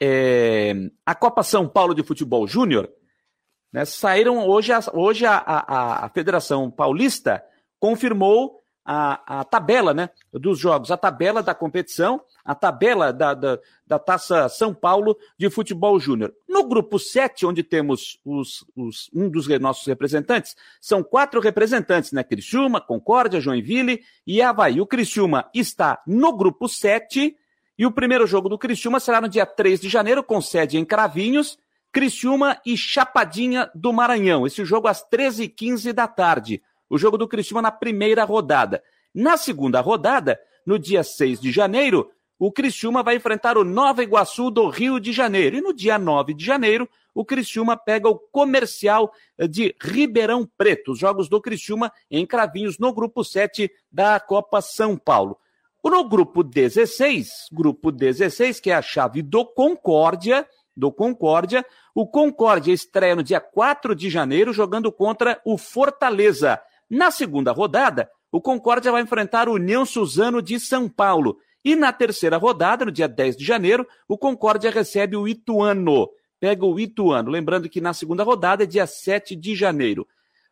[0.00, 0.74] é,
[1.06, 2.92] a Copa São Paulo de Futebol Júnior.
[3.72, 7.44] Né, saíram hoje, hoje a, a, a Federação Paulista
[7.80, 13.58] confirmou a, a tabela né, dos jogos, a tabela da competição, a tabela da, da,
[13.86, 16.34] da Taça São Paulo de Futebol Júnior.
[16.46, 22.22] No grupo 7, onde temos os, os, um dos nossos representantes, são quatro representantes, né?
[22.22, 24.80] Criciúma, Concórdia, Joinville e Havaí.
[24.80, 27.34] O Criciúma está no grupo 7
[27.78, 30.84] e o primeiro jogo do Criciúma será no dia 3 de janeiro, com sede em
[30.84, 31.58] Cravinhos,
[31.90, 34.46] Criciúma e Chapadinha do Maranhão.
[34.46, 38.82] Esse jogo às 13h15 da tarde o jogo do Criciúma na primeira rodada.
[39.14, 44.50] Na segunda rodada, no dia 6 de janeiro, o Criciúma vai enfrentar o Nova Iguaçu
[44.50, 45.56] do Rio de Janeiro.
[45.56, 49.12] E no dia 9 de janeiro, o Criciúma pega o Comercial
[49.48, 50.92] de Ribeirão Preto.
[50.92, 55.38] Os jogos do Criciúma em Cravinhos no grupo 7 da Copa São Paulo.
[55.84, 60.46] No grupo 16, grupo 16, que é a chave do Concórdia,
[60.76, 66.60] do Concórdia, o Concórdia estreia no dia 4 de janeiro jogando contra o Fortaleza.
[66.94, 71.36] Na segunda rodada, o Concórdia vai enfrentar o União Suzano de São Paulo.
[71.64, 76.08] E na terceira rodada, no dia 10 de janeiro, o Concórdia recebe o Ituano.
[76.38, 77.32] Pega o Ituano.
[77.32, 80.06] Lembrando que na segunda rodada é dia 7 de janeiro.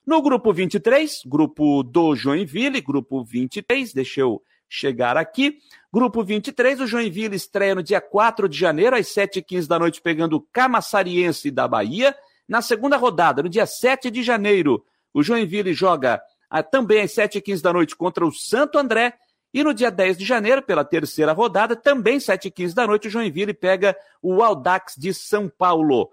[0.05, 5.59] No grupo 23, grupo do Joinville, grupo 23, deixa eu chegar aqui.
[5.93, 10.39] Grupo 23, o Joinville estreia no dia 4 de janeiro, às 7h15 da noite, pegando
[10.39, 12.13] o Camassariense da Bahia.
[12.49, 16.21] Na segunda rodada, no dia 7 de janeiro, o Joinville joga
[16.61, 19.15] também às 7h15 da noite contra o Santo André.
[19.55, 23.55] E no dia 10 de janeiro, pela terceira rodada, também 7h15 da noite, o Joinville
[23.55, 26.11] pega o Aldax de São Paulo.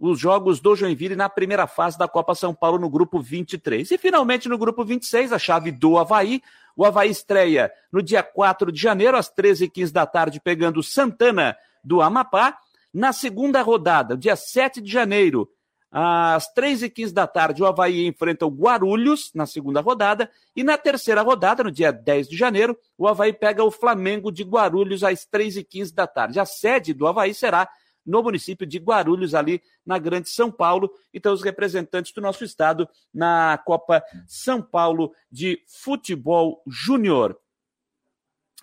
[0.00, 3.90] Os jogos do Joinville na primeira fase da Copa São Paulo no grupo 23.
[3.90, 6.42] E finalmente no grupo 26, a chave do Havaí.
[6.74, 12.00] O Havaí estreia no dia 4 de janeiro, às 13h15 da tarde, pegando Santana do
[12.00, 12.58] Amapá.
[12.92, 15.48] Na segunda rodada, dia 7 de janeiro,
[15.92, 20.30] às 3h15 da tarde, o Havaí enfrenta o Guarulhos na segunda rodada.
[20.56, 24.42] E na terceira rodada, no dia 10 de janeiro, o Havaí pega o Flamengo de
[24.42, 26.40] Guarulhos às 3h15 da tarde.
[26.40, 27.68] A sede do Havaí será
[28.04, 30.90] no município de Guarulhos, ali na Grande São Paulo.
[31.12, 37.38] Então, os representantes do nosso estado na Copa São Paulo de Futebol Júnior.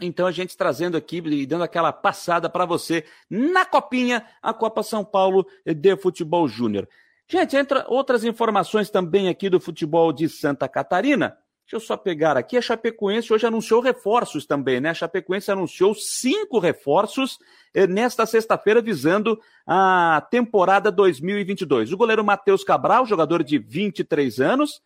[0.02, 4.82] Então a gente trazendo aqui e dando aquela passada para você na copinha, a Copa
[4.82, 6.88] São Paulo de Futebol Júnior.
[7.32, 11.38] Gente, entra outras informações também aqui do futebol de Santa Catarina.
[11.64, 12.58] Deixa eu só pegar aqui.
[12.58, 14.90] A Chapecoense hoje anunciou reforços também, né?
[14.90, 17.38] A Chapecoense anunciou cinco reforços
[17.72, 21.94] eh, nesta sexta-feira, visando a temporada 2022.
[21.94, 24.82] O goleiro Matheus Cabral, jogador de 23 anos.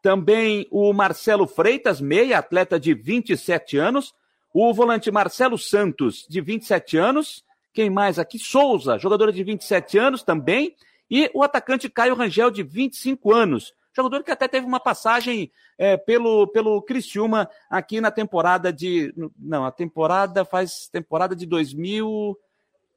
[0.00, 4.14] Também o Marcelo Freitas, meia, atleta de 27 anos.
[4.54, 7.44] O volante Marcelo Santos, de 27 anos.
[7.74, 8.38] Quem mais aqui?
[8.38, 10.76] Souza, jogador de 27 anos também.
[11.10, 13.74] E o atacante Caio Rangel, de 25 anos.
[13.94, 19.12] Jogador que até teve uma passagem é, pelo, pelo Criciúma aqui na temporada de.
[19.36, 22.38] Não, a temporada faz temporada de 2000.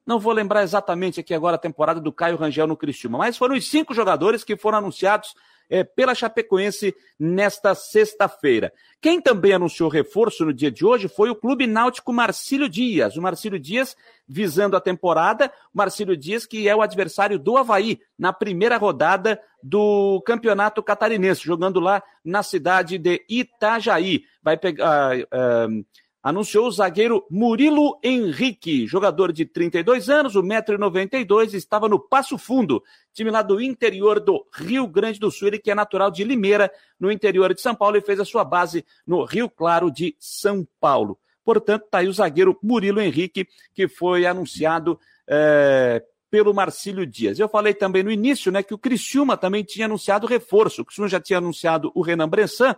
[0.06, 3.56] Não vou lembrar exatamente aqui agora a temporada do Caio Rangel no Criciúma, mas foram
[3.56, 5.34] os cinco jogadores que foram anunciados
[5.70, 8.72] é, pela Chapecoense nesta sexta-feira.
[9.02, 13.16] Quem também anunciou reforço no dia de hoje foi o Clube Náutico Marcílio Dias.
[13.16, 13.96] O Marcílio Dias
[14.28, 19.42] visando a temporada, o Marcílio Dias que é o adversário do Havaí na primeira rodada
[19.64, 24.24] do Campeonato Catarinense, jogando lá na cidade de Itajaí.
[24.42, 25.18] Vai pegar.
[25.18, 25.86] Uh,
[26.22, 32.84] anunciou o zagueiro Murilo Henrique, jogador de 32 anos, 1,92m, estava no Passo Fundo,
[33.14, 36.72] time lá do interior do Rio Grande do Sul, ele que é natural de Limeira,
[37.00, 40.68] no interior de São Paulo, e fez a sua base no Rio Claro de São
[40.80, 41.18] Paulo.
[41.44, 47.40] Portanto, está aí o zagueiro Murilo Henrique, que foi anunciado é, pelo Marcílio Dias.
[47.40, 50.82] Eu falei também no início né, que o Criciúma também tinha anunciado reforço.
[50.82, 52.76] O Criciúma já tinha anunciado o Renan Bressan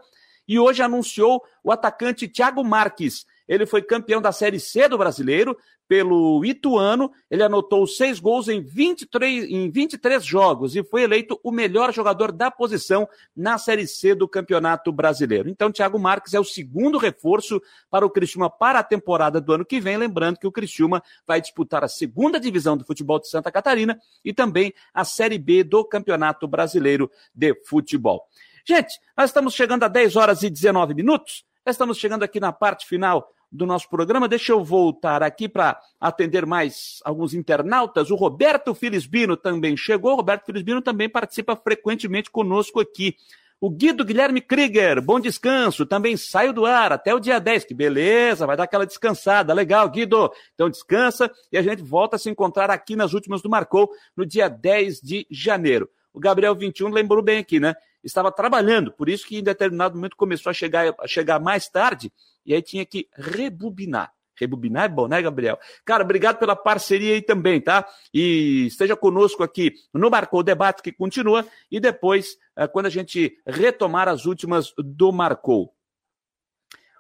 [0.47, 3.25] e hoje anunciou o atacante Thiago Marques.
[3.47, 5.57] Ele foi campeão da Série C do Brasileiro
[5.87, 7.11] pelo Ituano.
[7.29, 12.31] Ele anotou seis gols em 23, em 23 jogos e foi eleito o melhor jogador
[12.31, 15.49] da posição na Série C do Campeonato Brasileiro.
[15.49, 19.65] Então, Thiago Marques é o segundo reforço para o Criciúma para a temporada do ano
[19.65, 19.97] que vem.
[19.97, 24.33] Lembrando que o Criciúma vai disputar a segunda divisão do futebol de Santa Catarina e
[24.33, 28.27] também a Série B do Campeonato Brasileiro de Futebol.
[28.65, 31.45] Gente, nós estamos chegando a 10 horas e 19 minutos.
[31.65, 34.27] Estamos chegando aqui na parte final do nosso programa.
[34.27, 38.11] Deixa eu voltar aqui para atender mais alguns internautas.
[38.11, 40.11] O Roberto Filisbino também chegou.
[40.11, 43.15] O Roberto Filisbino também participa frequentemente conosco aqui.
[43.61, 47.73] O Guido Guilherme Krieger, bom descanso, também saio do ar até o dia 10, que
[47.73, 50.29] beleza, vai dar aquela descansada, legal, Guido.
[50.53, 54.25] Então descansa e a gente volta a se encontrar aqui nas últimas do Marcou no
[54.25, 55.89] dia 10 de janeiro.
[56.13, 57.73] O Gabriel 21 lembrou bem aqui, né?
[58.03, 62.11] Estava trabalhando, por isso que em determinado momento começou a chegar, a chegar mais tarde,
[62.45, 64.11] e aí tinha que rebobinar.
[64.35, 65.59] Rebobinar é bom, né, Gabriel?
[65.85, 67.87] Cara, obrigado pela parceria aí também, tá?
[68.13, 73.37] E esteja conosco aqui no Marcou Debate, que continua, e depois, eh, quando a gente
[73.45, 75.73] retomar as últimas do Marcou.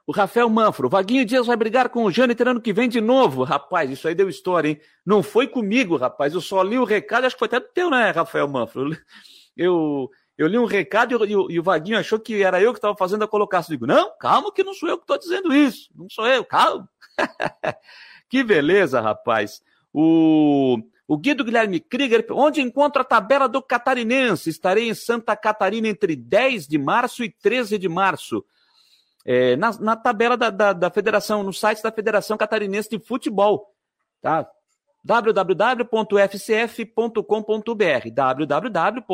[0.05, 3.43] O Rafael Manfro, Vaguinho Dias vai brigar com o Jâniter ano que vem de novo.
[3.43, 4.79] Rapaz, isso aí deu história, hein?
[5.05, 6.33] Não foi comigo, rapaz.
[6.33, 8.89] Eu só li o recado, acho que foi até do teu, né, Rafael Manfro?
[9.55, 12.79] Eu, eu li um recado e o, e o Vaguinho achou que era eu que
[12.79, 13.73] estava fazendo a colocação.
[13.73, 15.89] Eu digo, não, calma que não sou eu que estou dizendo isso.
[15.95, 16.89] Não sou eu, calma.
[18.27, 19.61] que beleza, rapaz.
[19.93, 24.49] O O Guido Guilherme Krieger, onde encontro a tabela do Catarinense?
[24.49, 28.43] Estarei em Santa Catarina entre 10 de março e 13 de março.
[29.25, 33.73] É, na, na, tabela da, da, da, Federação, no site da Federação Catarinense de Futebol.
[34.21, 34.49] Tá?
[35.03, 35.83] www.fcf.com.br
[38.13, 39.09] www.fcf.com.br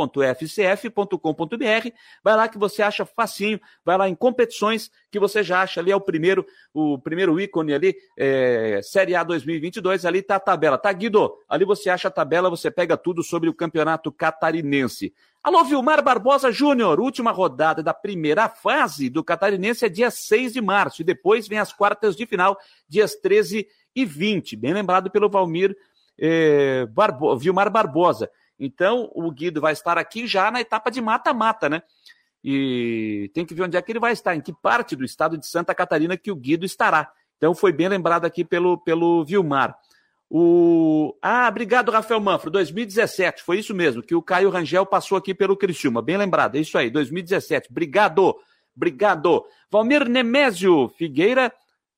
[2.23, 5.91] vai lá que você acha facinho, vai lá em competições que você já acha ali
[5.91, 10.77] é o primeiro o primeiro ícone ali, é, Série A 2022, ali tá a tabela,
[10.77, 11.33] tá Guido?
[11.47, 15.11] Ali você acha a tabela, você pega tudo sobre o Campeonato Catarinense.
[15.41, 20.61] Alô, Vilmar Barbosa Júnior, última rodada da primeira fase do Catarinense é dia 6 de
[20.61, 22.57] março e depois vem as quartas de final,
[22.87, 23.65] dias 13
[24.01, 24.55] e 20.
[24.55, 25.75] Bem lembrado pelo Valmir
[26.17, 28.29] eh, Barbo, Vilmar Barbosa.
[28.59, 31.81] Então, o Guido vai estar aqui já na etapa de mata-mata, né?
[32.43, 35.37] E tem que ver onde é que ele vai estar, em que parte do estado
[35.37, 37.11] de Santa Catarina que o Guido estará.
[37.37, 39.77] Então, foi bem lembrado aqui pelo, pelo Vilmar.
[40.29, 41.17] O...
[41.21, 42.51] Ah, obrigado, Rafael Manfro.
[42.51, 46.01] 2017, foi isso mesmo, que o Caio Rangel passou aqui pelo Criciúma.
[46.01, 47.69] Bem lembrado, é isso aí, 2017.
[47.71, 48.35] Obrigado,
[48.75, 49.43] obrigado.
[49.71, 51.51] Valmir Nemésio Figueira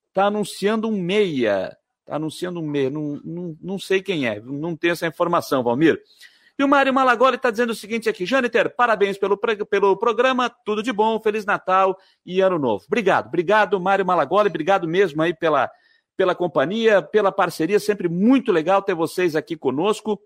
[0.08, 1.76] está anunciando um meia.
[2.14, 2.90] Anunciando um meia.
[2.90, 6.00] Não, não, não sei quem é, não tenho essa informação, Valmir.
[6.58, 10.82] E o Mário Malagoli está dizendo o seguinte aqui: Jâniter, parabéns pelo, pelo programa, tudo
[10.82, 12.84] de bom, Feliz Natal e Ano Novo.
[12.86, 15.70] Obrigado, obrigado, Mário Malagoli, obrigado mesmo aí pela,
[16.16, 20.20] pela companhia, pela parceria, sempre muito legal ter vocês aqui conosco.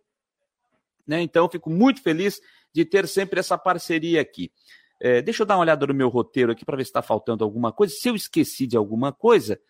[1.06, 1.22] Né?
[1.22, 2.40] Então, fico muito feliz
[2.72, 4.50] de ter sempre essa parceria aqui.
[5.00, 7.44] É, deixa eu dar uma olhada no meu roteiro aqui para ver se está faltando
[7.44, 7.94] alguma coisa.
[7.94, 9.60] Se eu esqueci de alguma coisa,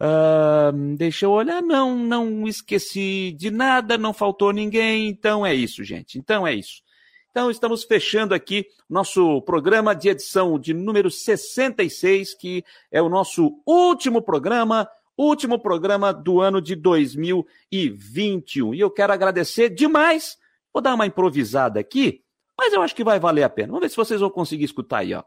[0.00, 5.82] Uh, deixa eu olhar, não, não esqueci de nada, não faltou ninguém, então é isso,
[5.82, 6.18] gente.
[6.18, 6.82] Então é isso.
[7.30, 13.60] Então estamos fechando aqui nosso programa de edição de número 66, que é o nosso
[13.66, 18.74] último programa, último programa do ano de 2021.
[18.74, 20.38] E eu quero agradecer demais.
[20.72, 22.22] Vou dar uma improvisada aqui,
[22.56, 23.68] mas eu acho que vai valer a pena.
[23.68, 25.22] Vamos ver se vocês vão conseguir escutar aí, ó.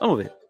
[0.00, 0.43] Vamos ver.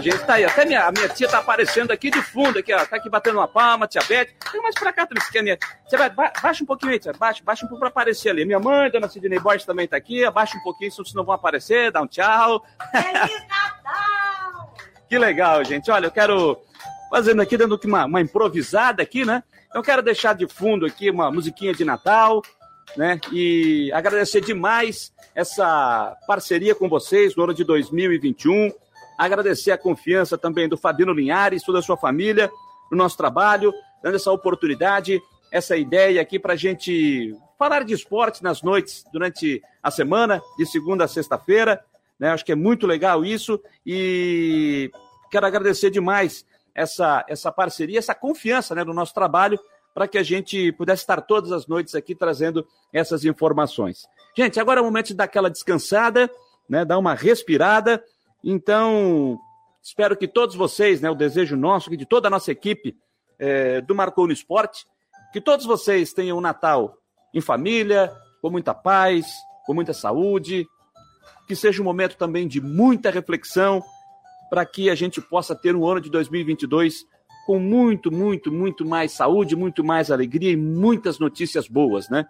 [0.00, 0.26] Legal, gente.
[0.26, 0.44] Tá aí.
[0.44, 2.84] Até minha, a minha tia tá aparecendo aqui de fundo, aqui, ó.
[2.84, 4.28] Tá aqui batendo uma palma, tia Beth.
[4.50, 5.58] Tem mais pra cá, Trisquinha, minha.
[5.86, 7.12] Você vai, baixa um pouquinho aí, tia.
[7.12, 8.44] Baixa, baixa um pouco pra aparecer ali.
[8.44, 10.24] Minha mãe, dona Sidney Borges também tá aqui.
[10.24, 11.92] Abaixa um pouquinho, senão não vão aparecer.
[11.92, 12.64] Dá um tchau.
[12.90, 14.74] Feliz Natal!
[15.08, 15.90] que legal, gente.
[15.90, 16.60] Olha, eu quero.
[17.10, 19.42] Fazendo aqui, dando uma, uma improvisada aqui, né?
[19.74, 22.40] Eu quero deixar de fundo aqui uma musiquinha de Natal,
[22.96, 23.20] né?
[23.32, 28.72] E agradecer demais essa parceria com vocês no ano de 2021.
[29.20, 32.50] Agradecer a confiança também do Fabino Linhares, toda a sua família,
[32.90, 33.70] no nosso trabalho,
[34.02, 35.20] dando essa oportunidade,
[35.52, 40.64] essa ideia aqui para a gente falar de esporte nas noites durante a semana, de
[40.64, 41.84] segunda a sexta-feira.
[42.18, 42.30] Né?
[42.30, 44.90] Acho que é muito legal isso e
[45.30, 49.60] quero agradecer demais essa, essa parceria, essa confiança né, no nosso trabalho
[49.92, 54.06] para que a gente pudesse estar todas as noites aqui trazendo essas informações.
[54.34, 56.30] Gente, agora é o momento de dar aquela descansada,
[56.66, 58.02] né, dar uma respirada
[58.42, 59.38] então,
[59.82, 62.96] espero que todos vocês, né, o desejo nosso, de toda a nossa equipe
[63.38, 64.86] é, do Marcou no Esporte,
[65.32, 66.96] que todos vocês tenham um Natal
[67.34, 69.26] em família, com muita paz,
[69.66, 70.66] com muita saúde,
[71.46, 73.82] que seja um momento também de muita reflexão,
[74.48, 77.06] para que a gente possa ter um ano de 2022
[77.46, 82.26] com muito, muito, muito mais saúde, muito mais alegria e muitas notícias boas, né?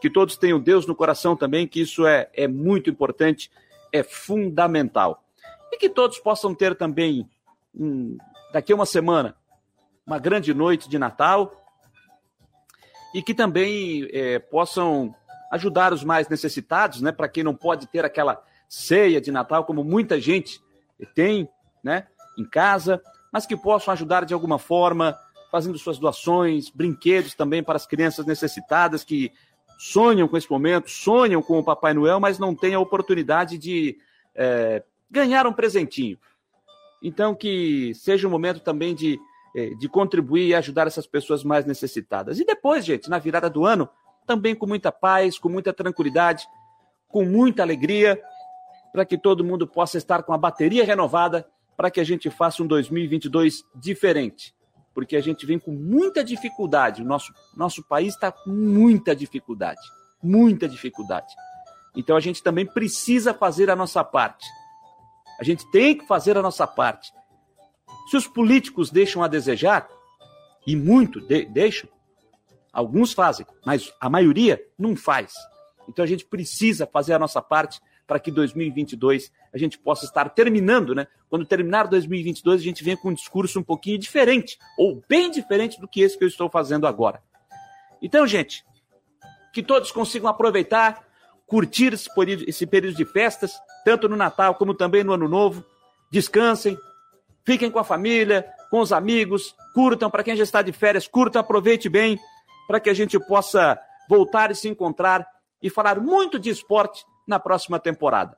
[0.00, 3.50] Que todos tenham Deus no coração também, que isso é, é muito importante,
[3.92, 5.22] é fundamental
[5.72, 7.28] e que todos possam ter também,
[7.74, 8.18] um,
[8.52, 9.34] daqui a uma semana,
[10.06, 11.50] uma grande noite de Natal
[13.14, 15.14] e que também é, possam
[15.50, 17.10] ajudar os mais necessitados, né?
[17.10, 20.60] Para quem não pode ter aquela ceia de Natal, como muita gente
[21.14, 21.48] tem,
[21.82, 22.06] né?
[22.38, 25.16] Em casa, mas que possam ajudar de alguma forma,
[25.50, 29.32] fazendo suas doações, brinquedos também para as crianças necessitadas que
[29.78, 33.98] sonham com esse momento, sonham com o Papai Noel, mas não têm a oportunidade de
[34.34, 34.82] é,
[35.12, 36.18] ganhar um presentinho.
[37.02, 39.20] Então, que seja um momento também de,
[39.54, 42.40] eh, de contribuir e ajudar essas pessoas mais necessitadas.
[42.40, 43.88] E depois, gente, na virada do ano,
[44.26, 46.46] também com muita paz, com muita tranquilidade,
[47.08, 48.20] com muita alegria,
[48.92, 52.62] para que todo mundo possa estar com a bateria renovada, para que a gente faça
[52.62, 54.54] um 2022 diferente.
[54.94, 59.80] Porque a gente vem com muita dificuldade, o nosso, nosso país está com muita dificuldade,
[60.22, 61.34] muita dificuldade.
[61.96, 64.46] Então a gente também precisa fazer a nossa parte.
[65.42, 67.12] A gente tem que fazer a nossa parte.
[68.08, 69.88] Se os políticos deixam a desejar,
[70.64, 71.90] e muito de deixam,
[72.72, 75.34] alguns fazem, mas a maioria não faz.
[75.88, 80.28] Então a gente precisa fazer a nossa parte para que 2022 a gente possa estar
[80.28, 81.08] terminando, né?
[81.28, 85.80] Quando terminar 2022, a gente vem com um discurso um pouquinho diferente, ou bem diferente
[85.80, 87.20] do que esse que eu estou fazendo agora.
[88.00, 88.64] Então, gente,
[89.52, 91.04] que todos consigam aproveitar,
[91.48, 95.64] curtir esse período, esse período de festas, tanto no Natal como também no Ano Novo.
[96.10, 96.76] Descansem,
[97.44, 101.40] fiquem com a família, com os amigos, curtam, para quem já está de férias, curtam,
[101.40, 102.18] aproveite bem,
[102.66, 103.78] para que a gente possa
[104.08, 105.26] voltar e se encontrar
[105.62, 108.36] e falar muito de esporte na próxima temporada.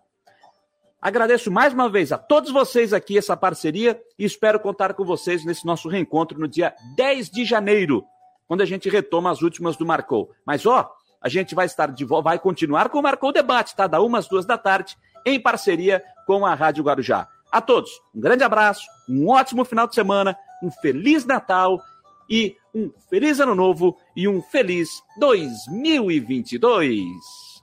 [1.01, 5.45] Agradeço mais uma vez a todos vocês aqui essa parceria e espero contar com vocês
[5.45, 8.05] nesse nosso reencontro no dia 10 de janeiro,
[8.49, 10.31] quando a gente retoma as últimas do Marcou.
[10.47, 10.91] Mas ó,
[11.21, 13.87] a gente vai estar de vai continuar com o Marcou Debate, tá?
[13.87, 17.29] Da umas duas da tarde, em parceria com a Rádio Guarujá.
[17.51, 21.81] A todos, um grande abraço, um ótimo final de semana, um feliz Natal
[22.29, 24.89] e um feliz ano novo e um feliz
[25.19, 27.54] 2022.